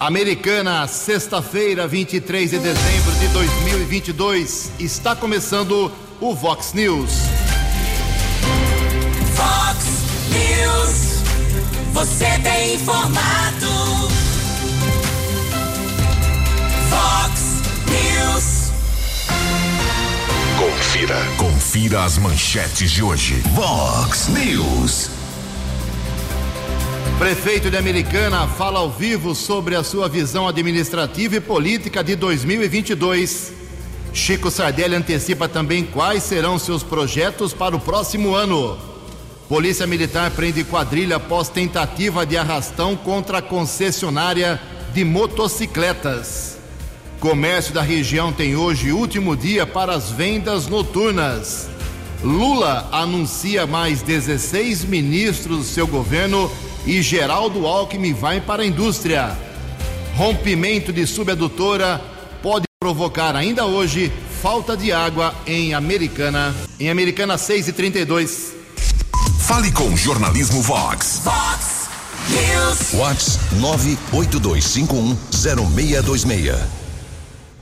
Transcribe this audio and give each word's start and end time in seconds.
Americana, 0.00 0.86
sexta-feira, 0.86 1.88
23 1.88 2.50
de 2.50 2.58
dezembro 2.60 3.12
de 3.16 3.26
2022, 3.28 4.70
está 4.78 5.16
começando 5.16 5.90
o 6.20 6.34
Vox 6.36 6.72
News. 6.72 7.10
Vox 9.34 9.84
News, 10.30 11.22
você 11.92 12.26
tem 12.44 12.76
informado. 12.76 14.08
Vox 16.90 17.40
News. 17.90 18.70
Confira, 20.60 21.26
confira 21.36 22.04
as 22.04 22.18
manchetes 22.18 22.92
de 22.92 23.02
hoje. 23.02 23.42
Vox 23.52 24.28
News. 24.28 25.17
Prefeito 27.18 27.68
de 27.68 27.76
Americana 27.76 28.46
fala 28.46 28.78
ao 28.78 28.88
vivo 28.88 29.34
sobre 29.34 29.74
a 29.74 29.82
sua 29.82 30.08
visão 30.08 30.46
administrativa 30.46 31.34
e 31.34 31.40
política 31.40 32.02
de 32.02 32.14
2022. 32.14 33.52
Chico 34.12 34.52
Sardelli 34.52 34.94
antecipa 34.94 35.48
também 35.48 35.82
quais 35.84 36.22
serão 36.22 36.60
seus 36.60 36.84
projetos 36.84 37.52
para 37.52 37.74
o 37.74 37.80
próximo 37.80 38.36
ano. 38.36 38.78
Polícia 39.48 39.84
Militar 39.84 40.30
prende 40.30 40.62
quadrilha 40.62 41.16
após 41.16 41.48
tentativa 41.48 42.24
de 42.24 42.36
arrastão 42.36 42.94
contra 42.94 43.38
a 43.38 43.42
concessionária 43.42 44.60
de 44.94 45.04
motocicletas. 45.04 46.56
Comércio 47.18 47.74
da 47.74 47.82
região 47.82 48.32
tem 48.32 48.54
hoje 48.54 48.92
último 48.92 49.36
dia 49.36 49.66
para 49.66 49.92
as 49.92 50.08
vendas 50.08 50.68
noturnas. 50.68 51.68
Lula 52.22 52.88
anuncia 52.92 53.66
mais 53.66 54.02
16 54.02 54.84
ministros 54.84 55.58
do 55.58 55.64
seu 55.64 55.86
governo 55.86 56.48
e 56.88 57.00
Geraldo 57.02 57.66
Alckmin 57.66 58.14
vai 58.14 58.40
para 58.40 58.62
a 58.62 58.66
indústria. 58.66 59.36
Rompimento 60.16 60.90
de 60.90 61.06
subadutora 61.06 62.00
pode 62.42 62.64
provocar 62.80 63.36
ainda 63.36 63.66
hoje 63.66 64.10
falta 64.40 64.74
de 64.74 64.90
água 64.90 65.34
em 65.46 65.74
Americana. 65.74 66.56
Em 66.80 66.88
Americana 66.88 67.36
6 67.36 67.68
e 67.68 67.74
32. 67.74 68.54
Fale 69.40 69.70
com 69.70 69.92
o 69.92 69.96
Jornalismo 69.98 70.62
Vox. 70.62 71.20
Vox 71.24 71.90
News. 72.30 72.92
Vox 72.92 73.38
982510626. 74.14 76.58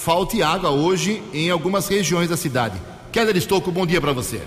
falte 0.07 0.41
água 0.41 0.71
hoje 0.71 1.21
em 1.35 1.51
algumas 1.51 1.89
regiões 1.89 2.29
da 2.29 2.37
cidade. 2.37 2.81
Keller 3.11 3.37
Estouco, 3.37 3.73
bom 3.73 3.85
dia 3.85 4.01
para 4.01 4.13
você. 4.13 4.41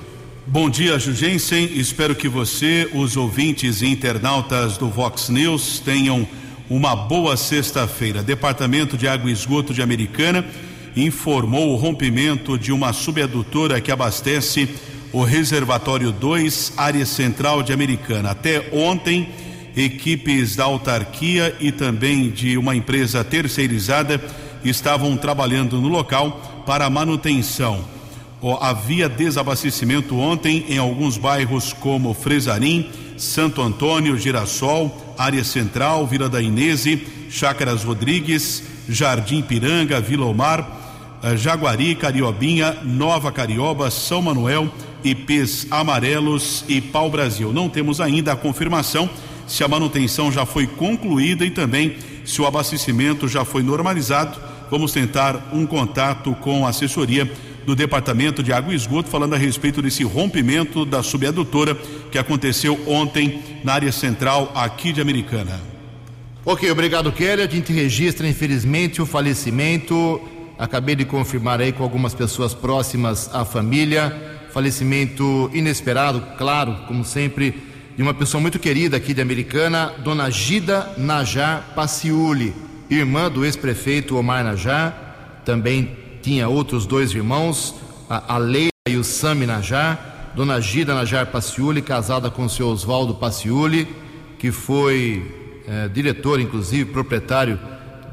Bom 0.47 0.69
dia, 0.69 0.97
Jugensen. 0.97 1.65
Espero 1.77 2.15
que 2.15 2.29
você, 2.29 2.89
os 2.93 3.17
ouvintes 3.17 3.81
e 3.81 3.87
internautas 3.87 4.77
do 4.77 4.87
Vox 4.87 5.27
News, 5.27 5.81
tenham 5.81 6.25
uma 6.69 6.95
boa 6.95 7.35
sexta-feira. 7.35 8.23
Departamento 8.23 8.97
de 8.97 9.05
Água 9.05 9.29
e 9.29 9.33
Esgoto 9.33 9.73
de 9.73 9.81
Americana 9.81 10.45
informou 10.95 11.73
o 11.73 11.75
rompimento 11.75 12.57
de 12.57 12.71
uma 12.71 12.93
subadutora 12.93 13.81
que 13.81 13.91
abastece 13.91 14.69
o 15.11 15.23
Reservatório 15.23 16.13
2, 16.13 16.75
área 16.77 17.05
central 17.05 17.63
de 17.63 17.73
Americana. 17.73 18.31
Até 18.31 18.69
ontem, 18.71 19.27
equipes 19.75 20.55
da 20.55 20.63
autarquia 20.63 21.53
e 21.59 21.69
também 21.69 22.29
de 22.29 22.57
uma 22.57 22.77
empresa 22.77 23.25
terceirizada 23.25 24.21
estavam 24.63 25.15
trabalhando 25.17 25.79
no 25.79 25.87
local 25.87 26.63
para 26.65 26.89
manutenção. 26.89 27.83
Havia 28.61 29.09
desabastecimento 29.09 30.17
ontem 30.17 30.65
em 30.69 30.77
alguns 30.77 31.17
bairros 31.17 31.73
como 31.73 32.13
Fresarim, 32.13 32.89
Santo 33.17 33.61
Antônio, 33.61 34.17
Girassol, 34.17 35.15
Área 35.17 35.43
Central, 35.43 36.07
Vila 36.07 36.29
da 36.29 36.41
Inese, 36.41 37.05
Chácaras 37.29 37.83
Rodrigues, 37.83 38.63
Jardim 38.87 39.41
Piranga, 39.41 39.99
Vila 39.99 40.25
Omar, 40.25 40.79
Jaguari, 41.35 41.95
Cariobinha, 41.95 42.77
Nova 42.83 43.29
Carioba, 43.31 43.91
São 43.91 44.21
Manuel, 44.21 44.71
IPs 45.03 45.67
Amarelos 45.69 46.63
e 46.67 46.79
Pau 46.79 47.09
Brasil. 47.09 47.51
Não 47.51 47.67
temos 47.67 47.99
ainda 47.99 48.31
a 48.31 48.37
confirmação 48.37 49.09
se 49.45 49.63
a 49.63 49.67
manutenção 49.67 50.31
já 50.31 50.45
foi 50.45 50.67
concluída 50.67 51.45
e 51.45 51.51
também 51.51 51.97
se 52.23 52.41
o 52.41 52.45
abastecimento 52.45 53.27
já 53.27 53.43
foi 53.43 53.63
normalizado. 53.63 54.39
Vamos 54.71 54.91
tentar 54.91 55.49
um 55.51 55.65
contato 55.65 56.35
com 56.35 56.65
a 56.65 56.69
assessoria 56.69 57.29
do 57.65 57.75
Departamento 57.75 58.41
de 58.41 58.53
Água 58.53 58.73
e 58.73 58.75
Esgoto 58.75 59.09
falando 59.09 59.33
a 59.33 59.37
respeito 59.37 59.81
desse 59.81 60.03
rompimento 60.03 60.85
da 60.85 61.03
subadutora 61.03 61.75
que 62.11 62.17
aconteceu 62.17 62.79
ontem 62.87 63.41
na 63.63 63.73
área 63.73 63.91
central 63.91 64.51
aqui 64.55 64.91
de 64.93 65.01
Americana. 65.01 65.59
Ok, 66.45 66.69
obrigado, 66.71 67.11
Kelly. 67.11 67.41
A 67.41 67.47
gente 67.47 67.73
registra, 67.73 68.27
infelizmente, 68.27 69.01
o 69.01 69.05
falecimento. 69.05 70.21
Acabei 70.57 70.95
de 70.95 71.05
confirmar 71.05 71.61
aí 71.61 71.71
com 71.71 71.83
algumas 71.83 72.13
pessoas 72.13 72.53
próximas 72.53 73.29
à 73.33 73.45
família. 73.45 74.15
Falecimento 74.51 75.49
inesperado, 75.53 76.23
claro, 76.37 76.75
como 76.87 77.03
sempre, 77.05 77.55
de 77.95 78.01
uma 78.01 78.13
pessoa 78.13 78.41
muito 78.41 78.57
querida 78.57 78.97
aqui 78.97 79.13
de 79.13 79.21
Americana, 79.21 79.93
Dona 80.03 80.29
Gida 80.29 80.91
Najar 80.97 81.73
Paciuli, 81.75 82.53
irmã 82.89 83.29
do 83.29 83.45
ex-prefeito 83.45 84.17
Omar 84.17 84.43
Najar. 84.43 85.41
Também 85.45 85.97
tinha 86.21 86.49
outros 86.49 86.85
dois 86.85 87.11
irmãos, 87.11 87.75
a 88.09 88.37
Leila 88.37 88.69
e 88.87 88.97
o 88.97 89.03
Sami 89.03 89.45
Najar. 89.45 90.31
Dona 90.35 90.61
Gida 90.61 90.93
Najar 90.93 91.25
Paciuli, 91.27 91.81
casada 91.81 92.29
com 92.29 92.45
o 92.45 92.49
seu 92.49 92.67
Oswaldo 92.67 93.15
Paciuli, 93.15 93.87
que 94.37 94.51
foi 94.51 95.23
é, 95.67 95.87
diretor, 95.87 96.39
inclusive, 96.39 96.91
proprietário 96.91 97.59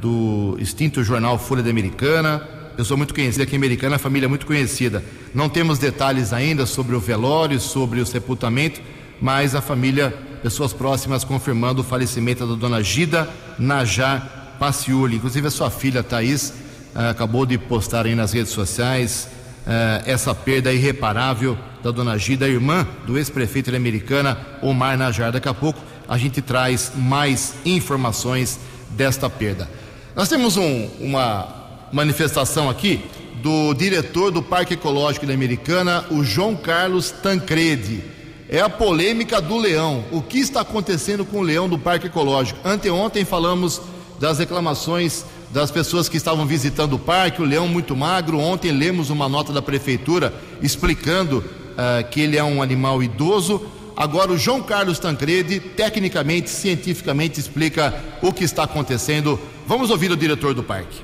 do 0.01 0.57
extinto 0.59 1.05
jornal 1.05 1.39
Folha 1.39 1.63
da 1.63 1.71
Americana, 1.71 2.39
pessoa 2.77 2.97
muito 2.97 3.15
conhecida 3.15 3.45
aqui 3.45 3.55
em 3.55 3.59
Americana, 3.59 3.99
família 3.99 4.29
muito 4.29 4.47
conhecida. 4.47 5.05
Não 5.35 5.49
temos 5.49 5.79
detalhes 5.79 6.33
ainda 6.33 6.67
sobre 6.67 6.95
o 6.95 7.01
velório, 7.01 7.61
sobre 7.61 8.01
o 8.01 8.07
sepultamento, 8.07 8.81
mas 9.21 9.55
a 9.55 9.61
família, 9.61 10.11
pessoas 10.43 10.73
próximas, 10.73 11.25
confirmando 11.25 11.83
o 11.83 11.85
falecimento 11.85 12.47
da 12.47 12.55
dona 12.55 12.83
Gida 12.83 13.29
Najar 13.59 14.36
Paciuli. 14.59 15.17
Inclusive 15.17 15.49
a 15.49 15.51
sua 15.51 15.71
filha 15.71 16.03
Thaís 16.03 16.53
eh, 16.95 17.09
acabou 17.09 17.45
de 17.45 17.59
postar 17.59 18.07
aí 18.07 18.15
nas 18.15 18.33
redes 18.33 18.53
sociais 18.53 19.29
eh, 19.67 20.03
essa 20.07 20.35
perda 20.35 20.73
irreparável 20.73 21.59
da 21.83 21.91
dona 21.91 22.17
Gida, 22.19 22.49
irmã 22.49 22.87
do 23.07 23.17
ex-prefeito 23.19 23.75
Americana, 23.75 24.39
Omar 24.63 24.97
Najar. 24.97 25.33
Daqui 25.33 25.49
a 25.49 25.55
pouco 25.55 25.79
a 26.09 26.17
gente 26.17 26.41
traz 26.41 26.93
mais 26.95 27.55
informações 27.65 28.59
desta 28.91 29.29
perda. 29.29 29.69
Nós 30.15 30.29
temos 30.29 30.57
um, 30.57 30.89
uma 31.01 31.47
manifestação 31.93 32.71
aqui 32.71 33.05
do 33.43 33.75
diretor 33.75 34.31
do 34.31 34.43
Parque 34.43 34.75
Ecológico 34.75 35.27
da 35.27 35.35
Americana, 35.35 36.05
o 36.11 36.25
João 36.25 36.57
Carlos 36.57 37.11
Tancredi. 37.11 38.03
É 38.49 38.61
a 38.61 38.69
polêmica 38.69 39.41
do 39.41 39.57
leão. 39.57 40.05
O 40.11 40.23
que 40.23 40.39
está 40.39 40.61
acontecendo 40.61 41.25
com 41.25 41.39
o 41.39 41.43
leão 41.43 41.69
do 41.69 41.79
Parque 41.79 42.07
Ecológico? 42.07 42.59
Anteontem 42.65 43.25
falamos 43.25 43.83
das 44.19 44.39
reclamações 44.39 45.25
das 45.51 45.71
pessoas 45.71 46.09
que 46.09 46.17
estavam 46.17 46.45
visitando 46.45 46.95
o 46.95 46.99
parque, 46.99 47.41
o 47.41 47.45
leão 47.45 47.69
muito 47.69 47.97
magro. 47.97 48.39
Ontem 48.39 48.73
lemos 48.73 49.11
uma 49.11 49.29
nota 49.29 49.53
da 49.53 49.63
prefeitura 49.63 50.35
explicando 50.61 51.39
uh, 51.39 52.09
que 52.11 52.21
ele 52.21 52.37
é 52.37 52.45
um 52.45 52.63
animal 52.63 53.03
idoso. 53.03 53.67
Agora 53.97 54.33
o 54.33 54.37
João 54.37 54.63
Carlos 54.63 54.99
Tancredi, 54.99 55.59
tecnicamente, 55.59 56.51
cientificamente, 56.51 57.41
explica 57.41 57.95
o 58.21 58.33
que 58.33 58.45
está 58.45 58.65
acontecendo. 58.65 59.41
Vamos 59.67 59.91
ouvir 59.91 60.11
o 60.11 60.17
diretor 60.17 60.53
do 60.53 60.63
parque. 60.63 61.01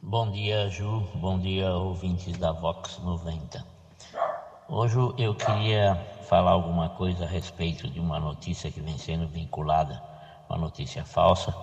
Bom 0.00 0.30
dia, 0.30 0.70
Ju. 0.70 1.02
Bom 1.16 1.38
dia, 1.38 1.70
ouvintes 1.72 2.38
da 2.38 2.52
Vox 2.52 2.98
90. 3.02 3.62
Hoje 4.68 4.96
eu 5.18 5.34
queria 5.34 6.00
falar 6.28 6.52
alguma 6.52 6.88
coisa 6.88 7.24
a 7.24 7.28
respeito 7.28 7.88
de 7.88 8.00
uma 8.00 8.18
notícia 8.18 8.70
que 8.70 8.80
vem 8.80 8.96
sendo 8.98 9.28
vinculada, 9.28 10.02
uma 10.48 10.58
notícia 10.58 11.04
falsa, 11.04 11.54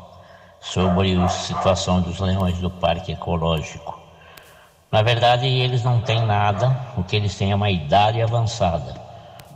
sobre 0.59 1.15
a 1.15 1.27
situação 1.27 2.01
dos 2.01 2.19
leões 2.19 2.57
do 2.59 2.69
Parque 2.69 3.12
Ecológico. 3.12 4.00
Na 4.91 5.01
verdade, 5.01 5.47
eles 5.47 5.83
não 5.83 6.01
têm 6.01 6.25
nada, 6.25 6.77
o 6.95 7.03
que 7.03 7.15
eles 7.15 7.35
têm 7.35 7.51
é 7.51 7.56
uma 7.56 7.69
idade 7.69 8.21
avançada. 8.21 9.01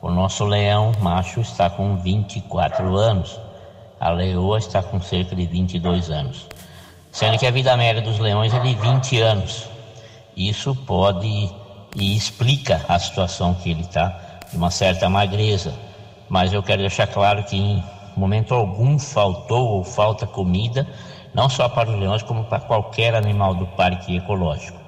O 0.01 0.09
nosso 0.09 0.44
leão 0.45 0.91
macho 1.00 1.39
está 1.41 1.69
com 1.69 1.95
24 1.97 2.95
anos, 2.95 3.39
a 4.00 4.09
leoa 4.09 4.57
está 4.57 4.81
com 4.83 5.01
cerca 5.01 5.35
de 5.35 5.45
22 5.45 6.09
anos. 6.09 6.47
Sendo 7.12 7.38
que 7.38 7.47
a 7.47 7.51
vida 7.51 7.75
média 7.77 8.01
dos 8.01 8.19
leões 8.19 8.53
é 8.53 8.59
de 8.59 8.75
20 8.75 9.21
anos. 9.21 9.68
Isso 10.35 10.75
pode 10.75 11.50
e 11.95 12.15
explica 12.15 12.85
a 12.88 13.00
situação 13.00 13.56
que 13.56 13.71
ele 13.71 13.81
está, 13.81 14.39
de 14.51 14.57
uma 14.57 14.69
certa 14.69 15.09
magreza. 15.09 15.74
Mas 16.29 16.53
eu 16.53 16.62
quero 16.62 16.81
deixar 16.81 17.07
claro 17.07 17.44
que 17.44 17.83
momento 18.19 18.54
algum 18.54 18.98
faltou 18.98 19.68
ou 19.68 19.84
falta 19.84 20.25
comida, 20.25 20.88
não 21.34 21.50
só 21.50 21.69
para 21.69 21.90
os 21.90 22.00
leões, 22.00 22.24
como 22.24 22.44
para 22.46 22.60
qualquer 22.60 23.16
animal 23.16 23.54
do 23.54 23.68
parque 23.68 24.18
ecológico. 24.18 24.80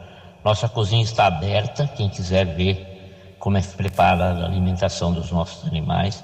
Nossa 0.43 0.67
cozinha 0.69 1.03
está 1.03 1.25
aberta, 1.27 1.87
quem 1.87 2.09
quiser 2.09 2.45
ver 2.45 3.35
como 3.37 3.57
é 3.57 3.61
preparada 3.61 4.43
a 4.43 4.45
alimentação 4.45 5.13
dos 5.13 5.31
nossos 5.31 5.67
animais, 5.67 6.23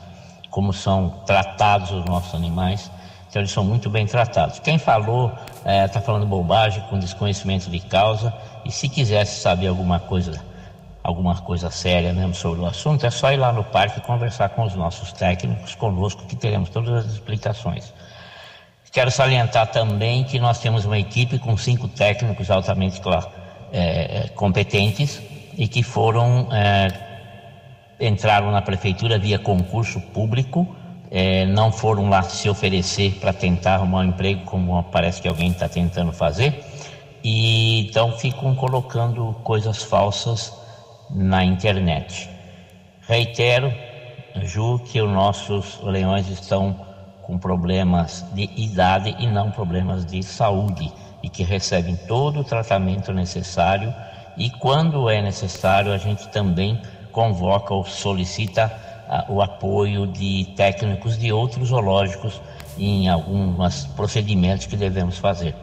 como 0.50 0.74
são 0.74 1.22
tratados 1.26 1.92
os 1.92 2.06
nossos 2.06 2.34
animais. 2.34 2.92
Então, 3.30 3.42
eles 3.42 3.52
são 3.52 3.64
muito 3.64 3.90
bem 3.90 4.06
tratados. 4.06 4.60
Quem 4.60 4.78
falou 4.78 5.32
está 5.58 5.72
é, 5.72 5.88
tá 5.88 6.02
falando 6.02 6.26
bobagem, 6.26 6.82
com 6.90 6.98
desconhecimento 6.98 7.70
de 7.70 7.80
causa, 7.80 8.34
e 8.64 8.72
se 8.72 8.88
quisesse 8.88 9.42
saber 9.42 9.68
alguma 9.68 10.00
coisa 10.00 10.42
alguma 11.06 11.36
coisa 11.36 11.70
séria 11.70 12.12
mesmo 12.12 12.34
sobre 12.34 12.62
o 12.62 12.66
assunto, 12.66 13.06
é 13.06 13.12
só 13.12 13.32
ir 13.32 13.38
lá 13.38 13.54
no 13.54 13.64
parque 13.64 14.02
conversar 14.02 14.50
com 14.50 14.64
os 14.64 14.74
nossos 14.74 15.12
técnicos, 15.14 15.76
conosco, 15.76 16.26
que 16.26 16.36
teremos 16.36 16.70
todas 16.70 17.06
as 17.06 17.14
explicações. 17.14 17.94
Quero 18.92 19.12
salientar 19.12 19.68
também 19.68 20.24
que 20.24 20.40
nós 20.40 20.60
temos 20.60 20.84
uma 20.86 20.98
equipe 20.98 21.38
com 21.38 21.56
cinco 21.58 21.88
técnicos 21.88 22.50
altamente 22.50 23.00
é, 23.72 23.80
é, 24.24 24.28
competentes 24.30 25.22
e 25.56 25.68
que 25.68 25.84
foram 25.84 26.48
é, 26.52 26.88
entraram 28.00 28.52
na 28.52 28.62
prefeitura 28.62 29.20
via 29.20 29.38
concurso 29.38 30.00
público, 30.00 30.76
é, 31.12 31.46
não 31.46 31.72
foram 31.72 32.10
lá 32.10 32.24
se 32.24 32.50
oferecer 32.50 33.20
para 33.20 33.32
tentar 33.32 33.76
arrumar 33.76 34.00
um 34.00 34.06
emprego, 34.06 34.44
como 34.46 34.82
parece 34.86 35.22
que 35.22 35.28
alguém 35.28 35.52
está 35.52 35.70
tentando 35.70 36.12
fazer, 36.12 36.64
e 37.24 37.82
então 37.82 38.18
ficam 38.18 38.56
colocando 38.56 39.36
coisas 39.44 39.84
falsas 39.84 40.65
na 41.10 41.44
internet. 41.44 42.30
Reitero, 43.08 43.72
Ju, 44.44 44.80
que 44.80 45.02
os 45.02 45.10
nossos 45.10 45.80
leões 45.82 46.28
estão 46.28 46.76
com 47.22 47.38
problemas 47.38 48.26
de 48.34 48.50
idade 48.56 49.16
e 49.18 49.28
não 49.28 49.50
problemas 49.52 50.06
de 50.06 50.22
saúde 50.22 50.92
e 51.24 51.30
que 51.30 51.44
recebem 51.44 51.96
todo 52.08 52.42
o 52.42 52.44
tratamento 52.44 53.12
necessário 53.12 53.94
e 54.38 54.50
quando 54.50 55.10
é 55.10 55.22
necessário 55.22 55.92
a 55.92 55.98
gente 55.98 56.28
também 56.30 56.80
convoca 57.12 57.74
ou 57.74 57.86
solicita 57.86 58.72
uh, 59.08 59.34
o 59.34 59.42
apoio 59.42 60.06
de 60.06 60.54
técnicos 60.56 61.18
de 61.18 61.32
outros 61.32 61.70
zoológicos 61.70 62.42
em 62.78 63.08
alguns 63.08 63.86
procedimentos 63.96 64.66
que 64.66 64.76
devemos 64.76 65.18
fazer. 65.18 65.56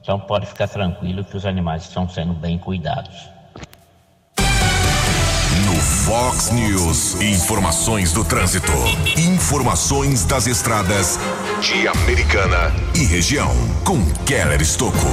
Então 0.00 0.18
pode 0.18 0.46
ficar 0.46 0.66
tranquilo 0.66 1.24
que 1.24 1.36
os 1.36 1.46
animais 1.46 1.82
estão 1.82 2.08
sendo 2.08 2.32
bem 2.32 2.58
cuidados. 2.58 3.31
Fox 6.04 6.50
News. 6.50 7.20
Informações 7.20 8.12
do 8.12 8.24
trânsito. 8.24 8.72
Informações 9.16 10.24
das 10.24 10.48
estradas 10.48 11.16
de 11.60 11.86
Americana 11.86 12.74
e 12.92 13.04
região. 13.04 13.52
Com 13.84 14.04
Keller 14.24 14.60
Estocco. 14.60 15.06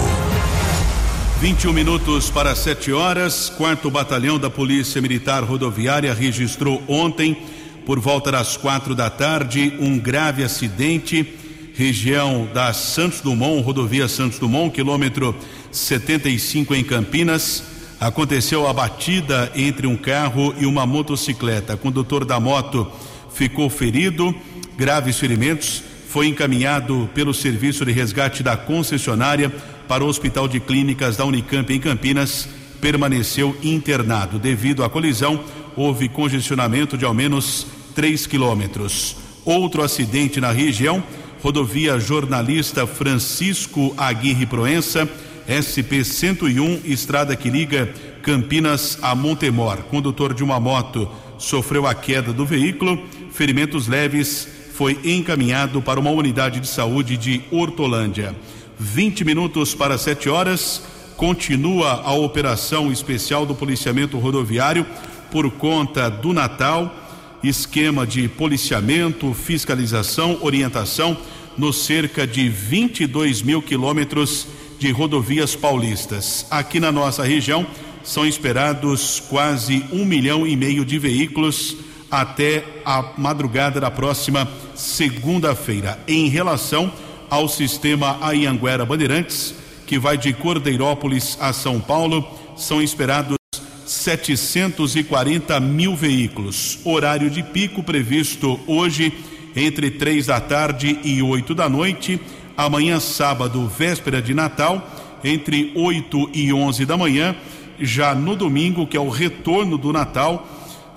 21 1.39 1.74
minutos 1.74 2.31
para 2.31 2.56
7 2.56 2.91
horas. 2.91 3.50
Quarto 3.50 3.91
Batalhão 3.91 4.39
da 4.39 4.50
Polícia 4.50 5.00
Militar 5.00 5.44
Rodoviária 5.44 6.12
registrou 6.12 6.81
ontem, 6.88 7.38
por 7.85 8.00
volta 8.00 8.31
das 8.31 8.57
quatro 8.57 8.95
da 8.95 9.12
tarde, 9.12 9.77
um 9.80 10.00
grave 10.00 10.44
acidente. 10.44 11.35
Região 11.75 12.50
da 12.51 12.74
Santos 12.74 13.21
Dumont, 13.21 13.62
rodovia 13.62 14.07
Santos 14.07 14.39
Dumont, 14.39 14.74
quilômetro 14.74 15.35
75 15.71 16.74
em 16.74 16.83
Campinas 16.83 17.69
aconteceu 18.00 18.68
a 18.68 18.74
batida 18.74 19.51
entre 19.56 19.86
um 19.86 19.98
carro 19.98 20.54
e 20.57 20.66
uma 20.66 20.86
motocicleta. 20.86 21.75
O 21.75 21.78
condutor 21.78 22.24
da 22.24 22.40
moto 22.40 22.90
ficou 23.34 23.69
ferido, 23.69 24.34
graves 24.78 25.19
ferimentos, 25.19 25.84
foi 26.07 26.28
encaminhado 26.28 27.10
pelo 27.13 27.34
serviço 27.34 27.86
de 27.86 27.92
resgate 27.92 28.42
da 28.42 28.56
concessionária 28.56 29.50
para 29.88 30.04
o 30.04 30.07
Hospital 30.07 30.48
de 30.48 30.60
Clínicas 30.60 31.18
da 31.18 31.25
Unicamp 31.25 31.72
em 31.72 31.80
Campinas, 31.80 32.48
permaneceu 32.80 33.56
internado. 33.62 34.40
Devido 34.40 34.84
à 34.84 34.90
colisão, 34.90 35.44
houve 35.75 36.07
congestionamento 36.07 36.98
de 36.98 37.06
ao 37.06 37.13
menos 37.13 37.68
3 37.94 38.25
quilômetros. 38.25 39.18
Outro 39.44 39.84
acidente 39.84 40.40
na 40.40 40.52
região, 40.52 41.04
rodovia 41.44 42.00
jornalista 42.00 42.88
Francisco 42.88 43.94
Aguirre 43.97 44.45
Proença 44.45 45.07
SP 45.48 46.04
101, 46.04 46.81
estrada 46.86 47.36
que 47.36 47.50
liga 47.50 47.94
Campinas 48.22 48.98
a 49.02 49.16
Montemor. 49.16 49.78
Condutor 49.84 50.34
de 50.34 50.44
uma 50.44 50.60
moto 50.60 51.10
sofreu 51.38 51.88
a 51.88 51.94
queda 51.94 52.34
do 52.34 52.46
veículo, 52.46 53.02
ferimentos 53.31 53.88
leves, 53.88 54.48
foi 54.74 55.00
encaminhado 55.04 55.81
para 55.81 56.00
uma 56.00 56.12
unidade 56.12 56.60
de 56.60 56.68
saúde 56.68 57.18
de 57.18 57.42
Hortolândia. 57.52 58.36
20 58.80 59.26
minutos 59.26 59.76
para 59.76 59.98
7 59.98 60.30
horas, 60.30 60.81
continua 61.18 62.02
a 62.02 62.14
operação 62.14 62.92
especial 62.92 63.46
do 63.46 63.54
policiamento 63.54 64.18
rodoviário 64.18 64.86
por 65.30 65.52
conta 65.52 66.10
do 66.10 66.31
Natal, 66.31 66.96
esquema 67.44 68.08
de 68.08 68.28
policiamento, 68.30 69.34
fiscalização, 69.34 70.38
orientação 70.42 71.18
nos 71.58 71.84
cerca 71.84 72.26
de 72.26 72.48
22 72.48 73.42
mil 73.42 73.62
quilômetros 73.62 74.48
de 74.80 74.92
rodovias 74.92 75.56
paulistas. 75.56 76.48
Aqui 76.50 76.80
na 76.80 76.92
nossa 76.92 77.24
região 77.24 77.68
são 78.02 78.26
esperados 78.26 79.21
quase 79.30 79.86
um 79.92 80.06
milhão 80.06 80.48
e 80.48 80.56
meio 80.56 80.86
de 80.86 80.98
veículos 80.98 81.76
até 82.09 82.64
a 82.86 83.12
madrugada 83.18 83.80
da 83.80 83.92
próxima 83.92 84.50
segunda-feira. 84.74 86.00
Em 86.07 86.30
relação 86.30 86.92
ao 87.30 87.48
sistema 87.48 88.18
Ayanguera 88.21 88.86
Bandeirantes, 88.86 89.54
que 89.86 90.00
vai 90.00 90.18
de 90.18 90.33
Cordeirópolis 90.33 91.38
a 91.40 91.52
São 91.54 91.80
Paulo, 91.80 92.26
são 92.56 92.81
esperados 92.81 93.38
740 93.86 95.59
mil 95.59 95.95
veículos. 95.95 96.80
Horário 96.86 97.30
de 97.30 97.44
pico 97.44 97.83
previsto 97.83 98.59
hoje 98.66 99.14
entre 99.56 99.92
três 99.92 100.28
da 100.28 100.40
tarde 100.40 101.00
e 101.04 101.21
oito 101.21 101.54
da 101.54 101.68
noite 101.68 102.19
amanhã, 102.59 102.99
sábado, 102.99 103.66
véspera 103.69 104.21
de 104.21 104.33
Natal, 104.33 104.85
entre 105.23 105.71
8 105.73 106.31
e 106.33 106.51
11 106.51 106.85
da 106.85 106.97
manhã. 106.97 107.33
Já 107.80 108.13
no 108.13 108.35
domingo, 108.35 108.85
que 108.85 108.97
é 108.97 108.99
o 108.99 109.07
retorno 109.07 109.78
do 109.78 109.94
Natal, 109.94 110.45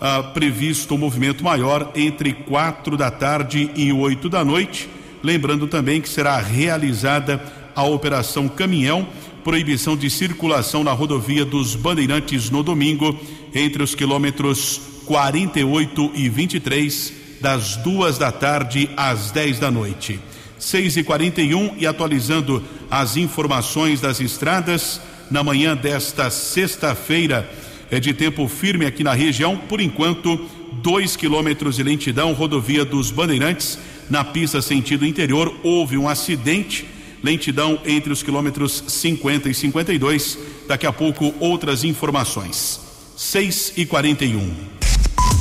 ah, 0.01 0.25
previsto 0.35 0.97
um 0.97 0.99
movimento 0.99 1.45
maior 1.45 1.93
entre 1.95 2.33
4 2.33 2.97
da 2.97 3.13
tarde 3.13 3.71
e 3.77 3.93
8 3.93 4.29
da 4.29 4.45
noite. 4.45 4.89
Lembrando 5.23 5.69
também 5.69 6.01
que 6.01 6.09
será 6.09 6.37
realizada 6.41 7.41
a 7.77 7.85
Operação 7.85 8.49
Caminhão, 8.49 9.07
proibição 9.45 9.97
de 9.97 10.11
circulação 10.11 10.83
na 10.83 10.91
rodovia 10.91 11.45
dos 11.45 11.77
Bandeirantes 11.77 12.51
no 12.51 12.65
domingo, 12.65 13.17
entre 13.55 13.85
os 13.85 13.95
quilômetros 13.95 14.81
48 15.07 16.11
e 16.13 16.29
23, 16.29 17.13
das 17.41 17.77
duas 17.77 18.19
da 18.19 18.33
tarde 18.33 18.91
às 18.97 19.31
10 19.31 19.61
da 19.61 19.71
noite. 19.71 20.19
6 20.63 20.99
e 20.99 21.03
41 21.03 21.75
e 21.77 21.87
atualizando 21.87 22.63
as 22.89 23.17
informações 23.17 24.01
das 24.01 24.21
estradas 24.21 25.01
na 25.29 25.43
manhã 25.43 25.77
desta 25.77 26.31
sexta-feira. 26.31 27.51
É 27.91 27.99
de 27.99 28.15
tempo 28.15 28.47
firme 28.47 28.87
aqui 28.87 29.03
na 29.03 29.13
região, 29.13 29.57
por 29.57 29.81
enquanto, 29.81 30.49
2 30.75 31.17
quilômetros 31.17 31.77
de 31.77 31.83
lentidão, 31.83 32.33
rodovia 32.33 32.85
dos 32.85 33.11
Bandeirantes, 33.11 33.77
na 34.09 34.25
pista 34.25 34.63
sentido 34.63 35.05
interior, 35.05 35.53
houve 35.65 35.99
um 35.99 36.09
acidente, 36.09 36.87
lentidão 37.23 37.81
entre 37.85 38.13
os 38.13 38.23
quilômetros 38.23 38.85
50 38.87 39.49
e 39.51 39.55
52. 39.55 40.39
Daqui 40.69 40.87
a 40.87 40.93
pouco, 40.93 41.35
outras 41.41 41.83
informações. 41.83 42.81
6 43.17 43.75
e 43.77 43.85
41. 43.85 44.55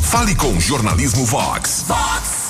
Fale 0.10 0.36
com 0.36 0.60
Jornalismo 0.60 1.26
Vox. 1.26 1.86
Vox 1.88 2.41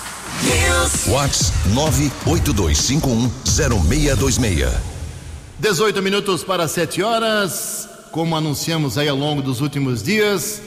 News. 0.44 1.06
Vox 1.06 1.54
982510626. 1.70 4.68
18 5.60 6.02
minutos 6.02 6.44
para 6.44 6.68
7 6.68 7.04
horas. 7.04 7.88
Como 8.12 8.36
anunciamos 8.36 8.98
aí 8.98 9.08
ao 9.08 9.16
longo 9.16 9.42
dos 9.42 9.62
últimos 9.62 10.04
dias, 10.04 10.62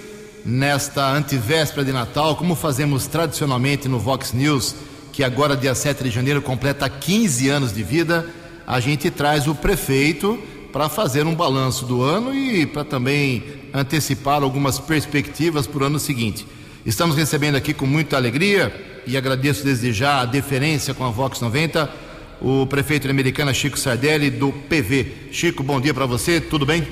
nesta 0.45 1.13
antivéspera 1.13 1.85
de 1.85 1.93
Natal, 1.93 2.37
como 2.37 2.55
fazemos 2.55 3.07
tradicionalmente 3.07 3.87
no 3.89 3.99
Vox 3.99 4.33
News, 4.33 4.75
que 5.13 5.23
agora, 5.23 5.55
dia 5.57 5.75
7 5.75 6.05
de 6.05 6.11
janeiro, 6.11 6.41
completa 6.41 6.89
15 6.89 7.51
anos 7.51 7.75
de 7.75 7.83
vida, 7.83 8.27
a 8.67 8.81
gente 8.81 9.11
traz 9.11 9.47
o 9.47 9.55
prefeito 9.55 10.39
para 10.73 10.89
fazer 10.89 11.27
um 11.27 11.35
balanço 11.35 11.85
do 11.85 12.03
ano 12.03 12.35
e 12.35 12.65
para 12.65 12.83
também 12.83 13.45
antecipar 13.75 14.43
algumas 14.43 14.79
perspectivas 14.79 15.67
para 15.67 15.83
o 15.83 15.87
ano 15.87 15.99
seguinte. 15.99 16.47
Estamos 16.87 17.17
recebendo 17.17 17.57
aqui 17.57 17.75
com 17.75 17.87
muita 17.87 18.17
alegria 18.17 18.94
e 19.07 19.17
agradeço 19.17 19.65
desde 19.65 19.93
já 19.93 20.21
a 20.21 20.25
deferência 20.25 20.95
com 20.95 21.05
a 21.05 21.11
Vox 21.11 21.41
90, 21.41 21.91
o 22.41 22.67
prefeito 22.67 23.09
americano 23.09 23.55
Chico 23.55 23.79
Sardelli 23.79 24.31
do 24.31 24.53
PV. 24.53 25.29
Chico, 25.31 25.63
bom 25.63 25.81
dia 25.81 25.95
para 25.95 26.07
você, 26.07 26.41
tudo 26.41 26.67
bem? 26.67 26.87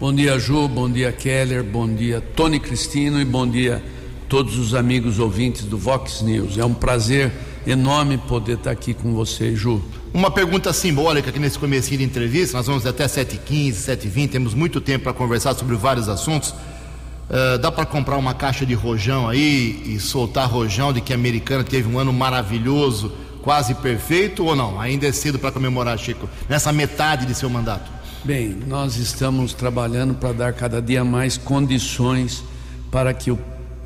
Bom 0.00 0.12
dia, 0.12 0.38
Ju, 0.38 0.68
bom 0.68 0.90
dia, 0.90 1.12
Keller, 1.12 1.62
bom 1.62 1.88
dia, 1.88 2.20
Tony 2.20 2.58
Cristino 2.58 3.20
e 3.20 3.24
bom 3.24 3.46
dia 3.46 3.82
todos 4.28 4.58
os 4.58 4.74
amigos 4.74 5.18
ouvintes 5.18 5.64
do 5.64 5.78
Vox 5.78 6.22
News. 6.22 6.58
É 6.58 6.64
um 6.64 6.74
prazer 6.74 7.30
enorme 7.66 8.18
poder 8.18 8.54
estar 8.54 8.70
aqui 8.70 8.92
com 8.92 9.12
você, 9.14 9.54
Ju. 9.54 9.82
Uma 10.12 10.30
pergunta 10.30 10.72
simbólica 10.72 11.30
aqui 11.30 11.38
nesse 11.38 11.58
começo 11.58 11.96
de 11.96 12.02
entrevista, 12.02 12.56
nós 12.56 12.66
vamos 12.66 12.86
até 12.86 13.06
7h15, 13.06 13.72
7h20, 13.72 14.30
temos 14.30 14.54
muito 14.54 14.80
tempo 14.80 15.04
para 15.04 15.12
conversar 15.12 15.54
sobre 15.54 15.76
vários 15.76 16.08
assuntos. 16.08 16.54
Uh, 17.28 17.58
dá 17.58 17.72
para 17.72 17.86
comprar 17.86 18.18
uma 18.18 18.34
caixa 18.34 18.66
de 18.66 18.74
rojão 18.74 19.28
aí 19.28 19.82
e 19.86 19.98
soltar 19.98 20.48
rojão 20.48 20.92
de 20.92 21.00
que 21.00 21.12
a 21.12 21.16
americana 21.16 21.64
teve 21.64 21.88
um 21.88 21.98
ano 21.98 22.12
maravilhoso, 22.12 23.12
quase 23.40 23.74
perfeito 23.74 24.44
ou 24.44 24.54
não? 24.54 24.80
Ainda 24.80 25.06
é 25.06 25.12
cedo 25.12 25.38
para 25.38 25.50
comemorar, 25.50 25.98
Chico, 25.98 26.28
nessa 26.48 26.72
metade 26.72 27.24
de 27.24 27.34
seu 27.34 27.48
mandato. 27.48 27.90
Bem, 28.24 28.56
nós 28.66 28.96
estamos 28.96 29.52
trabalhando 29.52 30.14
para 30.14 30.32
dar 30.32 30.52
cada 30.52 30.80
dia 30.80 31.04
mais 31.04 31.36
condições 31.36 32.42
para 32.90 33.12
que 33.12 33.30
a 33.30 33.36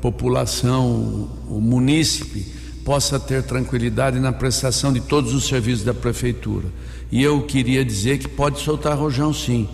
população, 0.01 1.29
o 1.47 1.59
munícipe, 1.61 2.45
possa 2.85 3.19
ter 3.19 3.43
tranquilidade 3.43 4.19
na 4.19 4.31
prestação 4.31 4.91
de 4.91 5.01
todos 5.01 5.33
os 5.33 5.45
serviços 5.45 5.83
da 5.83 5.93
prefeitura. 5.93 6.67
E 7.11 7.21
eu 7.21 7.41
queria 7.41 7.83
dizer 7.83 8.17
que 8.17 8.27
pode 8.27 8.59
soltar 8.59 8.97
rojão 8.97 9.33
sim. 9.33 9.67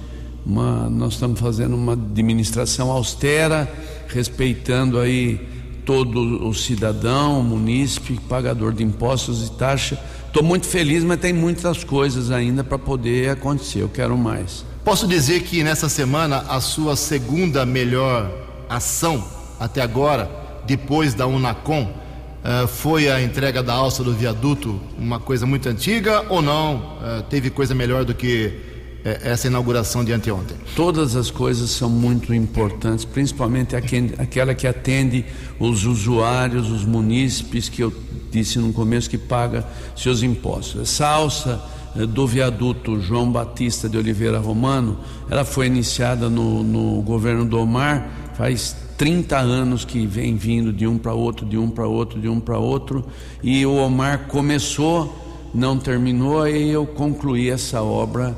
Uma, 0.45 0.89
nós 0.89 1.13
estamos 1.13 1.39
fazendo 1.39 1.75
uma 1.75 1.93
administração 1.93 2.91
austera, 2.91 3.71
respeitando 4.07 4.99
aí 4.99 5.39
todo 5.85 6.47
o 6.47 6.53
cidadão, 6.53 7.39
o 7.39 7.43
munícipe, 7.43 8.19
pagador 8.29 8.73
de 8.73 8.83
impostos 8.83 9.47
e 9.47 9.51
taxa. 9.51 9.99
Estou 10.27 10.43
muito 10.43 10.67
feliz, 10.67 11.03
mas 11.03 11.19
tem 11.19 11.33
muitas 11.33 11.83
coisas 11.83 12.29
ainda 12.29 12.63
para 12.63 12.77
poder 12.77 13.29
acontecer. 13.29 13.81
Eu 13.81 13.89
quero 13.89 14.17
mais. 14.17 14.65
Posso 14.83 15.07
dizer 15.07 15.41
que 15.43 15.63
nessa 15.63 15.89
semana 15.89 16.45
a 16.47 16.61
sua 16.61 16.95
segunda 16.95 17.65
melhor 17.65 18.31
ação 18.69 19.23
até 19.59 19.81
agora, 19.81 20.29
depois 20.65 21.13
da 21.13 21.25
Unacom, 21.25 21.83
uh, 21.83 22.67
foi 22.67 23.09
a 23.09 23.21
entrega 23.21 23.63
da 23.63 23.73
alça 23.73 24.03
do 24.03 24.13
viaduto, 24.13 24.79
uma 24.97 25.19
coisa 25.19 25.45
muito 25.45 25.67
antiga 25.69 26.25
ou 26.29 26.41
não? 26.41 26.75
Uh, 26.75 27.23
teve 27.29 27.49
coisa 27.49 27.73
melhor 27.73 28.05
do 28.05 28.13
que 28.13 28.74
essa 29.23 29.47
inauguração 29.47 30.03
de 30.03 30.11
anteontem? 30.11 30.57
Todas 30.75 31.15
as 31.15 31.29
coisas 31.29 31.69
são 31.69 31.89
muito 31.89 32.33
importantes, 32.33 33.05
principalmente 33.05 33.75
aquela 33.75 34.55
que 34.55 34.67
atende 34.67 35.23
os 35.59 35.85
usuários, 35.85 36.69
os 36.69 36.83
munícipes, 36.83 37.69
que 37.69 37.81
eu 37.81 37.93
disse 38.31 38.59
no 38.59 38.73
começo 38.73 39.09
que 39.09 39.17
paga 39.17 39.65
seus 39.95 40.23
impostos. 40.23 40.81
Essa 40.81 41.07
alça 41.07 41.63
do 42.09 42.27
viaduto 42.27 42.99
João 42.99 43.31
Batista 43.31 43.87
de 43.87 43.97
Oliveira 43.97 44.39
Romano, 44.39 44.99
ela 45.29 45.45
foi 45.45 45.67
iniciada 45.67 46.29
no, 46.29 46.61
no 46.63 47.01
governo 47.01 47.45
do 47.45 47.57
Omar 47.57 48.09
faz 48.35 48.75
30 48.97 49.37
anos 49.37 49.85
que 49.85 50.05
vem 50.05 50.35
vindo 50.35 50.71
de 50.71 50.85
um 50.85 50.97
para 50.97 51.13
outro, 51.13 51.45
de 51.45 51.57
um 51.57 51.69
para 51.69 51.87
outro, 51.87 52.19
de 52.19 52.27
um 52.27 52.39
para 52.39 52.57
outro, 52.57 53.05
e 53.41 53.65
o 53.65 53.75
Omar 53.75 54.27
começou, 54.27 55.15
não 55.53 55.77
terminou, 55.77 56.47
e 56.47 56.69
eu 56.69 56.85
concluí 56.85 57.49
essa 57.49 57.81
obra 57.81 58.35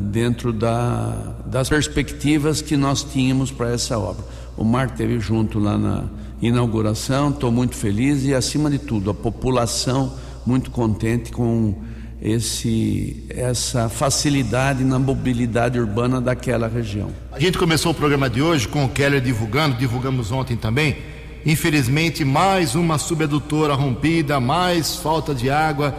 dentro 0.00 0.52
da, 0.52 1.36
das 1.46 1.68
perspectivas 1.68 2.60
que 2.60 2.76
nós 2.76 3.02
tínhamos 3.02 3.50
para 3.50 3.70
essa 3.70 3.98
obra. 3.98 4.24
O 4.56 4.62
Omar 4.62 4.86
esteve 4.86 5.18
junto 5.20 5.58
lá 5.58 5.78
na 5.78 6.04
inauguração, 6.40 7.30
estou 7.30 7.50
muito 7.50 7.74
feliz 7.74 8.24
e, 8.24 8.34
acima 8.34 8.70
de 8.70 8.78
tudo, 8.78 9.10
a 9.10 9.14
população 9.14 10.12
muito 10.46 10.70
contente 10.70 11.32
com 11.32 11.74
esse, 12.20 13.24
essa 13.28 13.88
facilidade 13.88 14.84
na 14.84 14.98
mobilidade 14.98 15.78
urbana 15.78 16.20
daquela 16.20 16.68
região. 16.68 17.10
A 17.32 17.40
gente 17.40 17.58
começou 17.58 17.92
o 17.92 17.94
programa 17.94 18.30
de 18.30 18.40
hoje 18.40 18.68
com 18.68 18.84
o 18.84 18.88
Keller 18.88 19.20
divulgando, 19.20 19.76
divulgamos 19.76 20.32
ontem 20.32 20.56
também. 20.56 20.96
Infelizmente, 21.44 22.24
mais 22.24 22.74
uma 22.74 22.96
subedutora 22.96 23.74
rompida, 23.74 24.40
mais 24.40 24.96
falta 24.96 25.34
de 25.34 25.50
água. 25.50 25.94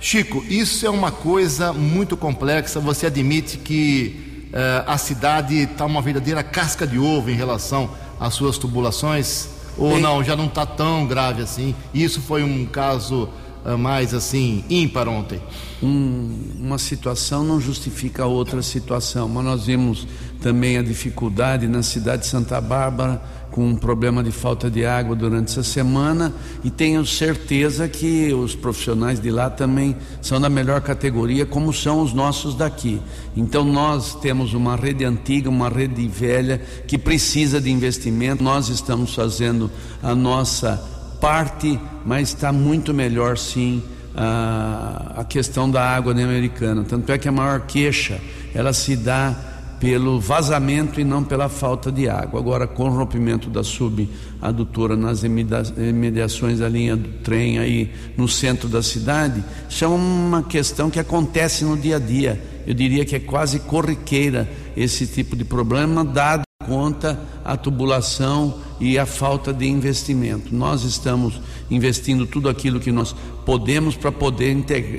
Chico, 0.00 0.42
isso 0.48 0.86
é 0.86 0.90
uma 0.90 1.12
coisa 1.12 1.74
muito 1.74 2.16
complexa. 2.16 2.80
Você 2.80 3.06
admite 3.06 3.58
que 3.58 4.48
uh, 4.48 4.90
a 4.90 4.96
cidade 4.96 5.54
está 5.56 5.84
uma 5.84 6.00
verdadeira 6.00 6.42
casca 6.42 6.86
de 6.86 6.98
ovo 6.98 7.30
em 7.30 7.34
relação 7.34 7.90
às 8.18 8.32
suas 8.32 8.56
tubulações? 8.56 9.48
Ou 9.76 9.92
Bem... 9.92 10.00
não, 10.00 10.24
já 10.24 10.34
não 10.34 10.46
está 10.46 10.64
tão 10.64 11.06
grave 11.06 11.42
assim? 11.42 11.74
Isso 11.92 12.22
foi 12.22 12.42
um 12.42 12.64
caso 12.64 13.28
uh, 13.62 13.76
mais 13.76 14.14
assim 14.14 14.64
ímpar 14.70 15.06
ontem? 15.06 15.38
Um, 15.82 16.34
uma 16.58 16.78
situação 16.78 17.44
não 17.44 17.60
justifica 17.60 18.24
outra 18.24 18.62
situação, 18.62 19.28
mas 19.28 19.44
nós 19.44 19.66
vimos 19.66 20.08
também 20.40 20.78
a 20.78 20.82
dificuldade 20.82 21.68
na 21.68 21.82
cidade 21.82 22.22
de 22.22 22.28
Santa 22.28 22.58
Bárbara 22.58 23.20
com 23.50 23.66
um 23.66 23.76
problema 23.76 24.22
de 24.22 24.30
falta 24.30 24.70
de 24.70 24.84
água 24.84 25.16
durante 25.16 25.50
essa 25.50 25.62
semana 25.62 26.32
e 26.62 26.70
tenho 26.70 27.04
certeza 27.04 27.88
que 27.88 28.32
os 28.32 28.54
profissionais 28.54 29.20
de 29.20 29.30
lá 29.30 29.50
também 29.50 29.96
são 30.22 30.40
da 30.40 30.48
melhor 30.48 30.80
categoria, 30.80 31.44
como 31.44 31.72
são 31.72 32.00
os 32.00 32.12
nossos 32.12 32.54
daqui. 32.54 33.00
Então 33.36 33.64
nós 33.64 34.14
temos 34.14 34.54
uma 34.54 34.76
rede 34.76 35.04
antiga, 35.04 35.50
uma 35.50 35.68
rede 35.68 36.06
velha 36.06 36.60
que 36.86 36.96
precisa 36.96 37.60
de 37.60 37.70
investimento. 37.70 38.42
Nós 38.42 38.68
estamos 38.68 39.14
fazendo 39.14 39.70
a 40.02 40.14
nossa 40.14 40.82
parte, 41.20 41.78
mas 42.04 42.28
está 42.28 42.52
muito 42.52 42.94
melhor 42.94 43.36
sim 43.36 43.82
a, 44.16 45.14
a 45.18 45.24
questão 45.24 45.70
da 45.70 45.84
água 45.84 46.14
na 46.14 46.22
americana. 46.22 46.84
Tanto 46.84 47.10
é 47.10 47.18
que 47.18 47.28
a 47.28 47.32
maior 47.32 47.60
queixa 47.60 48.20
ela 48.54 48.72
se 48.72 48.96
dá 48.96 49.49
pelo 49.80 50.20
vazamento 50.20 51.00
e 51.00 51.04
não 51.04 51.24
pela 51.24 51.48
falta 51.48 51.90
de 51.90 52.06
água. 52.06 52.38
Agora, 52.38 52.66
com 52.66 52.84
o 52.84 52.90
rompimento 52.90 53.48
da 53.48 53.64
subadutora 53.64 54.94
nas 54.94 55.24
imediações 55.24 56.58
da 56.58 56.68
linha 56.68 56.94
do 56.94 57.08
trem 57.24 57.58
aí 57.58 57.90
no 58.16 58.28
centro 58.28 58.68
da 58.68 58.82
cidade, 58.82 59.42
isso 59.68 59.82
é 59.82 59.88
uma 59.88 60.42
questão 60.42 60.90
que 60.90 61.00
acontece 61.00 61.64
no 61.64 61.78
dia 61.78 61.96
a 61.96 61.98
dia. 61.98 62.40
Eu 62.66 62.74
diria 62.74 63.06
que 63.06 63.16
é 63.16 63.18
quase 63.18 63.60
corriqueira 63.60 64.46
esse 64.76 65.06
tipo 65.06 65.34
de 65.34 65.44
problema, 65.44 66.04
dado 66.04 66.42
conta 66.66 67.18
a 67.42 67.56
tubulação 67.56 68.60
e 68.80 68.98
a 68.98 69.04
falta 69.04 69.52
de 69.52 69.66
investimento. 69.66 70.54
Nós 70.54 70.82
estamos 70.82 71.38
investindo 71.70 72.26
tudo 72.26 72.48
aquilo 72.48 72.80
que 72.80 72.90
nós 72.90 73.14
podemos 73.44 73.94
para 73.94 74.10
poder 74.10 74.50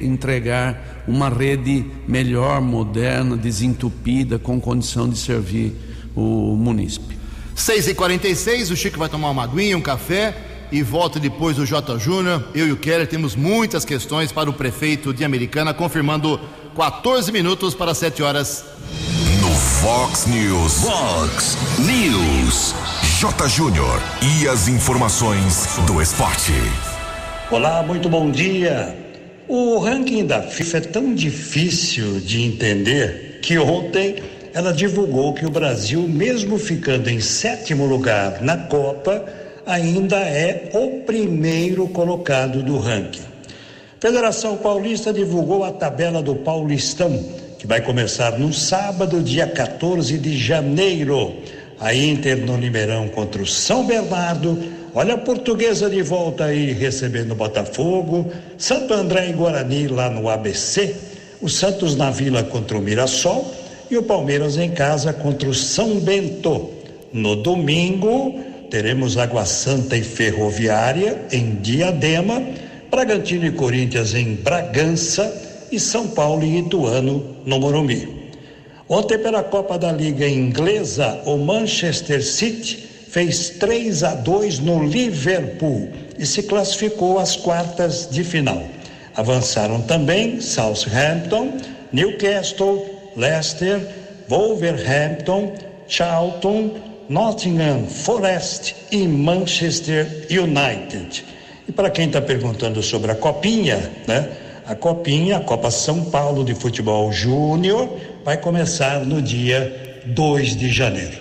entregar 0.02 1.04
uma 1.08 1.30
rede 1.30 1.86
melhor, 2.08 2.62
moderna, 2.62 3.36
desentupida, 3.36 4.38
com 4.38 4.62
condição 4.62 5.10
de 5.10 5.18
servir 5.18 5.76
o 6.16 6.56
munícipe. 6.56 7.18
6h46, 7.56 8.72
o 8.72 8.76
Chico 8.76 9.00
vai 9.00 9.10
tomar 9.10 9.32
uma 9.32 9.44
aguinha, 9.44 9.78
um 9.78 9.82
café 9.82 10.36
e 10.72 10.82
volta 10.82 11.20
depois 11.20 11.60
o 11.60 11.66
J. 11.66 11.98
Júnior. 12.00 12.44
Eu 12.56 12.68
e 12.68 12.72
o 12.72 12.78
Keller 12.78 13.08
temos 13.08 13.36
muitas 13.36 13.84
questões 13.84 14.32
para 14.32 14.50
o 14.50 14.54
prefeito 14.54 15.14
de 15.14 15.26
Americana, 15.26 15.74
confirmando 15.74 16.40
14 16.76 17.32
minutos 17.32 17.74
para 17.74 17.94
7 17.94 18.24
horas. 18.24 18.64
No 19.42 19.50
Fox 19.50 20.26
News. 20.28 20.74
Fox 20.82 21.58
News. 21.80 22.91
J. 23.22 23.48
Júnior. 23.50 24.02
E 24.20 24.48
as 24.48 24.68
informações 24.68 25.78
do 25.86 26.02
esporte. 26.02 26.54
Olá, 27.52 27.84
muito 27.84 28.10
bom 28.10 28.32
dia. 28.32 28.98
O 29.48 29.78
ranking 29.78 30.26
da 30.26 30.42
FIFA 30.42 30.78
é 30.78 30.82
tão 30.82 31.14
difícil 31.14 32.20
de 32.20 32.42
entender 32.42 33.38
que 33.44 33.60
ontem 33.60 34.16
ela 34.56 34.74
divulgou 34.74 35.36
que 35.36 35.46
o 35.46 35.52
Brasil, 35.52 36.02
mesmo 36.02 36.58
ficando 36.58 37.12
em 37.12 37.20
sétimo 37.20 37.86
lugar 37.86 38.42
na 38.42 38.58
Copa, 38.58 39.24
ainda 39.68 40.18
é 40.18 40.72
o 40.74 41.02
primeiro 41.06 41.88
colocado 41.90 42.64
do 42.64 42.80
ranking. 42.80 43.22
Federação 44.00 44.58
Paulista 44.58 45.14
divulgou 45.14 45.64
a 45.64 45.72
tabela 45.72 46.24
do 46.24 46.38
Paulistão, 46.38 47.24
que 47.60 47.68
vai 47.68 47.82
começar 47.82 48.40
no 48.40 48.52
sábado, 48.52 49.22
dia 49.22 49.46
14 49.46 50.18
de 50.18 50.36
janeiro. 50.36 51.36
A 51.82 51.96
Inter 51.96 52.38
no 52.38 52.58
Limeirão 52.58 53.08
contra 53.08 53.42
o 53.42 53.46
São 53.48 53.88
Bernardo. 53.88 54.56
Olha 54.94 55.16
a 55.16 55.18
portuguesa 55.18 55.90
de 55.90 56.04
volta 56.04 56.46
aí 56.46 56.74
recebendo 56.74 57.32
o 57.32 57.36
Botafogo. 57.36 58.32
Santo 58.56 58.94
André 58.94 59.30
e 59.30 59.34
Guarani 59.34 59.88
lá 59.88 60.08
no 60.08 60.30
ABC. 60.30 60.96
O 61.42 61.50
Santos 61.50 61.96
na 61.96 62.12
Vila 62.12 62.44
contra 62.44 62.78
o 62.78 62.82
Mirassol. 62.82 63.52
E 63.90 63.98
o 63.98 64.04
Palmeiras 64.04 64.60
em 64.60 64.70
casa 64.70 65.12
contra 65.12 65.50
o 65.50 65.56
São 65.56 66.00
Bento. 66.00 66.70
No 67.12 67.36
domingo, 67.36 68.40
teremos 68.70 69.18
Água 69.18 69.44
Santa 69.46 69.98
e 69.98 70.04
Ferroviária 70.04 71.20
em 71.32 71.56
Diadema. 71.56 72.44
Bragantino 72.92 73.48
e 73.48 73.52
Corinthians 73.52 74.14
em 74.14 74.36
Bragança 74.36 75.34
e 75.72 75.80
São 75.80 76.10
Paulo 76.10 76.44
e 76.44 76.60
Ituano 76.60 77.38
no 77.44 77.60
Morumbi. 77.60 78.21
Ontem 78.92 79.18
pela 79.18 79.42
Copa 79.42 79.78
da 79.78 79.90
Liga 79.90 80.28
Inglesa, 80.28 81.22
o 81.26 81.38
Manchester 81.38 82.22
City 82.22 82.76
fez 83.08 83.52
3 83.52 84.04
a 84.04 84.16
2 84.16 84.60
no 84.60 84.84
Liverpool 84.84 85.88
e 86.20 86.26
se 86.26 86.44
classificou 86.44 87.18
às 87.18 87.38
quartas 87.38 88.10
de 88.12 88.22
final. 88.22 88.62
Avançaram 89.16 89.80
também 89.84 90.42
Southampton, 90.42 91.54
Newcastle, 91.94 92.86
Leicester, 93.16 93.80
Wolverhampton, 94.28 95.54
Charlton, 95.88 96.72
Nottingham 97.08 97.86
Forest 97.88 98.76
e 98.92 99.08
Manchester 99.08 100.28
United. 100.30 101.24
E 101.66 101.72
para 101.72 101.90
quem 101.90 102.08
está 102.08 102.20
perguntando 102.20 102.84
sobre 102.84 103.12
a 103.12 103.16
Copinha, 103.16 103.90
né? 104.06 104.30
A 104.66 104.76
Copinha, 104.76 105.38
a 105.38 105.40
Copa 105.40 105.72
São 105.72 106.04
Paulo 106.06 106.44
de 106.44 106.54
Futebol 106.54 107.12
Júnior, 107.12 107.90
vai 108.24 108.38
começar 108.38 109.06
no 109.06 109.22
dia 109.22 110.02
2 110.06 110.56
de 110.56 110.70
janeiro. 110.70 111.18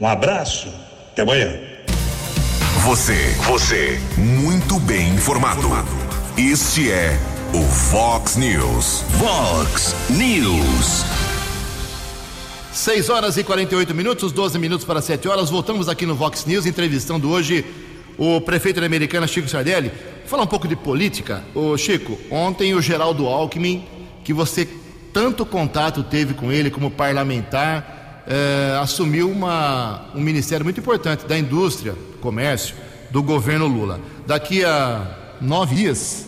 Um 0.00 0.06
abraço, 0.06 0.68
até 1.12 1.22
amanhã. 1.22 1.52
Você, 2.84 3.14
você, 3.46 4.00
muito 4.16 4.80
bem 4.80 5.10
informado. 5.10 5.68
Este 6.36 6.90
é 6.90 7.18
o 7.54 7.62
Fox 7.62 8.36
News. 8.36 9.04
Fox 9.18 9.94
News. 10.10 11.04
6 12.72 13.10
horas 13.10 13.36
e 13.36 13.44
48 13.44 13.94
minutos, 13.94 14.32
12 14.32 14.58
minutos 14.58 14.86
para 14.86 15.02
7 15.02 15.28
horas. 15.28 15.50
Voltamos 15.50 15.88
aqui 15.88 16.06
no 16.06 16.14
Vox 16.14 16.46
News, 16.46 16.64
entrevistando 16.64 17.30
hoje 17.30 17.64
o 18.16 18.40
prefeito 18.40 18.80
da 18.80 18.86
Americana, 18.86 19.26
Chico 19.26 19.48
Sardelli. 19.48 19.92
Falar 20.26 20.44
um 20.44 20.46
pouco 20.46 20.66
de 20.66 20.74
política. 20.74 21.44
Ô 21.54 21.76
Chico, 21.76 22.18
ontem 22.30 22.74
o 22.74 22.80
Geraldo 22.80 23.26
Alckmin, 23.26 23.84
que 24.24 24.32
você 24.32 24.66
tanto 25.12 25.44
contato 25.44 26.02
teve 26.02 26.34
com 26.34 26.50
ele 26.50 26.70
como 26.70 26.90
parlamentar, 26.90 28.24
eh, 28.26 28.78
assumiu 28.80 29.30
uma, 29.30 30.06
um 30.14 30.20
ministério 30.20 30.64
muito 30.64 30.80
importante 30.80 31.26
da 31.26 31.38
indústria, 31.38 31.94
comércio, 32.20 32.74
do 33.10 33.22
governo 33.22 33.66
Lula. 33.66 34.00
Daqui 34.26 34.64
a 34.64 35.36
nove 35.40 35.74
dias, 35.74 36.26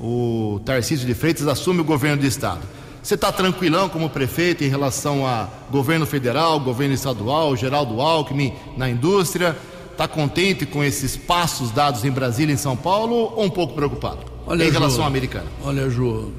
o 0.00 0.60
Tarcísio 0.64 1.06
de 1.06 1.14
Freitas 1.14 1.46
assume 1.48 1.80
o 1.80 1.84
governo 1.84 2.18
do 2.18 2.26
estado. 2.26 2.60
Você 3.02 3.14
está 3.14 3.32
tranquilão 3.32 3.88
como 3.88 4.10
prefeito 4.10 4.62
em 4.62 4.68
relação 4.68 5.26
a 5.26 5.48
governo 5.70 6.06
federal, 6.06 6.60
governo 6.60 6.94
estadual, 6.94 7.56
Geraldo 7.56 8.00
Alckmin 8.00 8.52
na 8.76 8.90
indústria? 8.90 9.56
Está 9.90 10.06
contente 10.06 10.64
com 10.64 10.84
esses 10.84 11.16
passos 11.16 11.70
dados 11.70 12.04
em 12.04 12.10
Brasília 12.10 12.52
e 12.52 12.54
em 12.54 12.58
São 12.58 12.76
Paulo 12.76 13.32
ou 13.36 13.44
um 13.44 13.50
pouco 13.50 13.74
preocupado 13.74 14.20
Olha, 14.46 14.64
em 14.64 14.70
relação 14.70 14.98
Ju, 14.98 15.02
à 15.02 15.06
americana? 15.06 15.46
Olha, 15.64 15.88
Ju, 15.90 16.32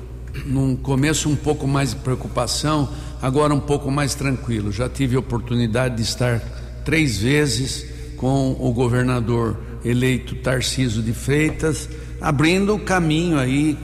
num 0.45 0.75
começo 0.75 1.29
um 1.29 1.35
pouco 1.35 1.67
mais 1.67 1.91
de 1.91 1.97
preocupação, 1.97 2.89
agora 3.21 3.53
um 3.53 3.59
pouco 3.59 3.91
mais 3.91 4.15
tranquilo. 4.15 4.71
Já 4.71 4.89
tive 4.89 5.17
oportunidade 5.17 5.97
de 5.97 6.01
estar 6.01 6.39
três 6.83 7.17
vezes 7.17 7.85
com 8.17 8.55
o 8.59 8.71
governador 8.71 9.57
eleito 9.83 10.35
Tarciso 10.35 11.01
de 11.01 11.13
Freitas, 11.13 11.89
abrindo 12.19 12.75
o 12.75 12.79
caminho 12.79 13.37
aí, 13.39 13.77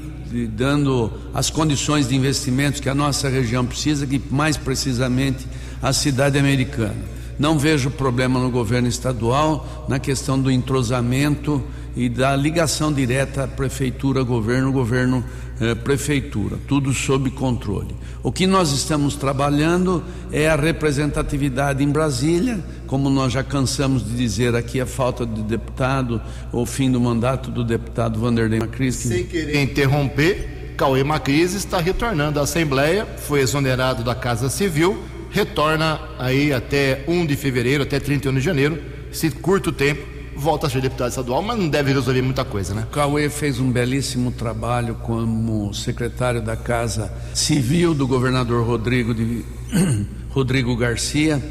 dando 0.56 1.12
as 1.34 1.50
condições 1.50 2.08
de 2.08 2.16
investimentos 2.16 2.80
que 2.80 2.90
a 2.90 2.96
nossa 2.96 3.30
região 3.30 3.66
precisa, 3.66 4.06
que 4.06 4.22
mais 4.30 4.58
precisamente 4.58 5.48
a 5.82 5.94
cidade 5.94 6.38
americana. 6.38 7.18
Não 7.40 7.58
vejo 7.58 7.92
problema 7.92 8.40
no 8.40 8.50
governo 8.50 8.88
estadual 8.88 9.86
na 9.88 10.00
questão 10.00 10.40
do 10.40 10.52
entrosamento 10.52 11.64
e 11.98 12.08
da 12.08 12.36
ligação 12.36 12.94
direta 12.94 13.48
prefeitura 13.48 14.24
governo 14.24 14.72
governo 14.72 15.26
eh, 15.60 15.76
prefeitura 15.76 16.58
tudo 16.68 16.94
sob 16.94 17.30
controle. 17.32 17.94
O 18.24 18.32
que 18.32 18.48
nós 18.48 18.72
estamos 18.72 19.16
trabalhando 19.16 20.04
é 20.32 20.48
a 20.48 20.56
representatividade 20.56 21.84
em 21.84 21.90
Brasília 21.90 22.64
como 22.86 23.10
nós 23.10 23.34
já 23.34 23.44
cansamos 23.44 24.06
de 24.06 24.16
dizer 24.16 24.56
aqui 24.56 24.80
a 24.80 24.86
falta 24.86 25.26
de 25.26 25.42
deputado 25.42 26.22
o 26.54 26.66
fim 26.66 26.90
do 26.90 27.02
mandato 27.02 27.52
do 27.52 27.64
deputado 27.64 28.20
Vanderlei 28.20 28.60
Macris 28.60 28.96
Sem 28.96 29.26
querer 29.26 29.62
interromper 29.62 30.76
Cauê 30.78 31.04
Macris 31.04 31.54
está 31.54 31.80
retornando 31.80 32.40
à 32.40 32.44
Assembleia 32.44 33.06
foi 33.18 33.42
exonerado 33.42 34.04
da 34.04 34.14
Casa 34.14 34.50
Civil 34.50 34.98
retorna 35.30 36.00
aí 36.18 36.54
até 36.54 37.04
1 37.08 37.26
de 37.26 37.36
fevereiro, 37.36 37.84
até 37.84 38.00
31 38.00 38.34
de 38.36 38.42
janeiro, 38.42 38.82
esse 39.12 39.30
curto 39.30 39.72
tempo, 39.72 40.17
volta 40.38 40.68
a 40.68 40.70
ser 40.70 40.82
deputado 40.82 41.10
estadual, 41.10 41.42
mas 41.42 41.58
não 41.58 41.68
deve 41.68 41.92
resolver 41.92 42.22
muita 42.22 42.46
coisa, 42.46 42.74
né? 42.74 42.88
Cauê 42.92 43.30
fez 43.30 43.60
um 43.60 43.72
belíssimo 43.72 44.32
trabalho 44.32 44.96
como 44.96 45.74
secretário 45.74 46.42
da 46.42 46.56
Casa 46.56 47.12
Civil 47.34 47.94
do 47.94 48.08
governador 48.08 48.66
Rodrigo, 48.66 49.14
de, 49.14 49.44
Rodrigo 50.30 50.76
Garcia, 50.76 51.44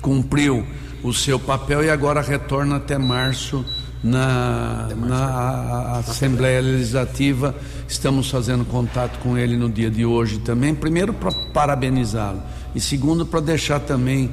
cumpriu 0.00 0.66
o 1.02 1.12
seu 1.12 1.38
papel 1.38 1.84
e 1.84 1.90
agora 1.90 2.20
retorna 2.20 2.76
até 2.76 2.98
março 2.98 3.64
na, 4.02 4.88
na 4.96 5.98
Assembleia 5.98 6.60
Legislativa. 6.60 7.54
Estamos 7.88 8.30
fazendo 8.30 8.64
contato 8.64 9.18
com 9.18 9.36
ele 9.36 9.56
no 9.56 9.68
dia 9.68 9.90
de 9.90 10.04
hoje 10.04 10.38
também. 10.38 10.74
Primeiro, 10.74 11.12
para 11.12 11.32
parabenizá-lo 11.52 12.42
e 12.74 12.80
segundo, 12.80 13.24
para 13.24 13.40
deixar 13.40 13.80
também 13.80 14.30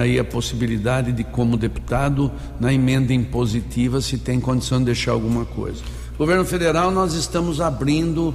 aí 0.00 0.18
a 0.18 0.24
possibilidade 0.24 1.12
de, 1.12 1.24
como 1.24 1.56
deputado, 1.56 2.30
na 2.58 2.72
emenda 2.72 3.12
impositiva, 3.12 4.00
se 4.00 4.18
tem 4.18 4.40
condição 4.40 4.78
de 4.78 4.86
deixar 4.86 5.12
alguma 5.12 5.44
coisa. 5.44 5.82
Governo 6.18 6.44
federal, 6.44 6.90
nós 6.90 7.14
estamos 7.14 7.60
abrindo 7.60 8.34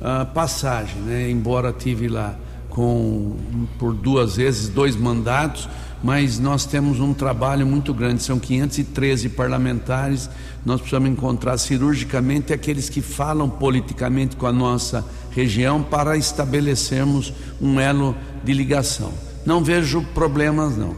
a 0.00 0.24
passagem, 0.24 1.00
né? 1.02 1.30
embora 1.30 1.72
tive 1.72 2.08
lá 2.08 2.36
com 2.68 3.36
por 3.78 3.94
duas 3.94 4.36
vezes 4.36 4.68
dois 4.68 4.96
mandatos, 4.96 5.68
mas 6.02 6.38
nós 6.38 6.66
temos 6.66 7.00
um 7.00 7.14
trabalho 7.14 7.66
muito 7.66 7.94
grande, 7.94 8.22
são 8.22 8.38
513 8.38 9.30
parlamentares, 9.30 10.28
nós 10.66 10.80
precisamos 10.80 11.08
encontrar 11.08 11.56
cirurgicamente 11.56 12.52
aqueles 12.52 12.90
que 12.90 13.00
falam 13.00 13.48
politicamente 13.48 14.36
com 14.36 14.46
a 14.46 14.52
nossa 14.52 15.04
região 15.30 15.82
para 15.82 16.16
estabelecermos 16.16 17.32
um 17.60 17.80
elo 17.80 18.14
de 18.44 18.52
ligação. 18.52 19.12
Não 19.46 19.62
vejo 19.62 20.02
problemas, 20.14 20.76
não. 20.76 20.96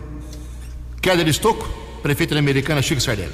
Keller 1.02 1.26
Estocco, 1.26 1.68
prefeito 2.00 2.34
da 2.34 2.40
Americana, 2.40 2.80
Chico 2.80 3.00
Sardelli. 3.00 3.32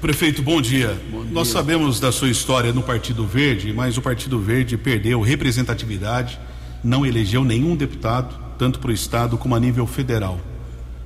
Prefeito, 0.00 0.42
bom 0.42 0.60
dia. 0.60 1.00
bom 1.10 1.22
dia. 1.22 1.32
Nós 1.32 1.48
sabemos 1.48 1.98
da 1.98 2.12
sua 2.12 2.28
história 2.28 2.72
no 2.72 2.82
Partido 2.82 3.26
Verde, 3.26 3.72
mas 3.72 3.96
o 3.96 4.02
Partido 4.02 4.38
Verde 4.38 4.76
perdeu 4.76 5.20
representatividade, 5.20 6.38
não 6.84 7.04
elegeu 7.06 7.42
nenhum 7.42 7.74
deputado, 7.74 8.38
tanto 8.58 8.78
para 8.80 8.90
o 8.90 8.94
Estado 8.94 9.38
como 9.38 9.54
a 9.54 9.60
nível 9.60 9.86
federal. 9.86 10.38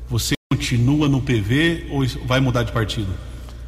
Você 0.08 0.34
continua 0.52 1.08
no 1.08 1.20
PV 1.20 1.86
ou 1.90 2.06
vai 2.26 2.40
mudar 2.40 2.64
de 2.64 2.72
partido? 2.72 3.12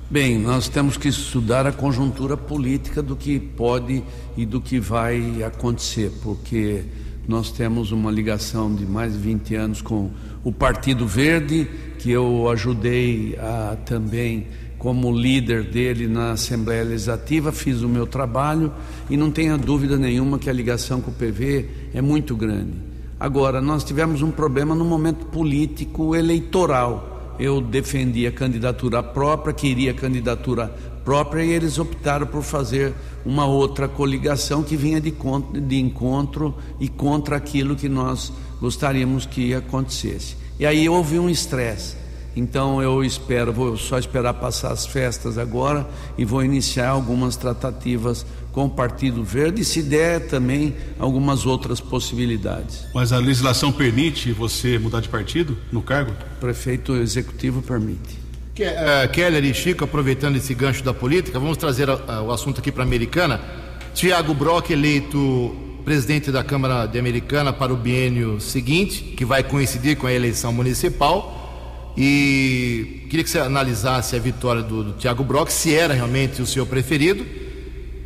Bem, 0.08 0.38
nós 0.38 0.68
temos 0.68 0.96
que 0.96 1.08
estudar 1.08 1.66
a 1.66 1.72
conjuntura 1.72 2.36
política 2.36 3.02
do 3.02 3.16
que 3.16 3.40
pode 3.40 4.04
e 4.36 4.46
do 4.46 4.60
que 4.60 4.78
vai 4.78 5.42
acontecer, 5.42 6.12
porque 6.22 6.84
nós 7.28 7.50
temos 7.50 7.92
uma 7.92 8.10
ligação 8.10 8.74
de 8.74 8.86
mais 8.86 9.12
de 9.12 9.18
20 9.18 9.54
anos 9.54 9.82
com 9.82 10.10
o 10.44 10.52
Partido 10.52 11.06
Verde, 11.06 11.68
que 11.98 12.10
eu 12.10 12.48
ajudei 12.48 13.36
a, 13.38 13.76
também 13.84 14.46
como 14.78 15.10
líder 15.10 15.64
dele 15.64 16.06
na 16.06 16.32
Assembleia 16.32 16.84
Legislativa, 16.84 17.50
fiz 17.50 17.82
o 17.82 17.88
meu 17.88 18.06
trabalho 18.06 18.72
e 19.10 19.16
não 19.16 19.30
tenha 19.30 19.56
dúvida 19.56 19.96
nenhuma 19.96 20.38
que 20.38 20.48
a 20.48 20.52
ligação 20.52 21.00
com 21.00 21.10
o 21.10 21.14
PV 21.14 21.68
é 21.94 22.00
muito 22.00 22.36
grande. 22.36 22.74
Agora, 23.18 23.60
nós 23.60 23.82
tivemos 23.82 24.20
um 24.22 24.30
problema 24.30 24.74
no 24.74 24.84
momento 24.84 25.26
político 25.26 26.14
eleitoral. 26.14 27.34
Eu 27.38 27.60
defendi 27.60 28.26
a 28.26 28.32
candidatura 28.32 29.02
própria, 29.02 29.54
queria 29.54 29.94
candidatura 29.94 30.72
própria 31.06 31.44
e 31.44 31.50
eles 31.50 31.78
optaram 31.78 32.26
por 32.26 32.42
fazer 32.42 32.92
uma 33.24 33.46
outra 33.46 33.86
coligação 33.86 34.64
que 34.64 34.76
vinha 34.76 35.00
de, 35.00 35.14
de 35.66 35.80
encontro 35.80 36.56
e 36.80 36.88
contra 36.88 37.36
aquilo 37.36 37.76
que 37.76 37.88
nós 37.88 38.32
gostaríamos 38.60 39.24
que 39.24 39.54
acontecesse. 39.54 40.36
E 40.58 40.66
aí 40.66 40.88
houve 40.88 41.16
um 41.20 41.30
estresse. 41.30 41.94
Então 42.34 42.82
eu 42.82 43.04
espero, 43.04 43.52
vou 43.52 43.76
só 43.76 43.98
esperar 43.98 44.34
passar 44.34 44.72
as 44.72 44.84
festas 44.84 45.38
agora 45.38 45.88
e 46.18 46.24
vou 46.24 46.44
iniciar 46.44 46.88
algumas 46.88 47.36
tratativas 47.36 48.26
com 48.52 48.64
o 48.64 48.70
Partido 48.70 49.22
Verde, 49.22 49.64
se 49.64 49.82
der 49.82 50.28
também 50.28 50.74
algumas 50.98 51.46
outras 51.46 51.78
possibilidades. 51.78 52.84
Mas 52.92 53.12
a 53.12 53.18
legislação 53.18 53.70
permite 53.70 54.32
você 54.32 54.78
mudar 54.78 55.00
de 55.00 55.08
partido 55.08 55.56
no 55.70 55.82
cargo? 55.82 56.12
O 56.36 56.40
prefeito 56.40 56.96
executivo 56.96 57.62
permite. 57.62 58.25
Uh, 58.56 59.08
Keller 59.12 59.44
e 59.44 59.52
Chico, 59.52 59.84
aproveitando 59.84 60.36
esse 60.36 60.54
gancho 60.54 60.82
da 60.82 60.94
política, 60.94 61.38
vamos 61.38 61.58
trazer 61.58 61.88
o 61.90 62.32
assunto 62.32 62.60
aqui 62.60 62.72
para 62.72 62.82
a 62.82 62.86
Americana. 62.86 63.38
Tiago 63.92 64.32
Brock 64.32 64.70
eleito 64.70 65.54
presidente 65.84 66.32
da 66.32 66.42
Câmara 66.42 66.86
de 66.86 66.98
Americana 66.98 67.52
para 67.52 67.72
o 67.72 67.76
biênio 67.76 68.40
seguinte, 68.40 69.14
que 69.16 69.24
vai 69.26 69.42
coincidir 69.42 69.96
com 69.96 70.06
a 70.06 70.12
eleição 70.12 70.52
municipal. 70.52 71.92
E 71.98 73.06
queria 73.10 73.22
que 73.22 73.30
você 73.30 73.38
analisasse 73.38 74.16
a 74.16 74.18
vitória 74.18 74.62
do, 74.62 74.84
do 74.84 74.92
Tiago 74.94 75.22
Brock, 75.22 75.50
se 75.50 75.74
era 75.74 75.92
realmente 75.92 76.40
o 76.40 76.46
seu 76.46 76.66
preferido 76.66 77.24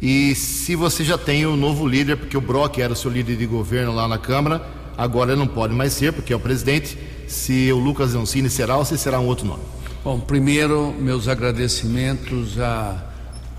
e 0.02 0.34
se 0.34 0.74
você 0.74 1.04
já 1.04 1.18
tem 1.18 1.44
o 1.44 1.50
um 1.50 1.56
novo 1.56 1.86
líder, 1.86 2.16
porque 2.16 2.36
o 2.36 2.40
Brock 2.40 2.78
era 2.78 2.92
o 2.92 2.96
seu 2.96 3.10
líder 3.10 3.36
de 3.36 3.46
governo 3.46 3.94
lá 3.94 4.08
na 4.08 4.16
Câmara, 4.16 4.66
agora 4.96 5.32
ele 5.32 5.38
não 5.38 5.46
pode 5.46 5.74
mais 5.74 5.92
ser, 5.92 6.12
porque 6.12 6.32
é 6.32 6.36
o 6.36 6.40
presidente. 6.40 6.96
Se 7.28 7.70
o 7.70 7.78
Lucas 7.78 8.14
Leoncini 8.14 8.48
será 8.48 8.76
ou 8.76 8.84
se 8.84 8.96
será 8.96 9.20
um 9.20 9.26
outro 9.26 9.46
nome? 9.46 9.62
Bom, 10.02 10.18
primeiro, 10.18 10.94
meus 10.98 11.28
agradecimentos 11.28 12.58
à, 12.58 13.04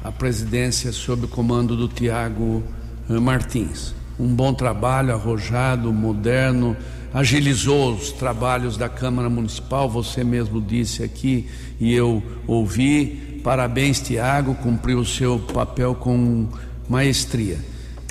à 0.04 0.12
presidência 0.12 0.91
sob 0.91 1.25
o 1.25 1.27
comando 1.27 1.75
do 1.75 1.88
Tiago 1.88 2.63
eh, 3.08 3.19
Martins. 3.19 3.93
Um 4.19 4.34
bom 4.34 4.51
trabalho, 4.51 5.13
arrojado, 5.13 5.93
moderno, 5.93 6.75
agilizou 7.13 7.93
os 7.93 8.12
trabalhos 8.12 8.75
da 8.75 8.89
Câmara 8.89 9.30
Municipal, 9.30 9.88
você 9.88 10.23
mesmo 10.23 10.60
disse 10.60 11.04
aqui 11.04 11.47
e 11.80 11.93
eu 11.93 12.23
ouvi. 12.47 13.39
Parabéns, 13.43 13.99
Tiago, 13.99 14.56
cumpriu 14.56 14.97
o 14.97 15.06
seu 15.06 15.38
papel 15.38 15.93
com 15.93 16.47
maestria. 16.89 17.60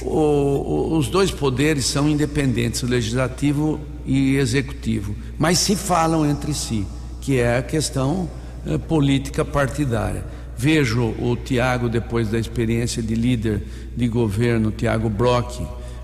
O, 0.03 0.97
os 0.97 1.09
dois 1.09 1.33
poderes 1.33 1.85
são 1.85 2.09
independentes, 2.09 2.83
legislativo 2.83 3.81
e 4.07 4.37
executivo, 4.37 5.17
mas 5.37 5.59
se 5.59 5.75
falam 5.75 6.25
entre 6.25 6.55
si, 6.55 6.87
que 7.21 7.39
é 7.39 7.59
a 7.59 7.63
questão 7.63 8.29
eh, 8.67 8.79
política 8.79 9.45
partidária. 9.45 10.25
Vejo 10.57 11.15
o 11.19 11.37
Tiago, 11.37 11.89
depois 11.89 12.29
da 12.29 12.39
experiência 12.39 13.03
de 13.03 13.15
líder 13.15 13.63
de 13.97 14.07
governo, 14.07 14.71
Tiago 14.71 15.09
Brock, 15.09 15.63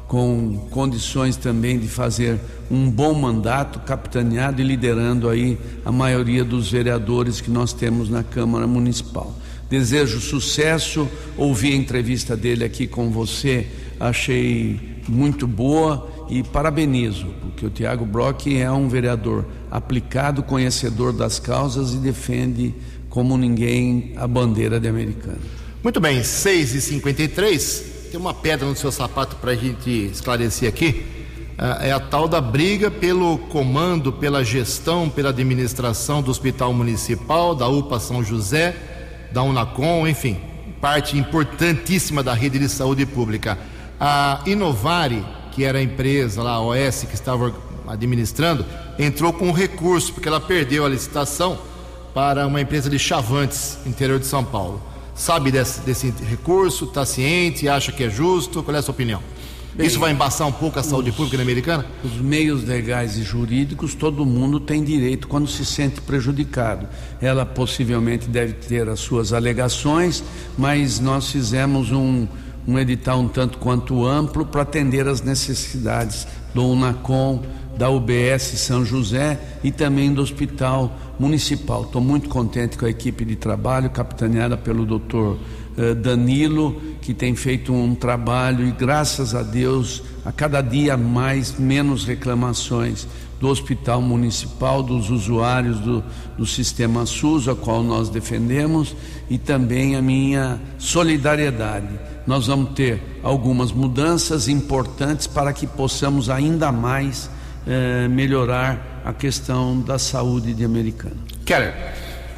com 0.08 0.66
condições 0.70 1.36
também 1.36 1.78
de 1.78 1.88
fazer 1.88 2.38
um 2.70 2.90
bom 2.90 3.12
mandato, 3.12 3.80
capitaneado 3.80 4.60
e 4.60 4.64
liderando 4.64 5.28
aí 5.28 5.58
a 5.84 5.92
maioria 5.92 6.44
dos 6.44 6.70
vereadores 6.70 7.40
que 7.40 7.50
nós 7.50 7.72
temos 7.72 8.08
na 8.08 8.22
Câmara 8.22 8.66
Municipal. 8.66 9.34
Desejo 9.68 10.20
sucesso, 10.20 11.08
ouvi 11.36 11.72
a 11.72 11.76
entrevista 11.76 12.36
dele 12.36 12.64
aqui 12.64 12.86
com 12.86 13.10
você, 13.10 13.66
achei 13.98 15.02
muito 15.08 15.46
boa 15.46 16.15
e 16.28 16.42
parabenizo, 16.42 17.26
porque 17.40 17.66
o 17.66 17.70
Tiago 17.70 18.04
Brock 18.04 18.46
é 18.48 18.70
um 18.70 18.88
vereador 18.88 19.44
aplicado, 19.70 20.42
conhecedor 20.42 21.12
das 21.12 21.38
causas 21.38 21.94
e 21.94 21.98
defende 21.98 22.74
como 23.08 23.36
ninguém 23.36 24.12
a 24.16 24.26
bandeira 24.26 24.78
de 24.78 24.88
americano. 24.88 25.38
Muito 25.82 26.00
bem, 26.00 26.20
6h53 26.20 28.10
tem 28.10 28.20
uma 28.20 28.34
pedra 28.34 28.66
no 28.66 28.76
seu 28.76 28.90
sapato 28.90 29.36
para 29.36 29.52
a 29.52 29.54
gente 29.56 29.90
esclarecer 30.12 30.68
aqui. 30.68 31.04
É 31.80 31.90
a 31.90 32.00
tal 32.00 32.28
da 32.28 32.40
briga 32.40 32.90
pelo 32.90 33.38
comando, 33.38 34.12
pela 34.12 34.44
gestão, 34.44 35.08
pela 35.08 35.30
administração 35.30 36.20
do 36.20 36.30
Hospital 36.30 36.72
Municipal, 36.74 37.54
da 37.54 37.66
UPA 37.66 37.98
São 37.98 38.22
José, 38.22 38.76
da 39.32 39.42
Unacom, 39.42 40.06
enfim, 40.06 40.36
parte 40.80 41.16
importantíssima 41.16 42.22
da 42.22 42.34
rede 42.34 42.58
de 42.58 42.68
saúde 42.68 43.06
pública. 43.06 43.58
A 43.98 44.42
Inovare, 44.44 45.24
que 45.56 45.64
era 45.64 45.78
a 45.78 45.82
empresa 45.82 46.40
lá, 46.40 46.52
a 46.52 46.60
OS, 46.60 47.02
que 47.08 47.14
estava 47.14 47.52
administrando, 47.88 48.64
entrou 48.96 49.32
com 49.32 49.48
um 49.48 49.52
recurso, 49.52 50.12
porque 50.12 50.28
ela 50.28 50.40
perdeu 50.40 50.86
a 50.86 50.88
licitação 50.88 51.58
para 52.14 52.46
uma 52.46 52.60
empresa 52.60 52.88
de 52.88 52.98
Chavantes, 52.98 53.78
interior 53.84 54.20
de 54.20 54.26
São 54.26 54.44
Paulo 54.44 54.80
sabe 55.16 55.50
desse, 55.50 55.80
desse 55.80 56.12
recurso, 56.28 56.84
está 56.84 57.04
ciente, 57.04 57.68
acha 57.68 57.90
que 57.90 58.04
é 58.04 58.10
justo? 58.10 58.62
Qual 58.62 58.76
é 58.76 58.78
a 58.78 58.82
sua 58.82 58.92
opinião? 58.92 59.20
Bem, 59.74 59.86
Isso 59.86 59.98
vai 59.98 60.10
embaçar 60.12 60.46
um 60.46 60.52
pouco 60.52 60.78
a 60.78 60.82
saúde 60.82 61.10
os, 61.10 61.16
pública 61.16 61.42
americana? 61.42 61.84
Os 62.02 62.12
meios 62.12 62.64
legais 62.64 63.18
e 63.18 63.22
jurídicos, 63.22 63.94
todo 63.94 64.24
mundo 64.24 64.58
tem 64.58 64.82
direito 64.82 65.28
quando 65.28 65.46
se 65.46 65.66
sente 65.66 66.00
prejudicado. 66.00 66.88
Ela 67.20 67.44
possivelmente 67.44 68.26
deve 68.26 68.54
ter 68.54 68.88
as 68.88 69.00
suas 69.00 69.34
alegações, 69.34 70.24
mas 70.56 70.98
nós 70.98 71.30
fizemos 71.30 71.92
um, 71.92 72.26
um 72.66 72.78
edital 72.78 73.20
um 73.20 73.28
tanto 73.28 73.58
quanto 73.58 74.04
amplo 74.04 74.44
para 74.44 74.62
atender 74.62 75.06
as 75.06 75.22
necessidades 75.22 76.26
do 76.54 76.66
UNACOM, 76.66 77.42
da 77.76 77.90
UBS 77.90 78.42
São 78.58 78.84
José 78.84 79.38
e 79.62 79.70
também 79.70 80.12
do 80.12 80.22
Hospital 80.22 80.96
Municipal. 81.18 81.82
Estou 81.82 82.00
muito 82.00 82.28
contente 82.28 82.76
com 82.78 82.86
a 82.86 82.90
equipe 82.90 83.24
de 83.24 83.36
trabalho, 83.36 83.90
capitaneada 83.90 84.56
pelo 84.56 84.86
doutor 84.86 85.38
eh, 85.76 85.94
Danilo, 85.94 86.80
que 87.02 87.12
tem 87.12 87.36
feito 87.36 87.72
um 87.72 87.94
trabalho 87.94 88.66
e, 88.66 88.72
graças 88.72 89.34
a 89.34 89.42
Deus, 89.42 90.02
a 90.24 90.32
cada 90.32 90.62
dia 90.62 90.96
mais, 90.96 91.58
menos 91.58 92.04
reclamações 92.04 93.06
do 93.40 93.48
Hospital 93.48 94.00
Municipal, 94.00 94.82
dos 94.82 95.10
usuários 95.10 95.78
do, 95.80 96.02
do 96.36 96.46
sistema 96.46 97.04
SUS, 97.04 97.48
a 97.48 97.54
qual 97.54 97.82
nós 97.82 98.08
defendemos, 98.08 98.94
e 99.28 99.38
também 99.38 99.96
a 99.96 100.02
minha 100.02 100.60
solidariedade. 100.78 101.88
Nós 102.26 102.46
vamos 102.46 102.70
ter 102.70 103.20
algumas 103.22 103.70
mudanças 103.72 104.48
importantes 104.48 105.26
para 105.26 105.52
que 105.52 105.66
possamos 105.66 106.28
ainda 106.30 106.72
mais 106.72 107.30
eh, 107.66 108.08
melhorar 108.08 109.02
a 109.04 109.12
questão 109.12 109.80
da 109.80 109.98
saúde 109.98 110.54
de 110.54 110.64
Americana. 110.64 111.16
Keller. 111.44 111.74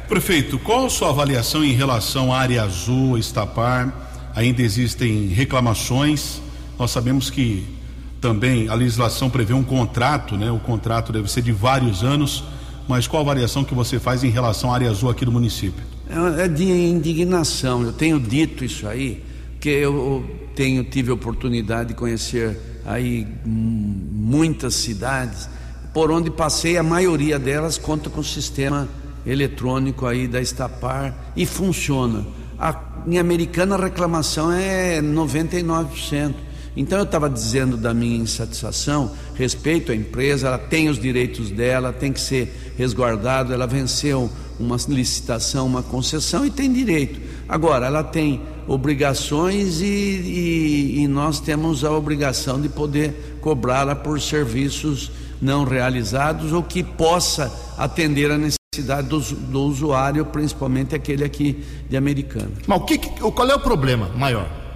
Prefeito, 0.07 0.57
qual 0.59 0.87
a 0.87 0.89
sua 0.89 1.09
avaliação 1.09 1.63
em 1.63 1.73
relação 1.73 2.33
à 2.33 2.39
área 2.39 2.63
azul, 2.63 3.17
Estapar? 3.17 4.31
Ainda 4.35 4.61
existem 4.61 5.27
reclamações. 5.27 6.41
Nós 6.79 6.91
sabemos 6.91 7.29
que 7.29 7.78
também 8.21 8.67
a 8.67 8.73
legislação 8.73 9.29
prevê 9.29 9.53
um 9.53 9.63
contrato, 9.63 10.35
né? 10.35 10.51
O 10.51 10.59
contrato 10.59 11.11
deve 11.11 11.31
ser 11.31 11.41
de 11.41 11.51
vários 11.51 12.03
anos. 12.03 12.43
Mas 12.87 13.07
qual 13.07 13.21
a 13.21 13.23
avaliação 13.23 13.63
que 13.63 13.75
você 13.75 13.99
faz 13.99 14.23
em 14.23 14.29
relação 14.29 14.71
à 14.71 14.73
área 14.73 14.89
azul 14.89 15.09
aqui 15.09 15.23
do 15.23 15.31
município? 15.31 15.83
É, 16.09 16.45
é 16.45 16.47
de 16.47 16.63
indignação. 16.63 17.83
Eu 17.83 17.93
tenho 17.93 18.19
dito 18.19 18.65
isso 18.65 18.87
aí, 18.87 19.23
que 19.59 19.69
eu 19.69 20.25
tenho 20.55 20.83
tive 20.83 21.11
a 21.11 21.13
oportunidade 21.13 21.89
de 21.89 21.93
conhecer 21.93 22.81
aí 22.85 23.27
muitas 23.45 24.73
cidades, 24.73 25.47
por 25.93 26.09
onde 26.11 26.31
passei, 26.31 26.77
a 26.77 26.83
maioria 26.83 27.37
delas 27.37 27.77
conta 27.77 28.09
com 28.09 28.21
o 28.21 28.23
sistema 28.23 28.87
eletrônico 29.25 30.05
aí 30.07 30.27
da 30.27 30.41
Estapar 30.41 31.31
e 31.35 31.45
funciona. 31.45 32.25
A, 32.57 32.75
em 33.05 33.19
Americana 33.19 33.75
a 33.75 33.83
reclamação 33.83 34.51
é 34.51 35.01
99%. 35.01 36.48
Então 36.79 36.97
eu 36.97 37.03
estava 37.03 37.29
dizendo 37.29 37.75
da 37.75 37.93
minha 37.93 38.15
insatisfação, 38.15 39.11
respeito 39.35 39.91
à 39.91 39.95
empresa, 39.95 40.47
ela 40.47 40.57
tem 40.57 40.87
os 40.87 40.97
direitos 40.97 41.51
dela, 41.51 41.91
tem 41.91 42.13
que 42.13 42.21
ser 42.21 42.73
resguardado, 42.77 43.51
ela 43.51 43.67
venceu 43.67 44.31
uma 44.57 44.77
licitação, 44.87 45.67
uma 45.67 45.83
concessão 45.83 46.45
e 46.45 46.49
tem 46.49 46.71
direito. 46.71 47.19
Agora, 47.49 47.85
ela 47.85 48.01
tem 48.01 48.41
obrigações 48.65 49.81
e, 49.81 49.85
e, 49.85 50.99
e 51.01 51.07
nós 51.09 51.41
temos 51.41 51.83
a 51.83 51.91
obrigação 51.91 52.61
de 52.61 52.69
poder 52.69 53.39
cobrá-la 53.41 53.93
por 53.93 54.21
serviços 54.21 55.11
não 55.41 55.65
realizados 55.65 56.53
ou 56.53 56.63
que 56.63 56.81
possa 56.81 57.51
atender 57.77 58.31
a 58.31 58.37
necessidade 58.37 59.05
do, 59.09 59.19
do 59.19 59.63
usuário, 59.63 60.23
principalmente 60.27 60.95
aquele 60.95 61.25
aqui 61.25 61.61
de 61.89 61.97
americano. 61.97 62.53
Mas 62.65 62.79
o 62.79 62.85
que, 62.85 62.97
qual 62.97 63.49
é 63.49 63.55
o 63.55 63.59
problema 63.59 64.07
maior? 64.15 64.68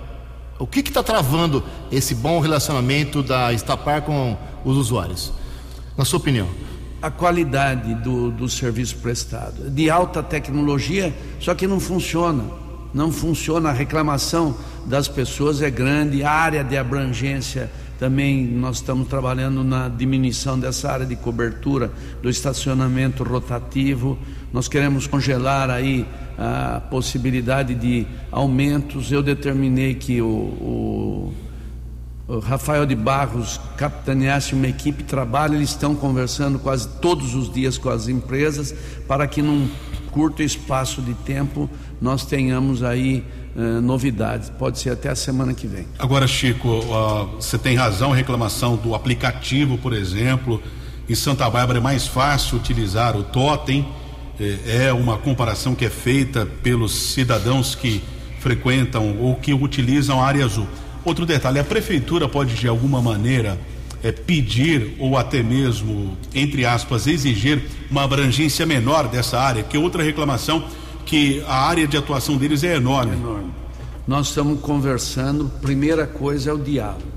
O 0.63 0.65
que 0.65 0.79
está 0.79 1.03
travando 1.03 1.61
esse 1.91 2.15
bom 2.15 2.39
relacionamento 2.39 3.21
da 3.21 3.51
Estapar 3.51 4.01
com 4.03 4.37
os 4.63 4.77
usuários? 4.77 5.33
Na 5.97 6.05
sua 6.05 6.19
opinião? 6.19 6.47
A 7.01 7.11
qualidade 7.11 7.93
do, 7.95 8.31
do 8.31 8.47
serviço 8.47 8.95
prestado. 8.99 9.69
De 9.69 9.89
alta 9.89 10.23
tecnologia, 10.23 11.13
só 11.37 11.53
que 11.53 11.67
não 11.67 11.81
funciona 11.81 12.45
não 12.93 13.11
funciona, 13.11 13.69
a 13.69 13.73
reclamação 13.73 14.55
das 14.85 15.07
pessoas 15.07 15.61
é 15.61 15.69
grande, 15.69 16.23
a 16.23 16.31
área 16.31 16.63
de 16.63 16.77
abrangência 16.77 17.69
também 18.03 18.45
nós 18.45 18.77
estamos 18.77 19.07
trabalhando 19.07 19.63
na 19.63 19.87
diminuição 19.87 20.59
dessa 20.59 20.91
área 20.91 21.05
de 21.05 21.15
cobertura 21.15 21.89
do 22.21 22.29
estacionamento 22.29 23.23
rotativo. 23.23 24.19
Nós 24.51 24.67
queremos 24.67 25.07
congelar 25.07 25.69
aí 25.69 26.05
a 26.37 26.81
possibilidade 26.81 27.73
de 27.73 28.05
aumentos. 28.29 29.09
Eu 29.09 29.23
determinei 29.23 29.95
que 29.95 30.21
o, 30.21 30.27
o, 30.27 31.33
o 32.27 32.39
Rafael 32.39 32.85
de 32.85 32.93
Barros 32.93 33.57
capitaneasse 33.77 34.53
uma 34.53 34.67
equipe 34.67 35.03
de 35.03 35.09
trabalho. 35.09 35.55
Eles 35.55 35.69
estão 35.69 35.95
conversando 35.95 36.59
quase 36.59 36.89
todos 36.99 37.33
os 37.33 37.53
dias 37.53 37.77
com 37.77 37.89
as 37.89 38.09
empresas 38.09 38.75
para 39.07 39.25
que 39.27 39.41
num 39.41 39.69
curto 40.11 40.43
espaço 40.43 41.01
de 41.01 41.13
tempo 41.13 41.69
nós 42.03 42.25
tenhamos 42.25 42.83
aí 42.83 43.23
uh, 43.55 43.81
novidades. 43.81 44.49
Pode 44.49 44.77
ser 44.77 44.89
até 44.89 45.07
a 45.07 45.15
semana 45.15 45.53
que 45.53 45.65
vem. 45.65 45.87
Agora, 45.97 46.27
Chico, 46.27 46.67
uh, 46.67 47.37
você 47.37 47.57
tem 47.57 47.77
razão, 47.77 48.11
reclamação 48.11 48.75
do 48.75 48.93
aplicativo, 48.93 49.77
por 49.77 49.93
exemplo. 49.93 50.61
Em 51.07 51.15
Santa 51.15 51.49
Bárbara 51.49 51.79
é 51.79 51.81
mais 51.81 52.05
fácil 52.05 52.57
utilizar 52.57 53.15
o 53.15 53.23
Totem. 53.23 53.87
É, 54.37 54.87
é 54.87 54.93
uma 54.93 55.17
comparação 55.17 55.73
que 55.73 55.85
é 55.85 55.89
feita 55.89 56.45
pelos 56.61 56.93
cidadãos 56.93 57.73
que 57.73 58.03
frequentam 58.41 59.17
ou 59.19 59.35
que 59.35 59.53
utilizam 59.53 60.21
a 60.21 60.27
área 60.27 60.43
azul. 60.43 60.67
Outro 61.05 61.25
detalhe, 61.25 61.57
a 61.57 61.63
prefeitura 61.63 62.27
pode 62.27 62.53
de 62.55 62.67
alguma 62.67 63.01
maneira 63.01 63.57
é, 64.03 64.11
pedir 64.11 64.97
ou 64.99 65.17
até 65.17 65.41
mesmo, 65.41 66.17
entre 66.35 66.65
aspas, 66.65 67.07
exigir 67.07 67.61
uma 67.89 68.03
abrangência 68.03 68.65
menor 68.65 69.07
dessa 69.07 69.39
área, 69.39 69.63
que 69.63 69.77
outra 69.77 70.03
reclamação 70.03 70.65
que 71.05 71.43
a 71.47 71.67
área 71.67 71.87
de 71.87 71.97
atuação 71.97 72.37
deles 72.37 72.63
é 72.63 72.75
enorme. 72.75 73.13
enorme. 73.13 73.51
Nós 74.07 74.27
estamos 74.27 74.59
conversando, 74.59 75.49
primeira 75.61 76.05
coisa 76.05 76.49
é 76.49 76.53
o 76.53 76.57
diálogo. 76.57 77.13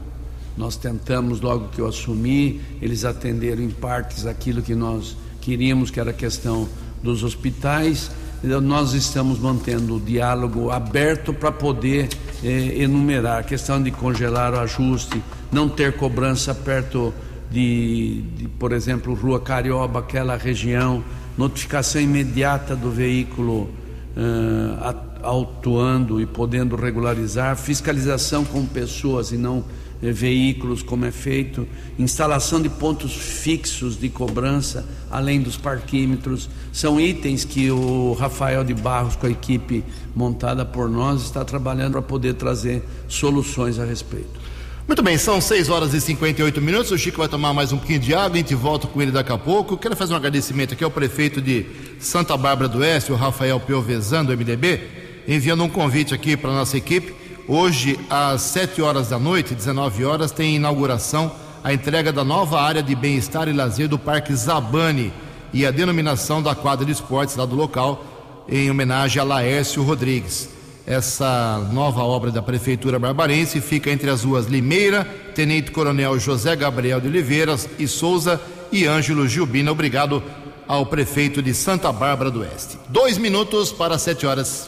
Nós 0.57 0.77
tentamos, 0.77 1.41
logo 1.41 1.69
que 1.69 1.81
eu 1.81 1.87
assumi, 1.87 2.61
eles 2.81 3.05
atenderam 3.05 3.63
em 3.63 3.71
partes 3.71 4.25
aquilo 4.25 4.63
que 4.63 4.75
nós 4.75 5.17
queríamos, 5.41 5.91
que 5.91 6.01
era 6.01 6.11
a 6.11 6.15
questão 6.15 6.69
dos 7.03 7.23
hospitais. 7.23 8.11
Nós 8.43 8.93
estamos 8.93 9.39
mantendo 9.39 9.97
o 9.97 10.01
diálogo 10.01 10.71
aberto 10.71 11.33
para 11.35 11.51
poder 11.53 12.09
eh, 12.43 12.83
enumerar 12.83 13.41
a 13.41 13.43
questão 13.43 13.83
de 13.83 13.91
congelar 13.91 14.55
o 14.55 14.61
ajuste, 14.61 15.21
não 15.51 15.69
ter 15.69 15.97
cobrança 15.97 16.55
perto 16.55 17.13
de, 17.51 18.23
de, 18.37 18.49
por 18.49 18.73
exemplo, 18.73 19.15
Rua 19.15 19.41
Carioba, 19.41 20.01
aquela 20.01 20.37
região, 20.37 21.03
notificação 21.37 22.01
imediata 22.01 22.75
do 22.75 22.91
veículo 22.91 23.69
uh, 24.17 24.97
autuando 25.23 26.21
e 26.21 26.27
podendo 26.27 26.77
regularizar, 26.77 27.57
fiscalização 27.57 28.45
com 28.45 28.65
pessoas 28.65 29.33
e 29.33 29.37
não 29.37 29.65
eh, 30.03 30.13
veículos, 30.13 30.83
como 30.83 31.05
é 31.05 31.11
feito, 31.11 31.67
instalação 31.99 32.61
de 32.61 32.69
pontos 32.69 33.15
fixos 33.15 33.99
de 33.99 34.09
cobrança, 34.09 34.87
além 35.11 35.41
dos 35.41 35.57
parquímetros, 35.57 36.49
são 36.73 37.01
itens 37.01 37.45
que 37.45 37.71
o 37.71 38.13
Rafael 38.13 38.63
de 38.63 38.75
Barros, 38.75 39.17
com 39.17 39.27
a 39.27 39.31
equipe 39.31 39.83
montada 40.15 40.65
por 40.65 40.89
nós, 40.89 41.23
está 41.23 41.45
trabalhando 41.45 41.93
para 41.93 42.03
poder 42.03 42.35
trazer 42.35 42.85
soluções 43.09 43.79
a 43.79 43.85
respeito. 43.85 44.47
Muito 44.87 45.03
bem, 45.03 45.19
são 45.19 45.41
6 45.41 45.69
horas 45.69 45.95
e 45.95 46.01
58 46.01 46.63
minutos. 46.63 46.93
O 46.93 46.99
Chico 46.99 47.19
vai 47.19 47.27
tomar 47.27 47.53
mais 47.53 47.73
um 47.73 47.77
pouquinho 47.77 47.99
de 47.99 48.15
água, 48.15 48.35
a 48.35 48.37
gente 48.37 48.55
volta 48.55 48.87
com 48.87 49.03
ele 49.03 49.11
daqui 49.11 49.33
a 49.33 49.37
pouco. 49.37 49.77
Quero 49.77 49.97
fazer 49.97 50.13
um 50.13 50.17
agradecimento 50.17 50.75
aqui 50.75 50.85
ao 50.85 50.93
prefeito 50.93 51.43
de 51.43 51.67
Santa 51.99 52.37
Bárbara 52.37 52.69
do 52.69 52.79
Oeste, 52.79 53.11
o 53.11 53.17
Rafael 53.17 53.59
Piovesan, 53.59 54.25
do 54.25 54.31
MDB, 54.31 54.81
enviando 55.27 55.65
um 55.65 55.69
convite 55.69 56.15
aqui 56.15 56.37
para 56.37 56.53
nossa 56.53 56.77
equipe. 56.77 57.13
Hoje, 57.49 57.99
às 58.09 58.43
7 58.43 58.81
horas 58.81 59.09
da 59.09 59.19
noite, 59.19 59.57
19 59.57 60.05
horas, 60.05 60.31
tem 60.31 60.55
inauguração 60.55 61.33
a 61.65 61.73
entrega 61.73 62.13
da 62.13 62.23
nova 62.23 62.63
área 62.63 62.81
de 62.81 62.95
bem-estar 62.95 63.49
e 63.49 63.53
lazer 63.53 63.89
do 63.89 63.99
Parque 63.99 64.33
Zabane 64.37 65.13
e 65.53 65.67
a 65.67 65.73
denominação 65.73 66.41
da 66.41 66.55
quadra 66.55 66.87
de 66.87 66.93
esportes 66.93 67.35
lá 67.35 67.45
do 67.45 67.57
local, 67.57 68.05
em 68.49 68.71
homenagem 68.71 69.21
a 69.21 69.25
Laércio 69.25 69.83
Rodrigues. 69.83 70.56
Essa 70.87 71.69
nova 71.73 72.03
obra 72.05 72.31
da 72.31 72.41
Prefeitura 72.41 72.97
Barbarense 72.97 73.61
fica 73.61 73.91
entre 73.91 74.09
as 74.09 74.23
ruas 74.23 74.47
Limeira, 74.47 75.05
Tenente 75.35 75.73
Coronel 75.73 76.17
José 76.21 76.55
Gabriel 76.55 77.01
de 77.01 77.09
Oliveiras 77.09 77.69
e 77.77 77.89
Souza 77.89 78.41
e 78.71 78.87
Ângelo 78.87 79.27
Gilbina. 79.27 79.73
Obrigado 79.73 80.23
ao 80.69 80.87
prefeito 80.87 81.43
de 81.43 81.53
Santa 81.53 81.91
Bárbara 81.91 82.31
do 82.31 82.41
Oeste. 82.41 82.79
Dois 82.89 83.19
minutos 83.19 83.73
para 83.73 83.99
sete 83.99 84.27
horas. 84.27 84.67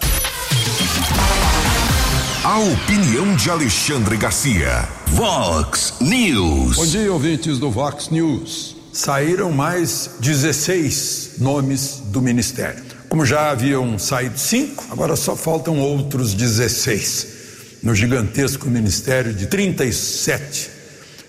A 2.42 2.59
opinião 2.59 3.37
de 3.37 3.48
Alexandre 3.48 4.16
Garcia. 4.16 4.88
Vox 5.09 5.94
News. 6.00 6.76
Bom 6.76 6.87
dia, 6.87 7.12
ouvintes 7.12 7.61
do 7.61 7.70
Vox 7.70 8.09
News. 8.09 8.74
Saíram 8.92 9.52
mais 9.52 10.16
16 10.20 11.35
nomes 11.38 12.02
do 12.07 12.20
Ministério. 12.20 12.98
Como 13.09 13.25
já 13.25 13.51
haviam 13.51 13.99
saído 13.99 14.38
cinco, 14.38 14.85
agora 14.90 15.16
só 15.16 15.35
faltam 15.35 15.79
outros 15.79 16.35
16 16.35 17.38
no 17.83 17.94
gigantesco 17.94 18.68
ministério 18.68 19.33
de 19.33 19.47
37 19.47 20.71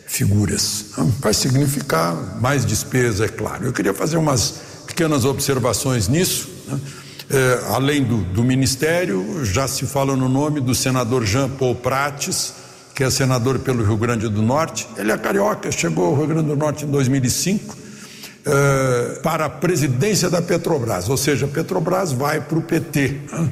figuras. 0.05 0.87
Vai 1.19 1.33
significar 1.33 2.39
mais 2.41 2.65
despesa, 2.65 3.25
é 3.25 3.27
claro. 3.29 3.65
Eu 3.65 3.71
queria 3.71 3.93
fazer 3.93 4.17
umas 4.17 4.55
pequenas 4.87 5.23
observações 5.23 6.09
nisso. 6.09 6.49
Né? 6.67 6.79
É, 7.29 7.59
além 7.73 8.03
do, 8.03 8.17
do, 8.17 8.43
ministério, 8.43 9.45
já 9.45 9.67
se 9.67 9.85
fala 9.85 10.15
no 10.15 10.27
nome 10.27 10.59
do 10.59 10.75
senador 10.75 11.25
Jean 11.25 11.47
Paul 11.47 11.75
Prates, 11.75 12.53
que 12.93 13.03
é 13.03 13.09
senador 13.09 13.59
pelo 13.59 13.85
Rio 13.85 13.95
Grande 13.95 14.27
do 14.27 14.41
Norte. 14.41 14.87
Ele 14.97 15.11
é 15.11 15.17
carioca, 15.17 15.71
chegou 15.71 16.07
ao 16.07 16.15
Rio 16.15 16.27
Grande 16.27 16.47
do 16.47 16.55
Norte 16.57 16.85
em 16.85 16.89
2005 16.89 17.88
uh, 18.49 19.21
para 19.21 19.45
a 19.45 19.49
presidência 19.49 20.29
da 20.29 20.41
Petrobras, 20.41 21.09
ou 21.09 21.17
seja, 21.17 21.47
Petrobras 21.47 22.11
vai 22.11 22.41
para 22.41 22.57
o 22.57 22.61
PT. 22.61 23.17
Né? 23.31 23.49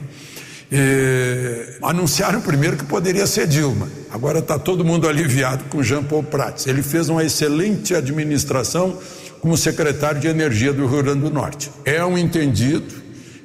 anunciaram 1.81 2.41
primeiro 2.41 2.75
que 2.75 2.83
poderia 2.83 3.25
ser 3.25 3.47
Dilma. 3.47 3.87
Agora 4.11 4.39
está 4.39 4.59
todo 4.59 4.83
mundo 4.83 5.07
aliviado 5.07 5.63
com 5.69 5.81
Jean 5.81 6.03
Paul 6.03 6.23
Prats. 6.23 6.67
Ele 6.67 6.83
fez 6.83 7.07
uma 7.07 7.23
excelente 7.23 7.95
administração 7.95 8.99
como 9.39 9.55
secretário 9.55 10.19
de 10.19 10.27
Energia 10.27 10.73
do 10.73 10.85
Rio 10.85 11.03
Grande 11.03 11.21
do 11.21 11.29
Norte. 11.29 11.71
É 11.85 12.03
um 12.03 12.17
entendido 12.17 12.93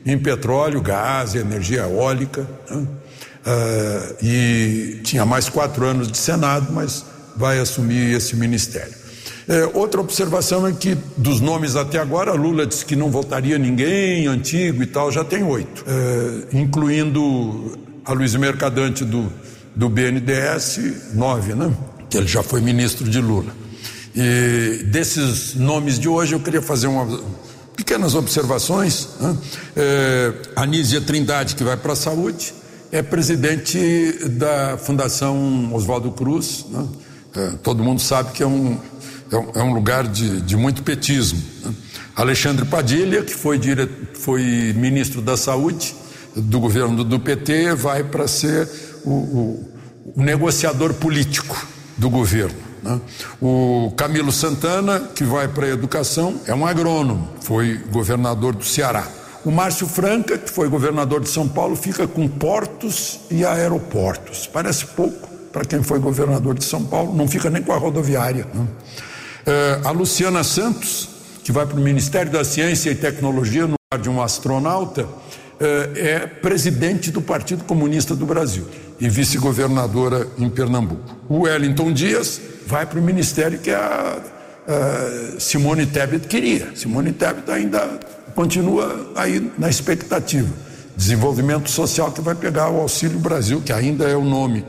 em 0.04 0.18
petróleo, 0.18 0.80
gás, 0.80 1.36
energia 1.36 1.82
eólica. 1.82 2.44
Né? 2.68 2.86
Uh, 3.44 4.16
e 4.24 5.00
tinha 5.02 5.24
mais 5.24 5.48
quatro 5.48 5.84
anos 5.84 6.10
de 6.10 6.16
Senado, 6.16 6.72
mas 6.72 7.04
vai 7.36 7.58
assumir 7.58 8.14
esse 8.14 8.36
ministério. 8.36 9.01
É, 9.52 9.68
outra 9.74 10.00
observação 10.00 10.66
é 10.66 10.72
que, 10.72 10.96
dos 11.14 11.38
nomes 11.38 11.76
até 11.76 11.98
agora, 11.98 12.32
Lula 12.32 12.66
disse 12.66 12.86
que 12.86 12.96
não 12.96 13.10
votaria 13.10 13.58
ninguém 13.58 14.26
antigo 14.26 14.82
e 14.82 14.86
tal, 14.86 15.12
já 15.12 15.22
tem 15.22 15.42
oito, 15.42 15.84
é, 15.86 16.56
incluindo 16.56 17.78
a 18.02 18.14
Luiz 18.14 18.34
Mercadante 18.34 19.04
do, 19.04 19.30
do 19.76 19.90
BNDES, 19.90 21.12
nove, 21.12 21.52
né? 21.52 21.70
Que 22.08 22.16
ele 22.16 22.26
já 22.26 22.42
foi 22.42 22.62
ministro 22.62 23.06
de 23.06 23.20
Lula. 23.20 23.54
E 24.16 24.84
desses 24.86 25.54
nomes 25.54 25.98
de 25.98 26.08
hoje, 26.08 26.34
eu 26.34 26.40
queria 26.40 26.62
fazer 26.62 26.86
uma, 26.86 27.20
pequenas 27.76 28.14
observações. 28.14 29.06
Né? 29.20 29.36
É, 29.76 30.32
Anísia 30.56 31.02
Trindade, 31.02 31.56
que 31.56 31.62
vai 31.62 31.76
para 31.76 31.92
a 31.92 31.96
saúde, 31.96 32.54
é 32.90 33.02
presidente 33.02 34.28
da 34.30 34.78
Fundação 34.78 35.74
Oswaldo 35.74 36.10
Cruz. 36.10 36.64
Né? 36.70 36.88
É, 37.36 37.50
todo 37.62 37.84
mundo 37.84 38.00
sabe 38.00 38.32
que 38.32 38.42
é 38.42 38.46
um 38.46 38.78
é, 39.32 39.60
é 39.60 39.62
um 39.62 39.72
lugar 39.72 40.06
de, 40.06 40.40
de 40.42 40.56
muito 40.56 40.82
petismo. 40.82 41.42
Né? 41.64 41.74
Alexandre 42.14 42.66
Padilha, 42.66 43.22
que 43.22 43.34
foi, 43.34 43.58
dire... 43.58 43.88
foi 44.14 44.74
ministro 44.76 45.22
da 45.22 45.36
Saúde 45.36 45.94
do 46.36 46.60
governo 46.60 47.04
do 47.04 47.20
PT, 47.20 47.74
vai 47.74 48.04
para 48.04 48.26
ser 48.26 48.68
o, 49.04 49.10
o, 49.10 49.72
o, 50.16 50.22
negociador 50.22 50.94
político 50.94 51.66
do 51.96 52.08
governo. 52.08 52.56
Né? 52.82 53.00
O 53.40 53.92
Camilo 53.96 54.32
Santana, 54.32 55.00
que 55.14 55.24
vai 55.24 55.48
para 55.48 55.66
a 55.66 55.70
educação, 55.70 56.40
é 56.46 56.54
um 56.54 56.66
agrônomo, 56.66 57.28
foi 57.40 57.78
governador 57.90 58.54
do 58.54 58.64
Ceará. 58.64 59.06
O 59.44 59.50
Márcio 59.50 59.86
Franca, 59.86 60.38
que 60.38 60.50
foi 60.50 60.68
governador 60.68 61.20
de 61.20 61.28
São 61.28 61.48
Paulo, 61.48 61.74
fica 61.74 62.06
com 62.06 62.28
portos 62.28 63.20
e 63.30 63.44
aeroportos. 63.44 64.46
Parece 64.46 64.86
pouco 64.86 65.28
para 65.52 65.64
quem 65.64 65.82
foi 65.82 65.98
governador 65.98 66.54
de 66.54 66.64
São 66.64 66.84
Paulo, 66.84 67.14
não 67.14 67.28
fica 67.28 67.50
nem 67.50 67.62
com 67.62 67.72
a 67.72 67.76
rodoviária. 67.76 68.46
Né? 68.54 68.66
Uh, 69.42 69.88
a 69.88 69.90
Luciana 69.90 70.44
Santos, 70.44 71.08
que 71.42 71.50
vai 71.50 71.66
para 71.66 71.76
o 71.76 71.80
Ministério 71.80 72.30
da 72.30 72.44
Ciência 72.44 72.90
e 72.90 72.94
Tecnologia 72.94 73.62
no 73.62 73.74
lugar 73.92 74.00
de 74.00 74.08
um 74.08 74.22
astronauta, 74.22 75.02
uh, 75.04 75.08
é 75.96 76.26
presidente 76.26 77.10
do 77.10 77.20
Partido 77.20 77.64
Comunista 77.64 78.14
do 78.14 78.24
Brasil 78.24 78.66
e 79.00 79.08
vice-governadora 79.08 80.28
em 80.38 80.48
Pernambuco. 80.48 81.16
O 81.28 81.40
Wellington 81.40 81.92
Dias 81.92 82.40
vai 82.68 82.86
para 82.86 83.00
o 83.00 83.02
ministério 83.02 83.58
que 83.58 83.72
a, 83.72 84.20
a 84.68 85.40
Simone 85.40 85.86
Tebet 85.86 86.28
queria. 86.28 86.70
Simone 86.76 87.12
Tebet 87.12 87.50
ainda 87.50 87.98
continua 88.36 89.10
aí 89.16 89.50
na 89.58 89.68
expectativa. 89.68 90.48
Desenvolvimento 90.96 91.68
Social, 91.68 92.12
que 92.12 92.20
vai 92.20 92.36
pegar 92.36 92.70
o 92.70 92.80
Auxílio 92.80 93.18
Brasil, 93.18 93.60
que 93.60 93.72
ainda 93.72 94.04
é 94.04 94.14
o 94.14 94.24
nome 94.24 94.64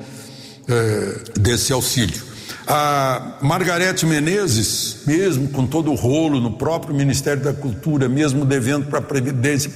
é, 0.67 1.39
desse 1.39 1.71
auxílio. 1.71 2.32
A 2.65 3.37
Margarete 3.41 4.05
Menezes, 4.05 4.99
mesmo 5.05 5.49
com 5.49 5.67
todo 5.67 5.91
o 5.91 5.95
rolo 5.95 6.39
no 6.39 6.53
próprio 6.53 6.95
Ministério 6.95 7.43
da 7.43 7.53
Cultura, 7.53 8.07
mesmo 8.07 8.45
devendo 8.45 8.85
para 8.85 8.99
a 8.99 9.01
Previdência, 9.01 9.69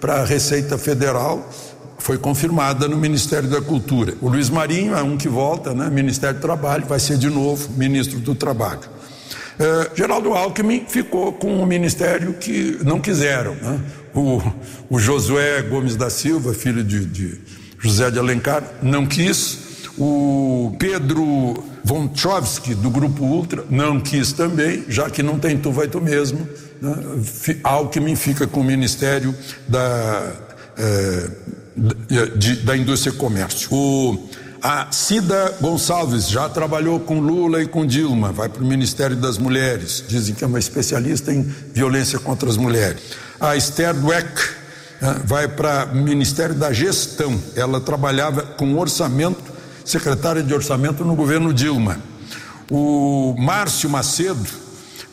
para 0.00 0.14
a 0.14 0.24
Receita 0.24 0.78
Federal, 0.78 1.46
foi 1.98 2.18
confirmada 2.18 2.88
no 2.88 2.96
Ministério 2.96 3.48
da 3.48 3.60
Cultura. 3.60 4.14
O 4.20 4.28
Luiz 4.28 4.50
Marinho 4.50 4.94
é 4.94 5.02
um 5.02 5.16
que 5.16 5.28
volta, 5.28 5.74
né? 5.74 5.88
Ministério 5.90 6.38
do 6.38 6.42
Trabalho, 6.42 6.84
vai 6.86 6.98
ser 6.98 7.16
de 7.16 7.28
novo 7.28 7.70
ministro 7.76 8.18
do 8.18 8.34
Trabalho. 8.34 8.80
É, 9.58 9.90
Geraldo 9.94 10.32
Alckmin 10.32 10.84
ficou 10.88 11.32
com 11.32 11.62
o 11.62 11.66
ministério 11.66 12.32
que 12.34 12.78
não 12.82 12.98
quiseram. 12.98 13.54
Né? 13.54 13.80
O, 14.14 14.42
o, 14.90 14.98
Josué 14.98 15.62
Gomes 15.62 15.94
da 15.94 16.10
Silva, 16.10 16.54
filho 16.54 16.82
de, 16.82 17.04
de 17.04 17.40
José 17.78 18.10
de 18.10 18.18
Alencar, 18.18 18.64
não 18.82 19.06
quis. 19.06 19.58
O 19.98 20.74
Pedro 20.78 21.62
Vonchovski, 21.84 22.74
do 22.74 22.90
Grupo 22.90 23.24
Ultra, 23.24 23.64
não 23.68 24.00
quis 24.00 24.32
também, 24.32 24.84
já 24.88 25.10
que 25.10 25.22
não 25.22 25.38
tem 25.38 25.58
tu, 25.58 25.72
vai 25.72 25.88
tu 25.88 26.00
mesmo. 26.00 26.46
Né? 26.80 26.94
Alckmin 27.64 28.16
fica 28.16 28.46
com 28.46 28.60
o 28.60 28.64
Ministério 28.64 29.34
da, 29.68 30.32
é, 30.76 31.30
de, 32.36 32.56
da 32.56 32.76
Indústria 32.76 33.12
e 33.12 33.16
Comércio. 33.16 33.68
O, 33.72 34.28
a 34.62 34.92
Cida 34.92 35.56
Gonçalves 35.60 36.28
já 36.28 36.48
trabalhou 36.48 37.00
com 37.00 37.18
Lula 37.18 37.60
e 37.60 37.66
com 37.66 37.84
Dilma, 37.84 38.30
vai 38.30 38.48
para 38.48 38.62
o 38.62 38.66
Ministério 38.66 39.16
das 39.16 39.36
Mulheres, 39.36 40.04
dizem 40.06 40.34
que 40.36 40.44
é 40.44 40.46
uma 40.46 40.58
especialista 40.58 41.32
em 41.32 41.42
violência 41.74 42.18
contra 42.18 42.48
as 42.48 42.56
mulheres. 42.56 43.02
A 43.40 43.56
Esther 43.56 43.92
Dweck 43.92 44.40
né, 45.00 45.20
vai 45.24 45.48
para 45.48 45.86
o 45.92 45.96
Ministério 45.96 46.54
da 46.54 46.72
Gestão, 46.72 47.42
ela 47.56 47.80
trabalhava 47.80 48.42
com 48.42 48.78
orçamento 48.78 49.51
secretária 49.84 50.42
de 50.42 50.52
Orçamento 50.54 51.04
no 51.04 51.14
governo 51.14 51.52
Dilma. 51.52 51.98
O 52.70 53.34
Márcio 53.38 53.88
Macedo 53.90 54.46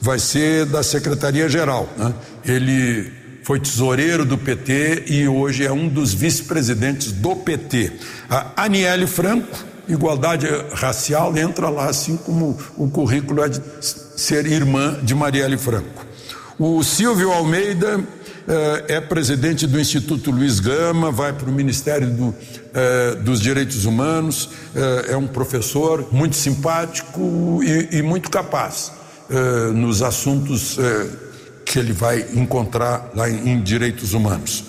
vai 0.02 0.20
ser 0.20 0.66
da 0.66 0.82
Secretaria-Geral. 0.82 1.90
Né? 1.98 2.14
Ele 2.46 3.12
foi 3.44 3.60
tesoureiro 3.60 4.26
do 4.26 4.38
PT 4.38 5.06
e 5.08 5.28
hoje 5.28 5.66
é 5.66 5.72
um 5.72 5.88
dos 5.88 6.14
vice-presidentes 6.14 7.12
do 7.12 7.36
PT. 7.36 7.92
A 8.30 8.64
Aniele 8.64 9.08
Franco, 9.08 9.48
igualdade 9.88 10.48
racial, 10.74 11.36
entra 11.36 11.68
lá, 11.70 11.90
assim 11.90 12.16
como 12.16 12.58
o 12.78 12.90
currículo 12.90 13.44
é 13.44 13.50
de 13.50 13.62
ser 13.82 14.46
irmã 14.46 15.00
de 15.02 15.16
Marielle 15.16 15.58
Franco. 15.58 16.06
O 16.60 16.84
Silvio 16.84 17.32
Almeida 17.32 18.04
é 18.88 19.00
presidente 19.00 19.68
do 19.68 19.80
Instituto 19.80 20.32
Luiz 20.32 20.60
Gama, 20.60 21.12
vai 21.12 21.34
para 21.34 21.50
o 21.50 21.52
Ministério 21.52 22.10
do, 22.10 22.36
eh, 22.74 23.16
dos 23.22 23.40
Direitos 23.40 23.86
Humanos, 23.86 24.50
eh, 24.76 25.06
é 25.10 25.18
um 25.18 25.28
professor 25.28 26.08
muito 26.12 26.36
simpático 26.36 27.62
e, 27.64 27.98
e 27.98 28.02
muito 28.02 28.30
capaz 28.30 28.92
nos 29.76 30.02
assuntos 30.02 30.80
que 31.64 31.78
ele 31.78 31.94
vai 31.94 32.26
encontrar 32.34 33.12
lá 33.14 33.30
em, 33.30 33.50
em 33.50 33.62
Direitos 33.62 34.16
Humanos. 34.16 34.64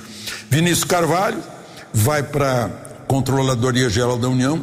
Vinícius 0.51 0.85
Carvalho 0.85 1.43
vai 1.95 2.23
para 2.23 2.67
a 2.67 2.69
Controladoria 3.07 3.89
Geral 3.89 4.19
da 4.19 4.29
União 4.29 4.63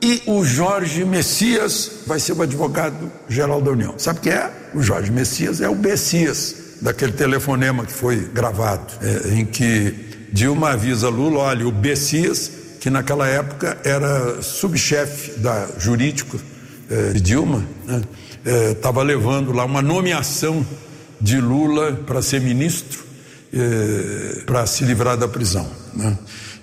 e 0.00 0.22
o 0.26 0.44
Jorge 0.44 1.04
Messias 1.04 1.90
vai 2.06 2.20
ser 2.20 2.32
o 2.32 2.42
advogado 2.42 3.10
geral 3.28 3.60
da 3.60 3.70
União. 3.70 3.94
Sabe 3.96 4.20
quem 4.20 4.32
é? 4.32 4.50
O 4.74 4.82
Jorge 4.82 5.10
Messias 5.10 5.60
é 5.60 5.68
o 5.68 5.74
Messias 5.74 6.67
daquele 6.80 7.12
telefonema 7.12 7.84
que 7.84 7.92
foi 7.92 8.16
gravado, 8.32 8.92
é, 9.02 9.34
em 9.34 9.44
que 9.44 9.94
Dilma 10.32 10.70
avisa 10.70 11.08
Lula: 11.08 11.40
olha, 11.40 11.66
o 11.66 11.72
Bessias, 11.72 12.50
que 12.80 12.90
naquela 12.90 13.26
época 13.26 13.78
era 13.84 14.40
subchefe 14.42 15.38
da 15.40 15.68
jurídico 15.78 16.38
é, 16.90 17.12
de 17.12 17.20
Dilma, 17.20 17.64
estava 18.72 19.04
né, 19.04 19.12
é, 19.12 19.16
levando 19.16 19.52
lá 19.52 19.64
uma 19.64 19.82
nomeação 19.82 20.64
de 21.20 21.40
Lula 21.40 21.92
para 22.06 22.22
ser 22.22 22.40
ministro, 22.40 23.04
é, 23.52 24.42
para 24.46 24.66
se 24.66 24.84
livrar 24.84 25.16
da 25.16 25.26
prisão. 25.26 25.68
Né? 25.94 26.16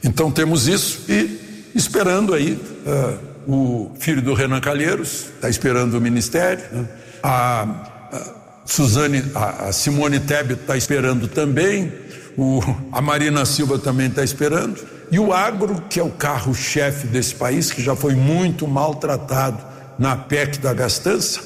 Então 0.03 0.31
temos 0.31 0.67
isso 0.67 1.03
e 1.09 1.71
esperando 1.75 2.33
aí 2.33 2.59
é, 2.85 3.17
o 3.47 3.91
filho 3.99 4.21
do 4.21 4.33
Renan 4.33 4.61
Calheiros 4.61 5.25
está 5.35 5.49
esperando 5.49 5.95
o 5.95 6.01
ministério, 6.01 6.63
né? 6.71 6.87
a, 7.21 7.94
Suzane, 8.65 9.23
a, 9.35 9.71
Simone 9.71 10.19
Tebet 10.19 10.61
está 10.61 10.75
esperando 10.75 11.27
também, 11.27 11.93
o, 12.37 12.59
a 12.91 13.01
Marina 13.01 13.45
Silva 13.45 13.77
também 13.77 14.07
está 14.07 14.23
esperando, 14.23 14.83
e 15.11 15.19
o 15.19 15.31
agro, 15.31 15.83
que 15.89 15.99
é 15.99 16.03
o 16.03 16.09
carro-chefe 16.09 17.07
desse 17.07 17.35
país, 17.35 17.71
que 17.71 17.81
já 17.81 17.95
foi 17.95 18.15
muito 18.15 18.67
maltratado 18.67 19.63
na 19.99 20.15
PEC 20.15 20.57
da 20.57 20.73
gastança, 20.73 21.39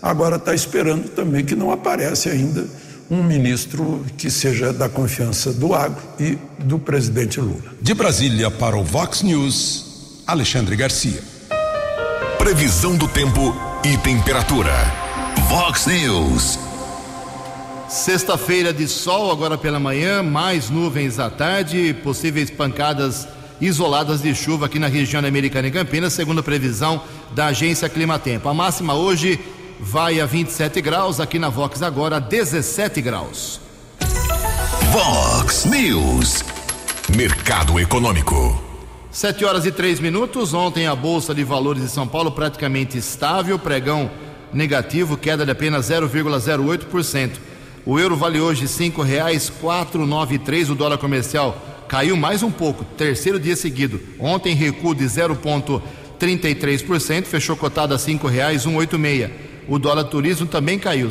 agora 0.00 0.36
está 0.36 0.54
esperando 0.54 1.08
também 1.10 1.44
que 1.44 1.56
não 1.56 1.70
aparece 1.70 2.30
ainda 2.30 2.64
um 3.10 3.24
ministro 3.24 4.06
que 4.16 4.30
seja 4.30 4.72
da 4.72 4.88
confiança 4.88 5.52
do 5.52 5.74
agro 5.74 6.00
e 6.18 6.38
do 6.60 6.78
presidente 6.78 7.40
Lula. 7.40 7.74
De 7.82 7.92
Brasília 7.92 8.50
para 8.50 8.76
o 8.76 8.84
Vox 8.84 9.22
News, 9.22 10.22
Alexandre 10.26 10.76
Garcia. 10.76 11.20
Previsão 12.38 12.96
do 12.96 13.08
tempo 13.08 13.54
e 13.84 13.98
temperatura. 13.98 14.99
Vox 15.50 15.86
News. 15.86 16.60
Sexta-feira 17.88 18.72
de 18.72 18.86
sol 18.86 19.32
agora 19.32 19.58
pela 19.58 19.80
manhã, 19.80 20.22
mais 20.22 20.70
nuvens 20.70 21.18
à 21.18 21.28
tarde, 21.28 21.92
possíveis 22.04 22.48
pancadas 22.48 23.26
isoladas 23.60 24.22
de 24.22 24.32
chuva 24.32 24.66
aqui 24.66 24.78
na 24.78 24.86
região 24.86 25.20
da 25.20 25.26
Americana 25.26 25.66
e 25.66 25.72
Campinas, 25.72 26.12
segundo 26.12 26.38
a 26.38 26.42
previsão 26.44 27.02
da 27.32 27.46
agência 27.46 27.88
Climatempo. 27.88 28.48
A 28.48 28.54
máxima 28.54 28.94
hoje 28.94 29.40
vai 29.80 30.20
a 30.20 30.24
27 30.24 30.80
graus, 30.80 31.18
aqui 31.18 31.36
na 31.36 31.48
Vox 31.48 31.82
agora 31.82 32.20
17 32.20 33.02
graus. 33.02 33.60
Vox 34.92 35.64
News. 35.64 36.44
Mercado 37.16 37.80
Econômico. 37.80 38.62
Sete 39.10 39.44
horas 39.44 39.66
e 39.66 39.72
três 39.72 39.98
minutos. 39.98 40.54
Ontem 40.54 40.86
a 40.86 40.94
Bolsa 40.94 41.34
de 41.34 41.42
Valores 41.42 41.82
de 41.82 41.88
São 41.88 42.06
Paulo 42.06 42.30
praticamente 42.30 42.96
estável, 42.96 43.58
pregão 43.58 44.08
negativo, 44.52 45.16
queda 45.16 45.44
de 45.44 45.50
apenas 45.50 45.90
0,08%. 45.90 47.30
O 47.84 47.98
euro 47.98 48.16
vale 48.16 48.40
hoje 48.40 48.68
nove 50.06 50.38
três. 50.38 50.70
O 50.70 50.74
dólar 50.74 50.98
comercial 50.98 51.86
caiu 51.88 52.16
mais 52.16 52.42
um 52.42 52.50
pouco, 52.50 52.84
terceiro 52.84 53.40
dia 53.40 53.56
seguido. 53.56 53.98
Ontem 54.18 54.54
recuo 54.54 54.94
de 54.94 55.04
0,33%, 55.04 57.24
fechou 57.24 57.56
cotado 57.56 57.94
a 57.94 57.98
oito 58.76 58.98
meia. 58.98 59.32
O 59.66 59.78
dólar 59.78 60.04
turismo 60.04 60.46
também 60.46 60.78
caiu 60.78 61.10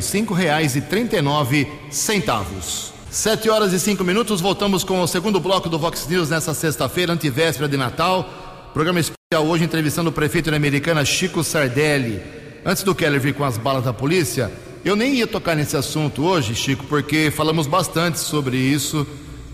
nove 1.20 1.66
centavos. 1.90 2.92
Sete 3.10 3.50
horas 3.50 3.72
e 3.72 3.80
cinco 3.80 4.04
minutos, 4.04 4.40
voltamos 4.40 4.84
com 4.84 5.00
o 5.00 5.06
segundo 5.06 5.40
bloco 5.40 5.68
do 5.68 5.78
Vox 5.78 6.06
News 6.06 6.30
nessa 6.30 6.54
sexta-feira, 6.54 7.12
antivéspera 7.12 7.68
de 7.68 7.76
Natal. 7.76 8.70
Programa 8.72 9.00
especial 9.00 9.44
hoje 9.44 9.64
entrevistando 9.64 10.10
o 10.10 10.12
prefeito 10.12 10.48
da 10.50 10.56
Americana 10.56 11.04
Chico 11.04 11.42
Sardelli. 11.42 12.39
Antes 12.64 12.82
do 12.82 12.94
Keller 12.94 13.20
vir 13.20 13.32
com 13.32 13.42
as 13.42 13.56
balas 13.56 13.84
da 13.84 13.92
polícia, 13.92 14.52
eu 14.84 14.94
nem 14.94 15.14
ia 15.14 15.26
tocar 15.26 15.56
nesse 15.56 15.78
assunto 15.78 16.22
hoje, 16.22 16.54
Chico, 16.54 16.84
porque 16.86 17.30
falamos 17.30 17.66
bastante 17.66 18.18
sobre 18.18 18.58
isso 18.58 19.06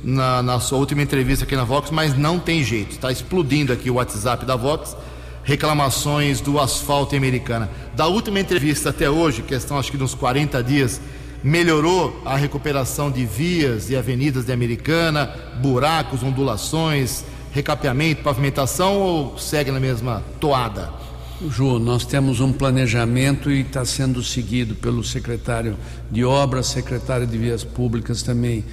na, 0.03 0.43
na 0.43 0.59
sua 0.59 0.79
última 0.79 1.03
entrevista 1.03 1.45
aqui 1.45 1.55
na 1.55 1.63
Vox, 1.63 1.91
mas 1.93 2.19
não 2.19 2.41
tem 2.41 2.65
jeito. 2.65 2.93
Está 2.93 3.13
explodindo 3.13 3.73
aqui 3.73 3.89
o 3.91 3.95
WhatsApp 3.95 4.45
da 4.45 4.57
Vox. 4.57 4.97
Reclamações 5.45 6.41
do 6.41 6.59
asfalto 6.59 7.15
americana. 7.15 7.71
Da 7.95 8.09
última 8.09 8.41
entrevista 8.41 8.91
até 8.91 9.09
hoje, 9.09 9.43
questão 9.43 9.79
acho 9.79 9.93
que 9.93 9.97
de 9.97 10.03
uns 10.03 10.15
40 10.15 10.61
dias, 10.65 11.01
melhorou 11.45 12.21
a 12.25 12.35
recuperação 12.35 13.09
de 13.09 13.25
vias 13.25 13.89
e 13.89 13.95
avenidas 13.95 14.47
de 14.47 14.53
Americana, 14.53 15.33
buracos, 15.61 16.25
ondulações, 16.25 17.25
recapeamento, 17.53 18.25
pavimentação 18.25 18.97
ou 18.97 19.39
segue 19.39 19.71
na 19.71 19.79
mesma 19.79 20.25
toada? 20.41 21.06
Ju, 21.51 21.79
nós 21.79 22.07
temos 22.07 22.41
um 22.41 22.51
planejamento 22.51 23.51
e 23.51 23.61
está 23.61 23.85
sendo 23.85 24.23
seguido 24.23 24.75
pelo 24.75 25.05
secretário 25.05 25.77
de 26.11 26.25
Obras, 26.25 26.69
secretário 26.69 27.27
de 27.27 27.37
Vias 27.37 27.63
Públicas 27.63 28.23
também, 28.23 28.65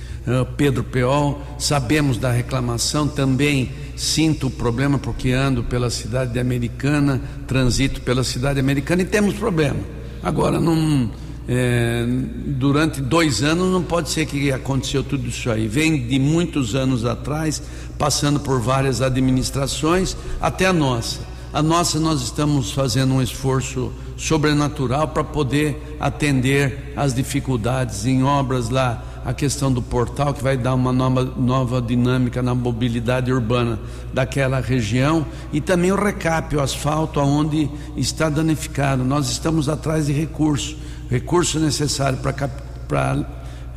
Pedro 0.56 0.82
Peol. 0.82 1.42
Sabemos 1.60 2.18
da 2.18 2.32
reclamação, 2.32 3.06
também 3.06 3.70
sinto 3.98 4.48
o 4.48 4.52
problema 4.52 4.98
porque 4.98 5.32
ando 5.32 5.62
pela 5.64 5.90
cidade 5.90 6.40
americana, 6.40 7.22
transito 7.46 8.00
pela 8.00 8.24
cidade 8.24 8.62
americana 8.62 9.02
e 9.02 9.06
temos 9.06 9.34
problema. 9.34 9.80
Agora, 10.24 10.58
não, 10.58 11.12
é, 11.50 12.06
durante 12.48 13.02
dois 13.02 13.44
anos 13.44 13.74
não 13.74 13.84
pode 13.84 14.10
ser 14.10 14.26
que 14.26 14.54
aconteceu 14.54 15.04
tudo 15.04 15.28
isso 15.28 15.52
aí. 15.52 15.68
Vem 15.68 16.08
de 16.08 16.18
muitos 16.18 16.76
anos 16.76 17.04
atrás, 17.06 17.62
passando 18.00 18.40
por 18.40 18.62
várias 18.62 19.02
administrações 19.02 20.16
até 20.40 20.66
a 20.66 20.72
nossa. 20.72 21.33
A 21.54 21.62
nossa, 21.62 22.00
nós 22.00 22.24
estamos 22.24 22.72
fazendo 22.72 23.14
um 23.14 23.22
esforço 23.22 23.94
sobrenatural 24.18 25.10
para 25.10 25.24
poder 25.24 25.98
atender 26.00 26.92
às 26.96 27.14
dificuldades 27.14 28.08
em 28.08 28.24
obras 28.24 28.70
lá, 28.70 29.04
a 29.24 29.36
questão 29.36 29.72
do 29.72 29.80
portal, 29.80 30.34
que 30.34 30.44
vai 30.44 30.58
dar 30.58 30.74
uma 30.74 30.92
nova, 30.92 31.24
nova 31.24 31.80
dinâmica 31.80 32.42
na 32.42 32.56
mobilidade 32.56 33.32
urbana 33.32 33.80
daquela 34.12 34.60
região, 34.60 35.24
e 35.54 35.62
também 35.62 35.92
o 35.92 35.96
recap, 35.96 36.56
o 36.56 36.60
asfalto, 36.60 37.20
onde 37.20 37.70
está 37.96 38.30
danificado. 38.30 39.04
Nós 39.04 39.30
estamos 39.30 39.70
atrás 39.70 40.08
de 40.08 40.12
recursos, 40.12 40.76
recurso 41.08 41.60
necessário 41.60 42.18
para 42.18 43.28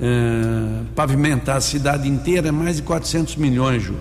eh, 0.01 0.83
pavimentar 0.95 1.59
a 1.59 1.61
cidade 1.61 2.09
inteira 2.09 2.49
é 2.49 2.53
mais 2.53 2.77
de 2.77 2.83
400 2.83 3.37
milhões, 3.37 3.83
Ju. 3.83 3.97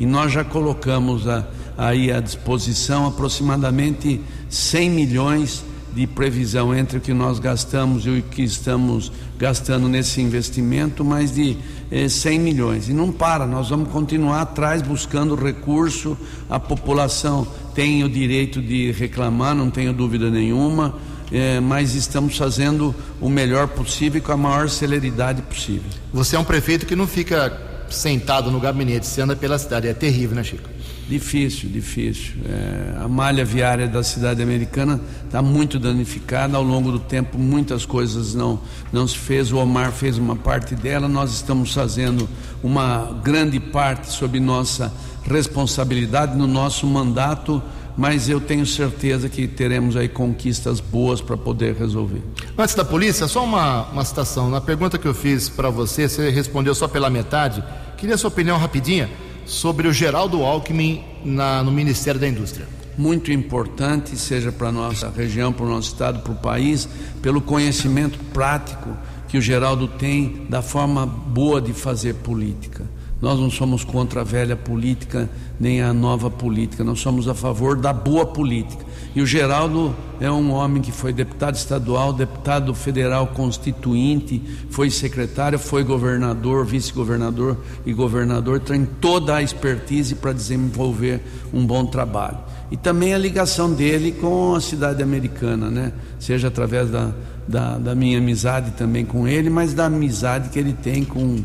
E 0.00 0.06
nós 0.06 0.32
já 0.32 0.42
colocamos 0.42 1.28
a, 1.28 1.46
aí 1.80 2.12
à 2.12 2.20
disposição 2.20 3.06
aproximadamente 3.06 4.20
100 4.50 4.90
milhões 4.90 5.64
de 5.94 6.06
previsão 6.06 6.74
entre 6.74 6.98
o 6.98 7.00
que 7.00 7.14
nós 7.14 7.38
gastamos 7.38 8.04
e 8.04 8.10
o 8.10 8.22
que 8.22 8.42
estamos 8.42 9.10
gastando 9.38 9.88
nesse 9.88 10.20
investimento, 10.20 11.02
mais 11.02 11.34
de 11.34 11.56
eh, 11.90 12.06
100 12.06 12.38
milhões. 12.38 12.88
E 12.90 12.92
não 12.92 13.10
para, 13.10 13.46
nós 13.46 13.70
vamos 13.70 13.88
continuar 13.88 14.42
atrás 14.42 14.82
buscando 14.82 15.34
recurso. 15.34 16.18
A 16.50 16.60
população 16.60 17.46
tem 17.74 18.04
o 18.04 18.10
direito 18.10 18.60
de 18.60 18.92
reclamar, 18.92 19.54
não 19.54 19.70
tenho 19.70 19.94
dúvida 19.94 20.30
nenhuma, 20.30 20.94
eh, 21.32 21.60
mas 21.60 21.94
estamos 21.94 22.36
fazendo 22.36 22.94
o 23.22 23.30
melhor 23.30 23.68
possível 23.68 24.18
e 24.18 24.20
com 24.20 24.32
a 24.32 24.36
maior 24.36 24.68
celeridade 24.68 25.40
possível. 25.40 25.90
Você 26.12 26.36
é 26.36 26.38
um 26.38 26.44
prefeito 26.44 26.84
que 26.84 26.94
não 26.94 27.06
fica 27.06 27.69
sentado 27.90 28.50
no 28.50 28.60
gabinete, 28.60 29.06
você 29.06 29.22
anda 29.22 29.36
pela 29.36 29.58
cidade, 29.58 29.88
é 29.88 29.94
terrível, 29.94 30.36
né, 30.36 30.44
Chico? 30.44 30.68
Difícil, 31.10 31.68
difícil. 31.68 32.34
É, 32.48 33.02
a 33.02 33.08
malha 33.08 33.44
viária 33.44 33.88
da 33.88 34.00
cidade 34.00 34.40
americana 34.40 35.00
está 35.24 35.42
muito 35.42 35.76
danificada. 35.76 36.56
Ao 36.56 36.62
longo 36.62 36.92
do 36.92 37.00
tempo, 37.00 37.36
muitas 37.36 37.84
coisas 37.84 38.32
não, 38.32 38.60
não 38.92 39.08
se 39.08 39.18
fez. 39.18 39.50
O 39.50 39.56
Omar 39.56 39.90
fez 39.90 40.18
uma 40.18 40.36
parte 40.36 40.76
dela. 40.76 41.08
Nós 41.08 41.32
estamos 41.32 41.74
fazendo 41.74 42.28
uma 42.62 43.20
grande 43.24 43.58
parte 43.58 44.08
sob 44.08 44.38
nossa 44.38 44.94
responsabilidade 45.24 46.38
no 46.38 46.46
nosso 46.46 46.86
mandato. 46.86 47.60
Mas 48.00 48.30
eu 48.30 48.40
tenho 48.40 48.64
certeza 48.64 49.28
que 49.28 49.46
teremos 49.46 49.94
aí 49.94 50.08
conquistas 50.08 50.80
boas 50.80 51.20
para 51.20 51.36
poder 51.36 51.74
resolver. 51.74 52.22
Antes 52.56 52.74
da 52.74 52.82
polícia, 52.82 53.28
só 53.28 53.44
uma, 53.44 53.82
uma 53.90 54.02
citação. 54.06 54.48
Na 54.48 54.58
pergunta 54.58 54.96
que 54.96 55.06
eu 55.06 55.12
fiz 55.12 55.50
para 55.50 55.68
você, 55.68 56.08
você 56.08 56.30
respondeu 56.30 56.74
só 56.74 56.88
pela 56.88 57.10
metade. 57.10 57.62
Queria 57.98 58.16
sua 58.16 58.28
opinião 58.28 58.56
rapidinha 58.56 59.10
sobre 59.44 59.86
o 59.86 59.92
Geraldo 59.92 60.42
Alckmin 60.42 61.04
na, 61.22 61.62
no 61.62 61.70
Ministério 61.70 62.18
da 62.18 62.26
Indústria. 62.26 62.66
Muito 62.96 63.30
importante, 63.30 64.16
seja 64.16 64.50
para 64.50 64.68
a 64.68 64.72
nossa 64.72 65.10
região, 65.14 65.52
para 65.52 65.66
o 65.66 65.68
nosso 65.68 65.88
estado, 65.88 66.20
para 66.20 66.32
o 66.32 66.36
país, 66.36 66.88
pelo 67.20 67.42
conhecimento 67.42 68.18
prático 68.32 68.96
que 69.28 69.36
o 69.36 69.42
Geraldo 69.42 69.86
tem 69.86 70.46
da 70.48 70.62
forma 70.62 71.04
boa 71.04 71.60
de 71.60 71.74
fazer 71.74 72.14
política. 72.14 72.82
Nós 73.20 73.38
não 73.38 73.50
somos 73.50 73.84
contra 73.84 74.22
a 74.22 74.24
velha 74.24 74.56
política 74.56 75.28
nem 75.58 75.82
a 75.82 75.92
nova 75.92 76.30
política, 76.30 76.82
nós 76.82 77.00
somos 77.00 77.28
a 77.28 77.34
favor 77.34 77.76
da 77.76 77.92
boa 77.92 78.24
política. 78.24 78.82
E 79.14 79.20
o 79.20 79.26
Geraldo 79.26 79.94
é 80.18 80.30
um 80.30 80.52
homem 80.52 80.80
que 80.80 80.90
foi 80.90 81.12
deputado 81.12 81.54
estadual, 81.54 82.14
deputado 82.14 82.74
federal 82.74 83.26
constituinte, 83.26 84.40
foi 84.70 84.88
secretário, 84.90 85.58
foi 85.58 85.84
governador, 85.84 86.64
vice-governador 86.64 87.58
e 87.84 87.92
governador, 87.92 88.60
tem 88.60 88.86
toda 88.86 89.36
a 89.36 89.42
expertise 89.42 90.14
para 90.14 90.32
desenvolver 90.32 91.20
um 91.52 91.66
bom 91.66 91.84
trabalho. 91.84 92.38
E 92.70 92.76
também 92.76 93.12
a 93.12 93.18
ligação 93.18 93.72
dele 93.72 94.12
com 94.12 94.54
a 94.54 94.60
cidade 94.60 95.02
americana, 95.02 95.68
né? 95.68 95.92
Seja 96.20 96.48
através 96.48 96.88
da, 96.88 97.12
da, 97.46 97.76
da 97.78 97.94
minha 97.96 98.16
amizade 98.16 98.70
também 98.72 99.04
com 99.04 99.26
ele, 99.26 99.50
mas 99.50 99.74
da 99.74 99.86
amizade 99.86 100.50
que 100.50 100.58
ele 100.58 100.72
tem 100.72 101.04
com 101.04 101.42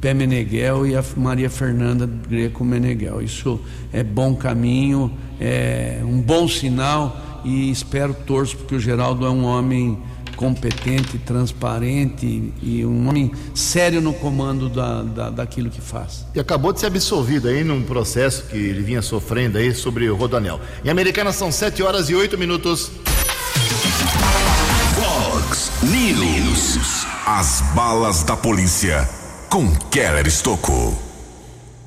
Pé 0.00 0.12
Meneghel 0.14 0.86
e 0.86 0.96
a 0.96 1.04
Maria 1.16 1.50
Fernanda 1.50 2.08
Greco 2.28 2.64
Meneghel. 2.64 3.22
Isso 3.22 3.60
é 3.92 4.02
bom 4.02 4.34
caminho, 4.34 5.10
é 5.40 6.00
um 6.02 6.20
bom 6.20 6.46
sinal 6.46 7.40
e 7.44 7.70
espero, 7.70 8.12
torço, 8.12 8.56
porque 8.56 8.74
o 8.74 8.80
Geraldo 8.80 9.24
é 9.24 9.30
um 9.30 9.44
homem 9.44 9.98
competente, 10.36 11.16
transparente 11.18 12.52
e 12.62 12.84
um 12.84 13.08
homem 13.08 13.32
sério 13.54 14.00
no 14.00 14.12
comando 14.12 14.68
da, 14.68 15.02
da, 15.02 15.30
daquilo 15.30 15.70
que 15.70 15.80
faz. 15.80 16.26
E 16.34 16.40
acabou 16.40 16.72
de 16.72 16.80
ser 16.80 16.86
absolvido 16.86 17.48
aí 17.48 17.64
num 17.64 17.82
processo 17.82 18.44
que 18.44 18.56
ele 18.56 18.82
vinha 18.82 19.00
sofrendo 19.00 19.58
aí 19.58 19.74
sobre 19.74 20.08
o 20.10 20.14
Rodanel. 20.14 20.60
Em 20.84 20.90
Americana 20.90 21.32
são 21.32 21.50
7 21.50 21.82
horas 21.82 22.10
e 22.10 22.14
8 22.14 22.36
minutos. 22.36 22.90
Fox 24.94 25.72
News. 25.82 27.06
As 27.26 27.62
balas 27.74 28.22
da 28.22 28.36
polícia 28.36 29.08
com 29.50 29.74
Keller 29.90 30.26
Estocou. 30.26 30.96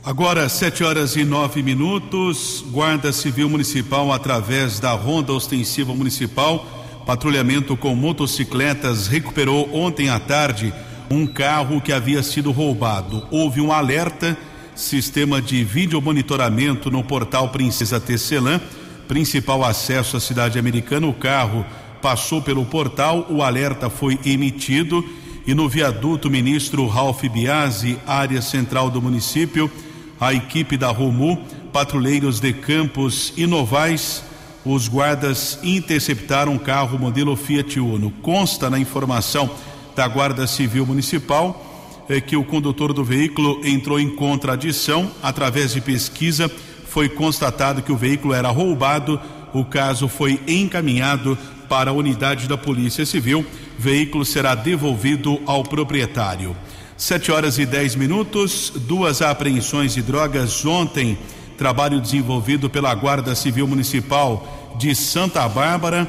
Agora, 0.03 0.47
sete 0.47 0.84
horas 0.84 1.16
e 1.16 1.24
nove 1.24 1.62
minutos, 1.62 2.64
Guarda 2.72 3.12
Civil 3.12 3.49
Municipal, 3.49 4.12
através 4.12 4.80
da 4.80 4.91
Ronda 4.93 5.34
Ostensiva 5.34 5.93
Municipal, 5.93 6.66
patrulhamento 7.05 7.76
com 7.76 7.93
motocicletas, 7.95 9.07
recuperou 9.07 9.70
ontem 9.76 10.10
à 10.10 10.20
tarde 10.20 10.74
um 11.12 11.28
carro 11.28 11.82
que 11.82 11.91
havia 11.91 12.24
sido 12.24 12.51
roubado. 12.51 13.28
Houve 13.30 13.60
um 13.62 13.72
alerta, 13.72 14.38
sistema 14.76 15.41
de 15.41 15.64
vídeo 15.64 16.01
monitoramento 16.01 16.89
no 16.89 17.03
portal 17.03 17.49
Princesa 17.49 17.99
Tecelã, 17.99 18.62
principal 19.07 19.64
acesso 19.64 20.16
à 20.16 20.20
cidade 20.20 20.57
americana. 20.57 21.07
O 21.07 21.14
carro 21.14 21.66
passou 22.01 22.41
pelo 22.41 22.66
portal, 22.66 23.28
o 23.30 23.43
alerta 23.43 23.89
foi 23.89 24.18
emitido 24.26 25.03
e 25.45 25.53
no 25.53 25.67
viaduto 25.67 26.29
ministro 26.29 26.87
Ralph 26.87 27.23
Biasi, 27.23 27.97
área 28.05 28.41
central 28.41 28.89
do 28.89 29.01
município, 29.01 29.71
a 30.19 30.33
equipe 30.33 30.77
da 30.77 30.89
Romu, 30.89 31.43
patrulheiros 31.71 32.39
de 32.39 32.53
Campos 32.53 33.33
e 33.37 33.47
Novais, 33.47 34.23
os 34.65 34.87
guardas 34.87 35.59
interceptaram 35.63 36.53
um 36.53 36.57
carro 36.57 36.99
modelo 36.99 37.35
Fiat 37.35 37.79
Uno. 37.79 38.11
Consta 38.21 38.69
na 38.69 38.77
informação 38.77 39.49
da 39.95 40.07
Guarda 40.07 40.45
Civil 40.45 40.85
Municipal 40.85 41.65
é 42.09 42.19
que 42.19 42.35
o 42.35 42.43
condutor 42.43 42.91
do 42.91 43.03
veículo 43.03 43.61
entrou 43.63 43.99
em 43.99 44.09
contradição. 44.09 45.11
Através 45.21 45.73
de 45.73 45.79
pesquisa, 45.79 46.51
foi 46.87 47.07
constatado 47.07 47.83
que 47.83 47.91
o 47.91 47.97
veículo 47.97 48.33
era 48.33 48.49
roubado. 48.49 49.21
O 49.53 49.63
caso 49.63 50.07
foi 50.07 50.41
encaminhado 50.47 51.37
para 51.69 51.91
a 51.91 51.93
unidade 51.93 52.47
da 52.47 52.57
Polícia 52.57 53.05
Civil. 53.05 53.45
Veículo 53.80 54.25
será 54.25 54.55
devolvido 54.55 55.41
ao 55.45 55.63
proprietário. 55.63 56.53
Sete 56.97 57.32
horas 57.32 57.57
e 57.57 57.65
dez 57.65 57.95
minutos, 57.95 58.73
duas 58.75 59.21
apreensões 59.21 59.93
de 59.93 60.01
drogas 60.01 60.65
ontem. 60.65 61.17
Trabalho 61.57 62.01
desenvolvido 62.01 62.69
pela 62.69 62.93
Guarda 62.93 63.34
Civil 63.36 63.65
Municipal 63.65 64.75
de 64.77 64.93
Santa 64.93 65.47
Bárbara, 65.47 66.05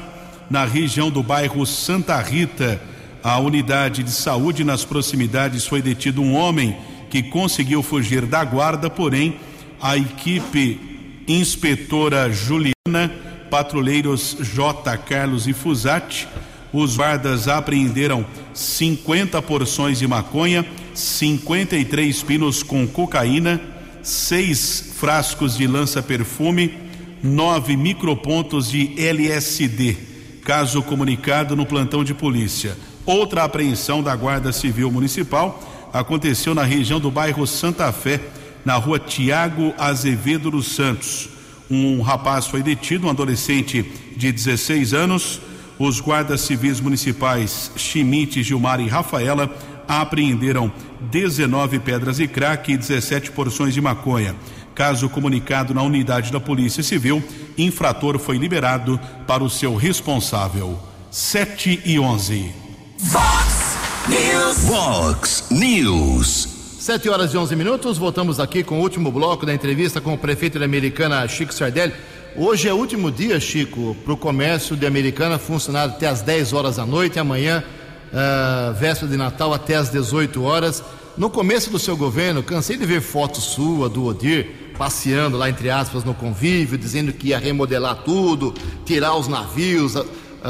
na 0.49 0.65
região 0.65 1.09
do 1.09 1.23
bairro 1.23 1.65
Santa 1.65 2.19
Rita. 2.21 2.81
A 3.23 3.39
unidade 3.39 4.03
de 4.03 4.11
saúde 4.11 4.65
nas 4.65 4.83
proximidades 4.83 5.65
foi 5.65 5.81
detido 5.81 6.21
um 6.21 6.35
homem 6.35 6.75
que 7.09 7.23
conseguiu 7.23 7.81
fugir 7.81 8.25
da 8.25 8.43
guarda, 8.43 8.89
porém 8.89 9.37
a 9.81 9.95
equipe 9.95 11.23
inspetora 11.25 12.29
Juliana 12.29 13.09
patrulheiros 13.49 14.35
J. 14.41 14.97
Carlos 14.97 15.47
e 15.47 15.53
Fusati. 15.53 16.27
Os 16.73 16.95
guardas 16.95 17.47
apreenderam 17.47 18.25
50 18.53 19.41
porções 19.41 19.99
de 19.99 20.07
maconha, 20.07 20.65
53 20.93 22.23
pinos 22.23 22.63
com 22.63 22.87
cocaína, 22.87 23.59
seis 24.01 24.93
frascos 24.97 25.57
de 25.57 25.67
lança-perfume, 25.67 26.73
nove 27.21 27.75
micropontos 27.75 28.69
de 28.71 28.93
LSD. 28.97 29.97
Caso 30.43 30.81
comunicado 30.81 31.55
no 31.55 31.65
plantão 31.65 32.03
de 32.03 32.13
polícia. 32.13 32.77
Outra 33.05 33.43
apreensão 33.43 34.01
da 34.01 34.15
Guarda 34.15 34.51
Civil 34.51 34.91
Municipal 34.91 35.89
aconteceu 35.93 36.55
na 36.55 36.63
região 36.63 36.99
do 36.99 37.11
bairro 37.11 37.45
Santa 37.45 37.91
Fé, 37.91 38.19
na 38.63 38.75
rua 38.75 38.97
Tiago 38.97 39.73
Azevedo 39.77 40.51
dos 40.51 40.67
Santos. 40.67 41.29
Um 41.69 42.01
rapaz 42.01 42.47
foi 42.47 42.61
detido, 42.63 43.07
um 43.07 43.09
adolescente 43.09 43.83
de 44.15 44.31
16 44.31 44.93
anos. 44.93 45.41
Os 45.83 45.99
guardas 45.99 46.41
civis 46.41 46.79
municipais 46.79 47.71
Schmidt, 47.75 48.43
Gilmar 48.43 48.79
e 48.79 48.87
Rafaela 48.87 49.49
apreenderam 49.87 50.71
19 51.09 51.79
pedras 51.79 52.17
de 52.17 52.27
crack 52.27 52.71
e 52.71 52.77
17 52.77 53.31
porções 53.31 53.73
de 53.73 53.81
maconha. 53.81 54.35
Caso 54.75 55.09
comunicado 55.09 55.73
na 55.73 55.81
unidade 55.81 56.31
da 56.31 56.39
Polícia 56.39 56.83
Civil, 56.83 57.23
infrator 57.57 58.19
foi 58.19 58.37
liberado 58.37 58.99
para 59.25 59.43
o 59.43 59.49
seu 59.49 59.75
responsável. 59.75 60.77
7 61.09 61.81
e 61.83 61.99
11. 61.99 62.51
Fox 62.99 63.77
News. 64.07 64.57
Fox 64.67 65.45
News. 65.49 66.61
Sete 66.79 67.09
horas 67.09 67.33
e 67.33 67.37
onze 67.37 67.55
minutos, 67.55 67.97
voltamos 67.97 68.39
aqui 68.39 68.63
com 68.63 68.79
o 68.79 68.81
último 68.81 69.11
bloco 69.11 69.47
da 69.47 69.53
entrevista 69.53 69.99
com 69.99 70.13
o 70.13 70.17
prefeito 70.17 70.59
da 70.59 70.65
Americana, 70.65 71.27
Chico 71.27 71.53
Sardelli. 71.53 71.93
Hoje 72.35 72.69
é 72.69 72.73
o 72.73 72.77
último 72.77 73.11
dia, 73.11 73.37
Chico, 73.41 73.93
para 74.05 74.13
o 74.13 74.17
comércio 74.17 74.77
de 74.77 74.85
Americana 74.85 75.37
funcionar 75.37 75.83
até 75.83 76.07
as 76.07 76.21
10 76.21 76.53
horas 76.53 76.77
da 76.77 76.85
noite, 76.85 77.19
amanhã, 77.19 77.61
uh, 78.07 78.73
véspera 78.73 79.11
de 79.11 79.17
Natal, 79.17 79.53
até 79.53 79.75
as 79.75 79.89
18 79.89 80.41
horas. 80.41 80.81
No 81.17 81.29
começo 81.29 81.69
do 81.69 81.77
seu 81.77 81.97
governo, 81.97 82.41
cansei 82.41 82.77
de 82.77 82.85
ver 82.85 83.01
fotos 83.01 83.43
sua, 83.43 83.89
do 83.89 84.05
Odir, 84.05 84.47
passeando 84.77 85.37
lá, 85.37 85.49
entre 85.49 85.69
aspas, 85.69 86.05
no 86.05 86.13
convívio, 86.13 86.77
dizendo 86.77 87.11
que 87.11 87.27
ia 87.27 87.37
remodelar 87.37 87.95
tudo, 88.05 88.53
tirar 88.85 89.13
os 89.17 89.27
navios, 89.27 89.95
uh, 89.95 90.05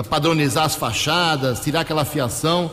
padronizar 0.08 0.66
as 0.66 0.76
fachadas, 0.76 1.62
tirar 1.62 1.82
aquela 1.82 2.06
fiação. 2.06 2.72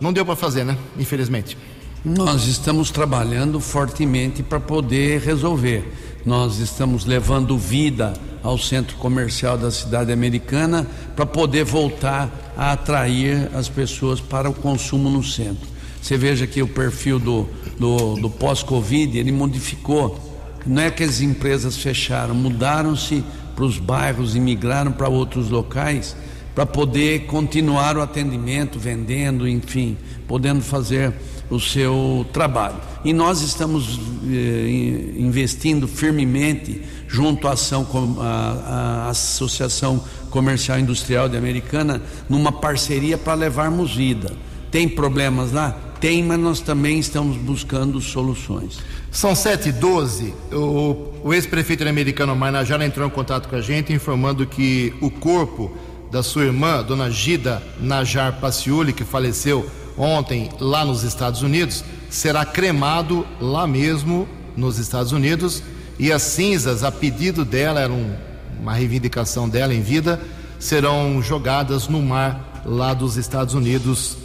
Não 0.00 0.12
deu 0.12 0.26
para 0.26 0.34
fazer, 0.34 0.64
né? 0.64 0.76
Infelizmente. 0.98 1.56
Nós 2.04 2.48
estamos 2.48 2.90
trabalhando 2.90 3.60
fortemente 3.60 4.42
para 4.42 4.58
poder 4.58 5.20
resolver. 5.20 5.84
Nós 6.24 6.58
estamos 6.58 7.04
levando 7.04 7.58
vida 7.58 8.12
ao 8.42 8.56
centro 8.56 8.96
comercial 8.96 9.58
da 9.58 9.70
cidade 9.70 10.12
americana 10.12 10.86
para 11.16 11.26
poder 11.26 11.64
voltar 11.64 12.52
a 12.56 12.72
atrair 12.72 13.50
as 13.54 13.68
pessoas 13.68 14.20
para 14.20 14.48
o 14.48 14.54
consumo 14.54 15.10
no 15.10 15.22
centro. 15.22 15.68
Você 16.00 16.16
veja 16.16 16.46
que 16.46 16.62
o 16.62 16.68
perfil 16.68 17.18
do, 17.18 17.48
do, 17.78 18.14
do 18.16 18.30
pós-Covid 18.30 19.18
ele 19.18 19.32
modificou. 19.32 20.30
Não 20.66 20.82
é 20.82 20.90
que 20.90 21.02
as 21.02 21.20
empresas 21.20 21.76
fecharam, 21.76 22.34
mudaram-se 22.34 23.24
para 23.54 23.64
os 23.64 23.78
bairros 23.78 24.36
e 24.36 24.40
migraram 24.40 24.92
para 24.92 25.08
outros 25.08 25.50
locais 25.50 26.16
para 26.54 26.66
poder 26.66 27.26
continuar 27.26 27.96
o 27.96 28.02
atendimento, 28.02 28.78
vendendo, 28.78 29.48
enfim, 29.48 29.96
podendo 30.28 30.60
fazer 30.60 31.12
o 31.52 31.60
seu 31.60 32.26
trabalho. 32.32 32.76
E 33.04 33.12
nós 33.12 33.42
estamos 33.42 34.00
eh, 34.24 35.14
investindo 35.18 35.86
firmemente 35.86 36.80
junto 37.06 37.46
à 37.46 37.52
ação 37.52 37.86
a, 38.18 39.04
a 39.06 39.08
Associação 39.10 40.02
Comercial 40.30 40.78
Industrial 40.78 41.28
de 41.28 41.36
Americana 41.36 42.00
numa 42.28 42.50
parceria 42.50 43.18
para 43.18 43.34
levarmos 43.34 43.94
vida. 43.94 44.32
Tem 44.70 44.88
problemas 44.88 45.52
lá? 45.52 45.76
Tem, 46.00 46.22
mas 46.22 46.38
nós 46.38 46.60
também 46.60 46.98
estamos 46.98 47.36
buscando 47.36 48.00
soluções. 48.00 48.78
São 49.10 49.34
7 49.34 49.68
e 49.68 49.72
12 49.72 50.34
O, 50.50 51.12
o 51.22 51.34
ex-prefeito 51.34 51.86
americano 51.86 52.34
Marnajara 52.34 52.84
entrou 52.84 53.06
em 53.06 53.10
contato 53.10 53.46
com 53.48 53.56
a 53.56 53.60
gente 53.60 53.92
informando 53.92 54.46
que 54.46 54.94
o 55.02 55.10
corpo 55.10 55.70
da 56.10 56.22
sua 56.22 56.44
irmã, 56.44 56.82
dona 56.82 57.10
Gida 57.10 57.62
Najar 57.78 58.40
Paciuli, 58.40 58.92
que 58.92 59.04
faleceu 59.04 59.66
ontem 59.96 60.50
lá 60.60 60.84
nos 60.84 61.02
Estados 61.02 61.42
Unidos, 61.42 61.84
será 62.10 62.44
cremado 62.44 63.26
lá 63.40 63.66
mesmo 63.66 64.28
nos 64.56 64.78
Estados 64.78 65.12
Unidos 65.12 65.62
e 65.98 66.10
as 66.10 66.22
cinzas, 66.22 66.82
a 66.82 66.90
pedido 66.90 67.44
dela, 67.44 67.80
era 67.80 67.92
um, 67.92 68.14
uma 68.60 68.74
reivindicação 68.74 69.48
dela 69.48 69.74
em 69.74 69.82
vida, 69.82 70.20
serão 70.58 71.22
jogadas 71.22 71.88
no 71.88 72.02
mar 72.02 72.62
lá 72.64 72.94
dos 72.94 73.16
Estados 73.16 73.54
Unidos. 73.54 74.16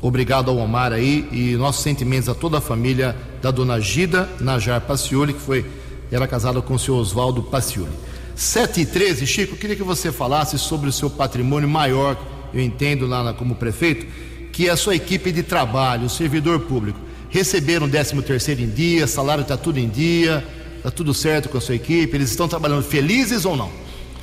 Obrigado 0.00 0.50
ao 0.50 0.58
Omar 0.58 0.92
aí 0.92 1.28
e 1.30 1.56
nossos 1.56 1.82
sentimentos 1.82 2.28
a 2.28 2.34
toda 2.34 2.58
a 2.58 2.60
família 2.60 3.16
da 3.40 3.50
dona 3.50 3.80
Gida 3.80 4.28
Najar 4.40 4.80
Pacioli, 4.80 5.34
que 5.34 5.40
foi 5.40 5.64
era 6.10 6.26
casada 6.26 6.60
com 6.60 6.74
o 6.74 6.78
senhor 6.78 6.98
Oswaldo 6.98 7.42
Pacioli. 7.42 7.92
7 8.34 8.80
e 8.80 8.86
13, 8.86 9.26
Chico, 9.26 9.56
queria 9.56 9.76
que 9.76 9.82
você 9.82 10.10
falasse 10.10 10.58
sobre 10.58 10.88
o 10.88 10.92
seu 10.92 11.08
patrimônio 11.08 11.68
maior, 11.68 12.16
eu 12.52 12.60
entendo 12.60 13.06
lá 13.06 13.32
como 13.32 13.54
prefeito, 13.54 14.06
que 14.54 14.70
a 14.70 14.76
sua 14.76 14.94
equipe 14.94 15.32
de 15.32 15.42
trabalho, 15.42 16.06
o 16.06 16.08
servidor 16.08 16.60
público. 16.60 16.98
Receberam 17.28 17.86
o 17.86 17.90
13 17.90 18.22
terceiro 18.22 18.62
em 18.62 18.70
dia, 18.70 19.04
salário 19.04 19.42
está 19.42 19.56
tudo 19.56 19.78
em 19.80 19.88
dia, 19.88 20.44
está 20.76 20.92
tudo 20.92 21.12
certo 21.12 21.48
com 21.48 21.58
a 21.58 21.60
sua 21.60 21.74
equipe, 21.74 22.16
eles 22.16 22.30
estão 22.30 22.46
trabalhando 22.46 22.84
felizes 22.84 23.44
ou 23.44 23.56
não? 23.56 23.68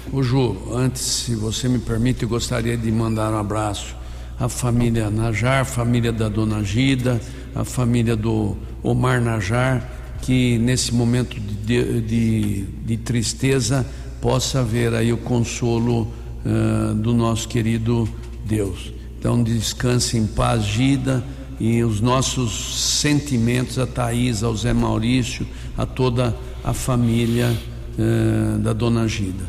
O 0.10 0.24
Ju, 0.24 0.56
antes, 0.74 1.02
se 1.02 1.36
você 1.36 1.68
me 1.68 1.80
permite, 1.80 2.24
eu 2.24 2.30
gostaria 2.30 2.78
de 2.78 2.90
mandar 2.90 3.34
um 3.34 3.38
abraço 3.38 3.94
à 4.40 4.48
família 4.48 5.10
Najar, 5.10 5.66
família 5.66 6.14
da 6.14 6.30
dona 6.30 6.64
Gida, 6.64 7.20
a 7.54 7.66
família 7.66 8.16
do 8.16 8.56
Omar 8.82 9.20
Najar, 9.20 9.86
que 10.22 10.58
nesse 10.60 10.94
momento 10.94 11.38
de, 11.38 12.00
de, 12.00 12.62
de 12.86 12.98
tristeza 12.98 13.86
possa 14.22 14.64
ver 14.64 14.94
aí 14.94 15.12
o 15.12 15.18
consolo 15.18 16.08
uh, 16.46 16.94
do 16.96 17.14
nosso 17.14 17.50
querido 17.50 18.08
Deus. 18.46 19.01
Então 19.22 19.44
descanse 19.44 20.18
em 20.18 20.26
paz, 20.26 20.64
Gida, 20.64 21.24
e 21.60 21.84
os 21.84 22.02
nossos 22.02 23.00
sentimentos 23.00 23.78
a 23.78 23.86
Thaís, 23.86 24.42
ao 24.42 24.58
Zé 24.58 24.74
Maurício, 24.74 25.46
a 25.78 25.86
toda 25.86 26.36
a 26.64 26.74
família 26.74 27.56
eh, 28.00 28.58
da 28.58 28.74
Dona 28.74 29.08
Gida. 29.08 29.44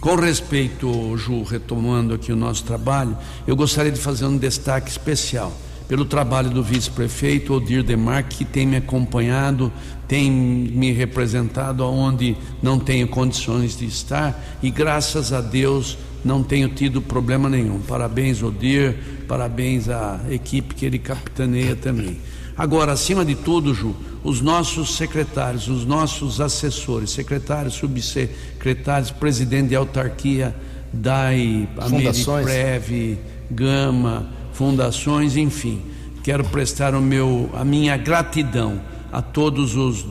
Com 0.00 0.14
respeito, 0.14 1.14
Ju, 1.18 1.42
retomando 1.42 2.14
aqui 2.14 2.32
o 2.32 2.36
nosso 2.36 2.64
trabalho, 2.64 3.14
eu 3.46 3.54
gostaria 3.54 3.92
de 3.92 4.00
fazer 4.00 4.24
um 4.24 4.38
destaque 4.38 4.90
especial 4.90 5.52
pelo 5.86 6.06
trabalho 6.06 6.48
do 6.48 6.62
vice-prefeito 6.62 7.52
Odir 7.52 7.82
Demar, 7.82 8.22
que 8.22 8.42
tem 8.42 8.64
me 8.64 8.78
acompanhado, 8.78 9.70
tem 10.08 10.30
me 10.30 10.92
representado 10.92 11.84
onde 11.84 12.38
não 12.62 12.78
tenho 12.78 13.06
condições 13.06 13.76
de 13.76 13.84
estar 13.84 14.42
e 14.62 14.70
graças 14.70 15.30
a 15.30 15.42
Deus 15.42 15.98
não 16.24 16.42
tenho 16.42 16.68
tido 16.68 17.00
problema 17.00 17.48
nenhum. 17.48 17.80
Parabéns, 17.80 18.42
Odir, 18.42 18.96
parabéns 19.26 19.88
à 19.88 20.20
equipe 20.30 20.74
que 20.74 20.84
ele 20.84 20.98
capitaneia 20.98 21.74
também. 21.74 22.18
Agora, 22.56 22.92
acima 22.92 23.24
de 23.24 23.34
tudo, 23.34 23.74
Ju, 23.74 23.94
os 24.22 24.40
nossos 24.40 24.96
secretários, 24.96 25.68
os 25.68 25.86
nossos 25.86 26.40
assessores, 26.40 27.10
secretários, 27.10 27.74
subsecretários, 27.74 29.10
presidente 29.10 29.68
de 29.68 29.76
autarquia, 29.76 30.54
DAI, 30.92 31.68
Ameriprev, 31.78 33.18
Gama, 33.50 34.28
fundações, 34.52 35.36
enfim. 35.36 35.80
Quero 36.22 36.44
prestar 36.44 36.94
o 36.94 37.00
meu, 37.00 37.48
a 37.54 37.64
minha 37.64 37.96
gratidão 37.96 38.80
a 39.10 39.22
todos 39.22 39.74
os, 39.74 40.06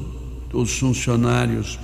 os 0.51 0.78
funcionários 0.78 1.78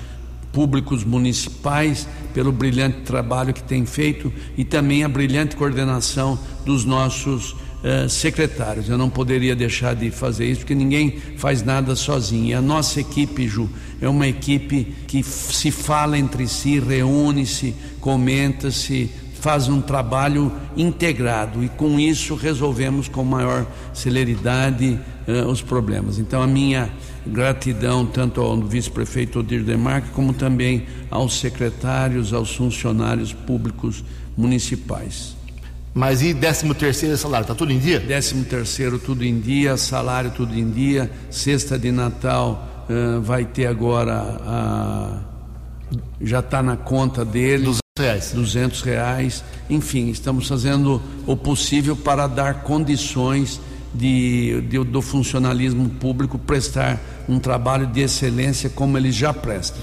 públicos 0.55 1.03
municipais 1.03 2.07
pelo 2.33 2.49
brilhante 2.49 3.01
trabalho 3.01 3.53
que 3.53 3.61
tem 3.61 3.85
feito 3.85 4.31
e 4.57 4.63
também 4.63 5.03
a 5.03 5.09
brilhante 5.09 5.53
coordenação 5.53 6.39
dos 6.65 6.85
nossos 6.85 7.51
uh, 7.51 8.07
secretários. 8.07 8.87
Eu 8.87 8.97
não 8.97 9.09
poderia 9.09 9.53
deixar 9.53 9.93
de 9.93 10.09
fazer 10.09 10.45
isso 10.45 10.61
porque 10.61 10.73
ninguém 10.73 11.17
faz 11.35 11.61
nada 11.61 11.93
sozinho. 11.93 12.45
E 12.45 12.53
a 12.53 12.61
nossa 12.61 13.01
equipe, 13.01 13.45
Ju, 13.49 13.69
é 13.99 14.07
uma 14.07 14.29
equipe 14.29 14.95
que 15.05 15.21
se 15.21 15.71
fala 15.71 16.17
entre 16.17 16.47
si, 16.47 16.79
reúne-se, 16.79 17.75
comenta-se, 17.99 19.11
faz 19.41 19.67
um 19.67 19.81
trabalho 19.81 20.53
integrado 20.77 21.65
e 21.65 21.67
com 21.67 21.99
isso 21.99 22.33
resolvemos 22.33 23.09
com 23.09 23.25
maior 23.25 23.67
celeridade 23.93 24.97
uh, 25.27 25.49
os 25.49 25.61
problemas. 25.61 26.17
Então 26.17 26.41
a 26.41 26.47
minha 26.47 26.89
Gratidão 27.27 28.05
tanto 28.05 28.41
ao 28.41 28.61
vice-prefeito 28.61 29.39
Odir 29.39 29.63
Demarque, 29.63 30.09
como 30.09 30.33
também 30.33 30.85
aos 31.09 31.39
secretários, 31.39 32.33
aos 32.33 32.55
funcionários 32.55 33.33
públicos 33.33 34.03
municipais. 34.37 35.35
Mas 35.93 36.21
e 36.21 36.33
13 36.33 36.73
terceiro 36.73 37.15
salário, 37.15 37.43
está 37.43 37.55
tudo 37.55 37.71
em 37.71 37.79
dia? 37.79 38.01
13 38.01 38.43
terceiro 38.43 38.99
tudo 38.99 39.23
em 39.23 39.39
dia, 39.39 39.77
salário 39.77 40.29
tudo 40.31 40.53
em 40.53 40.69
dia, 40.69 41.09
cesta 41.31 41.79
de 41.79 41.89
Natal 41.89 42.85
uh, 42.89 43.21
vai 43.21 43.45
ter 43.45 43.67
agora, 43.67 45.23
já 46.19 46.39
está 46.39 46.61
na 46.61 46.75
conta 46.75 47.23
dele. 47.23 47.63
200 47.63 47.81
reais. 47.97 48.31
200 48.33 48.81
reais. 48.81 49.43
Enfim, 49.69 50.09
estamos 50.09 50.49
fazendo 50.49 51.01
o 51.25 51.37
possível 51.37 51.95
para 51.95 52.27
dar 52.27 52.63
condições 52.63 53.61
de, 53.95 54.61
de, 54.61 54.83
do 54.83 55.01
funcionalismo 55.01 55.89
público 55.89 56.37
prestar 56.37 56.99
um 57.27 57.39
trabalho 57.39 57.87
de 57.87 58.01
excelência 58.01 58.69
como 58.69 58.97
ele 58.97 59.11
já 59.11 59.33
presta. 59.33 59.77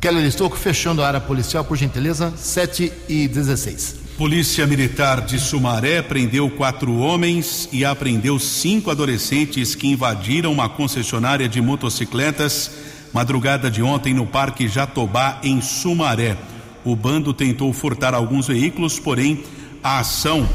Keller 0.00 0.24
Estouco, 0.24 0.56
fechando 0.56 1.02
a 1.02 1.08
área 1.08 1.20
policial, 1.20 1.64
por 1.64 1.76
gentileza, 1.76 2.32
7 2.36 2.92
e 3.08 3.28
16. 3.28 3.96
Polícia 4.16 4.66
Militar 4.66 5.22
de 5.22 5.38
Sumaré 5.38 6.02
prendeu 6.02 6.48
quatro 6.50 6.96
homens 6.98 7.68
e 7.72 7.84
apreendeu 7.84 8.38
cinco 8.38 8.90
adolescentes 8.90 9.74
que 9.74 9.88
invadiram 9.88 10.52
uma 10.52 10.68
concessionária 10.68 11.48
de 11.48 11.60
motocicletas 11.60 12.70
madrugada 13.12 13.70
de 13.70 13.82
ontem 13.82 14.14
no 14.14 14.26
Parque 14.26 14.68
Jatobá, 14.68 15.40
em 15.42 15.60
Sumaré. 15.60 16.36
O 16.84 16.94
bando 16.96 17.34
tentou 17.34 17.72
furtar 17.72 18.14
alguns 18.14 18.46
veículos, 18.46 18.98
porém 18.98 19.42
a 19.82 19.98
ação 19.98 20.48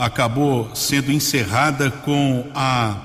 acabou 0.00 0.74
sendo 0.74 1.12
encerrada 1.12 1.90
com 1.90 2.46
a 2.54 2.96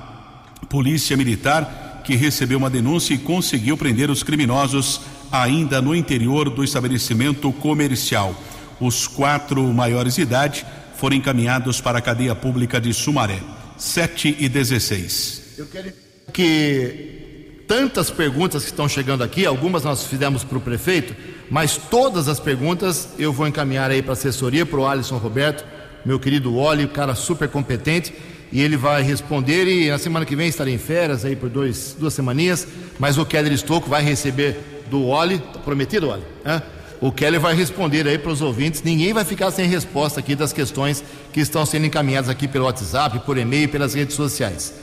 Polícia 0.70 1.18
Militar, 1.18 2.02
que 2.06 2.16
recebeu 2.16 2.58
uma 2.58 2.70
denúncia 2.70 3.14
e 3.14 3.18
conseguiu 3.18 3.76
prender 3.76 4.10
os 4.10 4.24
criminosos 4.24 5.02
ainda 5.30 5.82
no 5.82 5.94
interior 5.94 6.50
do 6.50 6.64
estabelecimento 6.64 7.52
comercial. 7.52 8.34
Os 8.80 9.08
quatro 9.08 9.62
maiores 9.74 10.16
de 10.16 10.22
idade 10.22 10.66
foram 10.96 11.18
encaminhados 11.18 11.82
para 11.82 12.00
a 12.00 12.02
cadeia 12.02 12.34
pública 12.34 12.80
de 12.80 12.94
Sumaré. 12.94 13.42
7 13.78 14.38
e 14.40 14.48
16. 14.48 15.42
Eu 15.58 15.66
quero 15.66 15.92
que 16.32 17.64
tantas 17.68 18.10
perguntas 18.10 18.64
que 18.64 18.70
estão 18.70 18.88
chegando 18.88 19.22
aqui, 19.22 19.46
algumas 19.46 19.84
nós 19.84 20.06
fizemos 20.06 20.46
para 20.46 20.58
o 20.58 20.62
prefeito, 20.62 21.14
Mas 21.50 21.78
todas 21.78 22.28
as 22.28 22.40
perguntas 22.40 23.10
eu 23.20 23.32
vou 23.32 23.48
encaminhar 23.48 23.92
aí 23.92 24.02
para 24.02 24.14
a 24.14 24.14
assessoria, 24.14 24.66
para 24.66 24.80
o 24.80 24.88
Alisson 24.88 25.18
Roberto, 25.18 25.75
meu 26.06 26.20
querido 26.20 26.56
Oli, 26.56 26.88
cara 26.88 27.16
super 27.16 27.50
competente, 27.50 28.14
e 28.52 28.62
ele 28.62 28.78
vai 28.78 29.02
responder. 29.02 29.68
E 29.68 29.90
na 29.90 29.98
semana 29.98 30.26
que 30.26 30.36
vem 30.36 30.48
estarei 30.48 30.74
em 30.74 30.78
férias 30.78 31.26
aí 31.26 31.36
por 31.36 31.50
dois, 31.50 31.96
duas 32.00 32.14
semaninhas, 32.14 32.68
mas 33.00 33.18
o 33.18 33.26
Keller 33.26 33.52
Estocco 33.52 33.90
vai 33.90 34.04
receber 34.04 34.58
do 34.90 35.06
Oli, 35.06 35.40
tá 35.40 35.60
prometido, 35.60 36.10
Oli? 36.10 36.24
Hã? 36.46 36.62
O 37.02 37.12
Keller 37.12 37.40
vai 37.40 37.54
responder 37.54 38.08
aí 38.08 38.18
para 38.18 38.32
os 38.32 38.42
ouvintes. 38.42 38.82
Ninguém 38.82 39.14
vai 39.14 39.26
ficar 39.26 39.52
sem 39.52 39.68
resposta 39.68 40.20
aqui 40.20 40.36
das 40.36 40.54
questões 40.54 41.04
que 41.34 41.42
estão 41.42 41.66
sendo 41.66 41.86
encaminhadas 41.86 42.30
aqui 42.30 42.48
pelo 42.48 42.66
WhatsApp, 42.66 43.20
por 43.20 43.38
e-mail, 43.38 43.68
pelas 43.68 43.94
redes 43.94 44.16
sociais. 44.16 44.74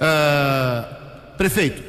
Uh, 0.00 1.36
prefeito, 1.36 1.82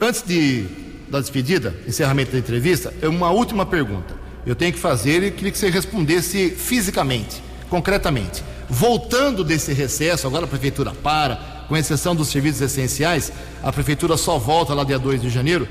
antes 0.00 0.22
de 0.22 0.66
da 1.12 1.20
despedida, 1.20 1.74
encerramento 1.86 2.32
da 2.32 2.38
entrevista, 2.38 2.92
é 3.02 3.06
uma 3.06 3.30
última 3.30 3.66
pergunta. 3.66 4.14
Eu 4.46 4.56
tenho 4.56 4.72
que 4.72 4.78
fazer 4.78 5.22
e 5.22 5.30
queria 5.30 5.52
que 5.52 5.58
você 5.58 5.68
respondesse 5.68 6.50
fisicamente, 6.50 7.42
concretamente. 7.72 8.44
Voltando 8.68 9.42
desse 9.42 9.72
recesso, 9.72 10.26
agora 10.26 10.44
a 10.44 10.48
prefeitura 10.48 10.92
para, 10.92 11.64
com 11.66 11.74
exceção 11.74 12.14
dos 12.14 12.28
serviços 12.28 12.60
essenciais, 12.60 13.32
a 13.62 13.72
prefeitura 13.72 14.18
só 14.18 14.38
volta 14.38 14.74
lá 14.74 14.84
dia 14.84 14.98
2 14.98 15.22
de 15.22 15.30
janeiro. 15.30 15.66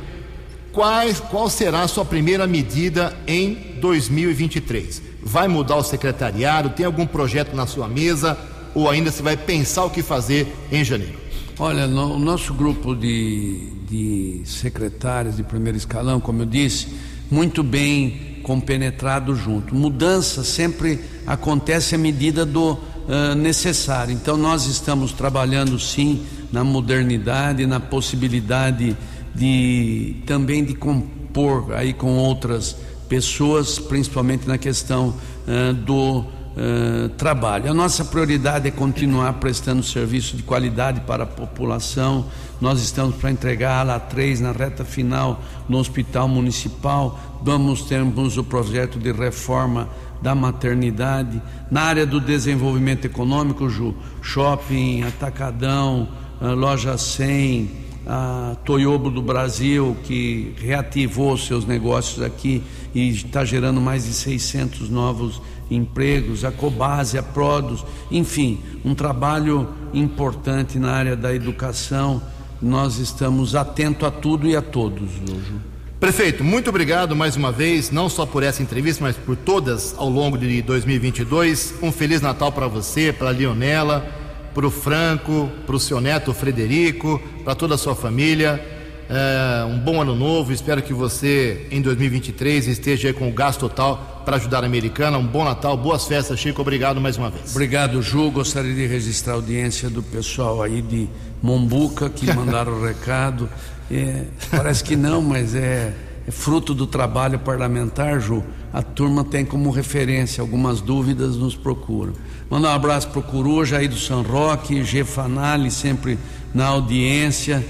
Quais, 0.72 1.20
qual 1.20 1.48
será 1.48 1.84
a 1.84 1.88
sua 1.88 2.04
primeira 2.04 2.48
medida 2.48 3.16
em 3.28 3.54
2023? 3.80 5.00
Vai 5.22 5.48
mudar 5.48 5.76
o 5.76 5.84
secretariado? 5.84 6.72
Tem 6.72 6.88
algum 6.88 7.06
projeto 7.06 7.56
na 7.56 7.68
sua 7.68 7.88
mesa? 7.88 8.36
Ou 8.74 8.90
ainda 8.90 9.12
se 9.12 9.22
vai 9.22 9.38
pensar 9.38 9.86
o 9.86 9.92
que 9.92 10.02
fazer 10.02 10.52
em 10.72 10.84
janeiro? 10.84 11.20
Olha, 11.60 11.86
no, 11.86 12.16
o 12.16 12.20
nosso 12.20 12.52
grupo 12.52 12.96
de, 12.96 13.70
de 13.88 14.42
secretários 14.46 15.38
de 15.38 15.44
primeiro 15.44 15.78
escalão, 15.78 16.20
como 16.20 16.42
eu 16.42 16.46
disse, 16.48 16.88
muito 17.30 17.62
bem 17.62 18.31
compenetrado 18.42 19.36
junto. 19.36 19.74
Mudança 19.76 20.44
sempre 20.44 21.00
acontece 21.26 21.96
à 21.96 21.98
medida 21.98 22.46
do 22.46 22.74
uh, 22.74 23.36
necessário. 23.36 24.14
Então, 24.14 24.38
nós 24.38 24.66
estamos 24.66 25.12
trabalhando 25.12 25.80
sim 25.80 26.26
na 26.52 26.64
modernidade, 26.64 27.66
na 27.66 27.80
possibilidade 27.80 28.96
de 29.34 30.18
também 30.26 30.64
de 30.64 30.74
compor 30.74 31.74
aí 31.74 31.94
com 31.94 32.18
outras 32.18 32.76
pessoas, 33.08 33.80
principalmente 33.80 34.48
na 34.48 34.58
questão 34.58 35.16
uh, 35.48 35.74
do 35.74 36.20
uh, 36.20 37.10
trabalho. 37.18 37.70
A 37.70 37.74
nossa 37.74 38.04
prioridade 38.06 38.68
é 38.68 38.72
continuar 38.72 39.34
prestando 39.34 39.84
serviço 39.84 40.36
de 40.36 40.44
qualidade 40.44 41.02
para 41.02 41.24
a 41.24 41.28
população. 41.28 42.26
Nós 42.60 42.82
estamos 42.82 43.16
para 43.16 43.32
entregar 43.32 43.72
a 43.72 43.80
ala 43.80 44.00
3 44.00 44.42
na 44.42 44.52
reta 44.52 44.86
final 44.86 45.42
no 45.68 45.78
Hospital 45.78 46.28
Municipal. 46.28 47.20
Vamos 47.44 47.82
termos 47.84 48.38
o 48.38 48.44
projeto 48.44 49.00
de 49.00 49.12
reforma 49.12 49.90
da 50.22 50.36
maternidade. 50.36 51.42
Na 51.72 51.82
área 51.82 52.06
do 52.06 52.20
desenvolvimento 52.20 53.06
econômico, 53.06 53.68
Ju, 53.68 53.96
shopping, 54.22 55.02
atacadão, 55.02 56.08
uh, 56.40 56.54
loja 56.54 56.98
100 56.98 57.82
a 58.06 58.56
Toyobo 58.64 59.10
do 59.10 59.22
Brasil, 59.22 59.96
que 60.04 60.54
reativou 60.60 61.38
seus 61.38 61.66
negócios 61.66 62.24
aqui 62.24 62.64
e 62.94 63.10
está 63.10 63.44
gerando 63.46 63.80
mais 63.80 64.06
de 64.06 64.14
600 64.14 64.90
novos 64.90 65.42
empregos, 65.70 66.44
a 66.44 66.52
Cobase, 66.52 67.18
a 67.18 67.24
Produs, 67.24 67.86
enfim, 68.12 68.60
um 68.84 68.94
trabalho 68.94 69.70
importante 69.94 70.78
na 70.78 70.92
área 70.92 71.16
da 71.16 71.34
educação. 71.34 72.22
Nós 72.62 72.98
estamos 72.98 73.56
atentos 73.56 74.08
a 74.08 74.12
tudo 74.12 74.48
e 74.48 74.56
a 74.56 74.62
todos, 74.62 75.10
hoje. 75.28 75.72
Prefeito, 76.02 76.44
muito 76.44 76.68
obrigado 76.68 77.16
mais 77.16 77.36
uma 77.36 77.52
vez, 77.52 77.92
não 77.92 78.10
só 78.10 78.26
por 78.26 78.42
essa 78.42 78.64
entrevista, 78.64 79.04
mas 79.04 79.16
por 79.16 79.36
todas 79.36 79.94
ao 79.96 80.10
longo 80.10 80.36
de 80.36 80.60
2022. 80.64 81.76
Um 81.80 81.92
feliz 81.92 82.20
Natal 82.22 82.52
para 82.52 82.68
você, 82.68 83.14
para 83.14 83.28
a 83.28 83.32
Leonela, 83.32 84.04
para 84.52 84.66
o 84.66 84.72
Franco, 84.72 85.48
para 85.64 85.76
o 85.76 85.80
seu 85.80 86.02
neto 86.02 86.34
Frederico, 86.34 87.22
para 87.44 87.54
toda 87.54 87.76
a 87.76 87.78
sua 87.78 87.94
família. 87.94 88.71
É, 89.14 89.66
um 89.66 89.78
bom 89.78 90.02
ano 90.02 90.16
novo. 90.16 90.54
Espero 90.54 90.82
que 90.82 90.94
você, 90.94 91.68
em 91.70 91.82
2023, 91.82 92.66
esteja 92.68 93.14
com 93.14 93.28
o 93.28 93.34
gás 93.34 93.58
total 93.58 94.24
para 94.24 94.38
ajudar 94.38 94.64
a 94.64 94.66
americana. 94.66 95.18
Um 95.18 95.28
bom 95.28 95.44
Natal, 95.44 95.76
boas 95.76 96.06
festas, 96.06 96.40
Chico. 96.40 96.62
Obrigado 96.62 97.02
mais 97.02 97.18
uma 97.18 97.30
vez. 97.30 97.52
Obrigado, 97.52 98.02
Ju. 98.02 98.32
Gostaria 98.32 98.74
de 98.74 98.88
registrar 98.88 99.34
a 99.34 99.36
audiência 99.36 99.90
do 99.90 100.02
pessoal 100.02 100.64
aí 100.64 100.82
de 100.82 101.10
Mombuca 101.42 102.10
que 102.10 102.26
mandaram 102.34 102.72
o 102.72 102.86
recado. 102.86 103.50
É, 103.92 104.24
parece 104.50 104.82
que 104.82 104.96
não, 104.96 105.22
mas 105.22 105.56
é, 105.56 105.94
é 106.26 106.32
fruto 106.32 106.74
do 106.74 106.88
trabalho 106.88 107.38
parlamentar, 107.38 108.18
Ju. 108.22 108.42
A 108.72 108.82
turma 108.82 109.26
tem 109.26 109.44
como 109.44 109.72
referência 109.72 110.40
algumas 110.40 110.80
dúvidas, 110.80 111.36
nos 111.36 111.54
procuram. 111.54 112.14
Mandar 112.50 112.70
um 112.70 112.76
abraço 112.76 113.10
para 113.10 113.20
o 113.20 113.24
Coruja 113.24 113.80
aí 113.80 113.90
do 113.90 113.98
São 113.98 114.22
Roque, 114.22 114.86
G 114.86 115.04
Fanali, 115.04 115.70
sempre 115.70 116.18
na 116.54 116.68
audiência 116.68 117.62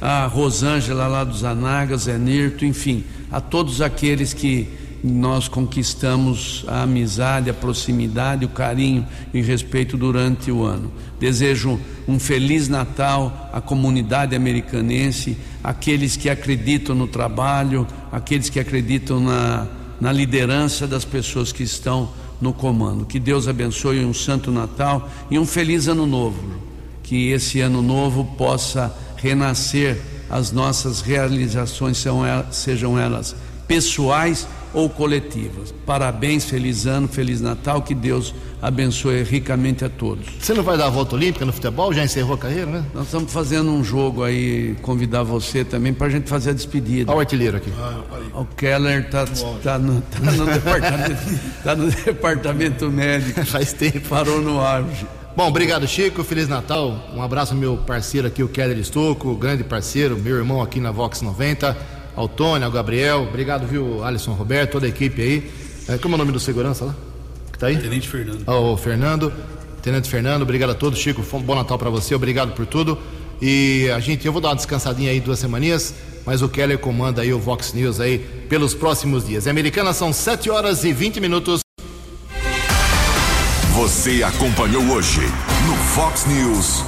a 0.00 0.26
Rosângela 0.26 1.06
lá 1.06 1.24
dos 1.24 1.44
Anagas, 1.44 2.02
Zé 2.02 2.16
Nirto, 2.16 2.64
enfim, 2.64 3.04
a 3.30 3.40
todos 3.40 3.80
aqueles 3.80 4.32
que 4.32 4.68
nós 5.02 5.48
conquistamos 5.48 6.64
a 6.68 6.82
amizade, 6.82 7.48
a 7.48 7.54
proximidade, 7.54 8.44
o 8.44 8.48
carinho 8.48 9.06
e 9.32 9.40
respeito 9.40 9.96
durante 9.96 10.50
o 10.50 10.62
ano. 10.64 10.92
Desejo 11.18 11.80
um 12.06 12.18
feliz 12.18 12.68
Natal 12.68 13.50
à 13.52 13.60
comunidade 13.60 14.36
americanense, 14.36 15.36
aqueles 15.64 16.16
que 16.16 16.28
acreditam 16.28 16.94
no 16.94 17.06
trabalho, 17.06 17.86
aqueles 18.12 18.50
que 18.50 18.60
acreditam 18.60 19.20
na, 19.20 19.66
na 20.00 20.12
liderança 20.12 20.86
das 20.86 21.04
pessoas 21.04 21.50
que 21.50 21.62
estão 21.62 22.10
no 22.40 22.52
comando. 22.52 23.06
Que 23.06 23.18
Deus 23.18 23.48
abençoe 23.48 24.04
um 24.04 24.14
santo 24.14 24.50
Natal 24.50 25.08
e 25.30 25.38
um 25.38 25.46
feliz 25.46 25.88
ano 25.88 26.06
novo. 26.06 26.70
Que 27.02 27.30
esse 27.30 27.60
ano 27.60 27.82
novo 27.82 28.24
possa 28.36 28.94
renascer 29.20 29.98
as 30.28 30.52
nossas 30.52 31.00
realizações, 31.00 32.02
sejam 32.50 32.98
elas 32.98 33.34
pessoais 33.66 34.46
ou 34.72 34.88
coletivas. 34.88 35.74
Parabéns, 35.84 36.44
feliz 36.44 36.86
ano, 36.86 37.08
feliz 37.08 37.40
Natal, 37.40 37.82
que 37.82 37.94
Deus 37.94 38.34
abençoe 38.62 39.22
ricamente 39.22 39.84
a 39.84 39.88
todos. 39.88 40.26
Você 40.40 40.54
não 40.54 40.62
vai 40.62 40.76
dar 40.76 40.86
a 40.86 40.90
volta 40.90 41.16
olímpica 41.16 41.44
no 41.44 41.52
futebol? 41.52 41.92
Já 41.92 42.04
encerrou 42.04 42.34
a 42.34 42.38
carreira, 42.38 42.66
né? 42.66 42.84
Nós 42.94 43.06
estamos 43.06 43.32
fazendo 43.32 43.70
um 43.70 43.82
jogo 43.82 44.22
aí, 44.22 44.76
convidar 44.82 45.22
você 45.22 45.64
também 45.64 45.92
para 45.92 46.06
a 46.06 46.10
gente 46.10 46.28
fazer 46.28 46.50
a 46.50 46.52
despedida. 46.52 47.10
Olha 47.10 47.18
o 47.18 47.20
artilheiro 47.20 47.56
aqui. 47.56 47.72
Ah, 47.78 48.00
o 48.34 48.44
Keller 48.44 49.06
está 49.06 49.24
tá 49.62 49.78
no, 49.78 50.00
tá 50.02 50.30
no, 50.30 50.46
departamento, 50.46 51.40
tá 51.64 51.76
no 51.76 51.90
departamento 51.90 52.90
médico. 52.90 53.44
Faz 53.46 53.72
tempo. 53.72 54.08
Parou 54.08 54.40
no 54.40 54.60
auge. 54.60 55.06
Bom, 55.36 55.46
obrigado, 55.46 55.86
Chico. 55.86 56.24
Feliz 56.24 56.48
Natal. 56.48 57.08
Um 57.14 57.22
abraço 57.22 57.54
ao 57.54 57.58
meu 57.58 57.76
parceiro 57.76 58.26
aqui, 58.26 58.42
o 58.42 58.48
Keller 58.48 58.76
Estocco, 58.78 59.34
grande 59.36 59.62
parceiro, 59.62 60.16
meu 60.16 60.36
irmão 60.36 60.60
aqui 60.60 60.80
na 60.80 60.90
Vox 60.90 61.22
90, 61.22 61.76
ao 62.16 62.28
Tony, 62.28 62.64
ao 62.64 62.70
Gabriel. 62.70 63.22
Obrigado, 63.28 63.66
viu, 63.66 64.02
Alisson 64.04 64.32
Roberto, 64.32 64.72
toda 64.72 64.86
a 64.86 64.88
equipe 64.88 65.22
aí. 65.22 65.50
É, 65.88 65.98
como 65.98 66.14
é 66.14 66.16
o 66.16 66.18
nome 66.18 66.32
do 66.32 66.40
segurança 66.40 66.84
lá? 66.84 66.96
Que 67.52 67.58
tá 67.58 67.68
aí? 67.68 67.76
Tenente 67.78 68.08
Fernando. 68.08 68.46
O 68.46 68.76
Fernando. 68.76 69.32
Tenente 69.80 70.10
Fernando, 70.10 70.42
obrigado 70.42 70.70
a 70.70 70.74
todos. 70.74 70.98
Chico, 70.98 71.24
um 71.36 71.42
bom 71.42 71.54
Natal 71.54 71.78
para 71.78 71.90
você, 71.90 72.14
obrigado 72.14 72.52
por 72.52 72.66
tudo. 72.66 72.98
E 73.40 73.88
a 73.94 74.00
gente, 74.00 74.26
eu 74.26 74.32
vou 74.32 74.42
dar 74.42 74.48
uma 74.48 74.56
descansadinha 74.56 75.10
aí 75.10 75.20
duas 75.20 75.38
semaninhas, 75.38 75.94
mas 76.26 76.42
o 76.42 76.48
Keller 76.48 76.78
comanda 76.78 77.22
aí 77.22 77.32
o 77.32 77.38
Vox 77.38 77.72
News 77.72 78.00
aí 78.00 78.18
pelos 78.48 78.74
próximos 78.74 79.26
dias. 79.26 79.46
Em 79.46 79.50
Americana 79.50 79.92
são 79.92 80.12
7 80.12 80.50
horas 80.50 80.84
e 80.84 80.92
20 80.92 81.20
minutos. 81.20 81.60
Você 83.80 84.22
acompanhou 84.22 84.82
hoje 84.90 85.22
no 85.66 85.74
Fox 85.74 86.26
News. 86.26 86.84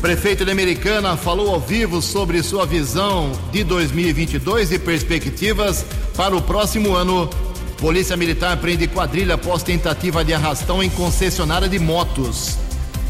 Prefeito 0.00 0.42
de 0.42 0.50
Americana 0.50 1.18
falou 1.18 1.52
ao 1.52 1.60
vivo 1.60 2.00
sobre 2.00 2.42
sua 2.42 2.64
visão 2.64 3.30
de 3.52 3.62
2022 3.62 4.72
e 4.72 4.78
perspectivas 4.78 5.84
para 6.16 6.34
o 6.34 6.40
próximo 6.40 6.94
ano. 6.94 7.28
Polícia 7.76 8.16
Militar 8.16 8.56
prende 8.56 8.88
quadrilha 8.88 9.34
após 9.34 9.62
tentativa 9.62 10.24
de 10.24 10.32
arrastão 10.32 10.82
em 10.82 10.88
concessionária 10.88 11.68
de 11.68 11.78
motos. 11.78 12.56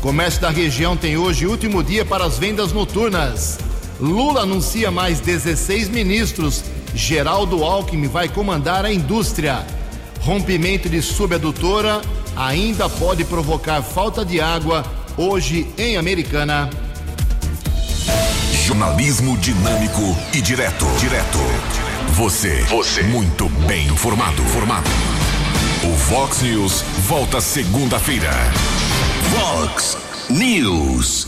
Comércio 0.00 0.40
da 0.40 0.50
região 0.50 0.96
tem 0.96 1.16
hoje 1.16 1.46
último 1.46 1.84
dia 1.84 2.04
para 2.04 2.24
as 2.24 2.36
vendas 2.36 2.72
noturnas. 2.72 3.60
Lula 4.00 4.40
anuncia 4.40 4.90
mais 4.90 5.20
16 5.20 5.88
ministros. 5.88 6.64
Geraldo 6.96 7.62
Alckmin 7.62 8.08
vai 8.08 8.28
comandar 8.28 8.84
a 8.84 8.92
indústria. 8.92 9.64
Rompimento 10.24 10.88
de 10.88 11.02
subadutora 11.02 12.00
ainda 12.34 12.88
pode 12.88 13.24
provocar 13.24 13.82
falta 13.82 14.24
de 14.24 14.40
água 14.40 14.82
hoje 15.18 15.68
em 15.76 15.98
Americana. 15.98 16.70
Jornalismo 18.64 19.36
dinâmico 19.36 20.16
e 20.32 20.40
direto. 20.40 20.86
Direto. 20.98 21.38
Você. 22.12 22.62
Você. 22.70 23.02
Muito 23.02 23.50
bem 23.66 23.86
informado. 23.88 24.42
Formado. 24.44 24.88
O 25.84 25.92
Vox 25.94 26.40
News 26.40 26.80
volta 27.06 27.42
segunda-feira. 27.42 28.32
Vox 29.28 29.98
News. 30.30 31.22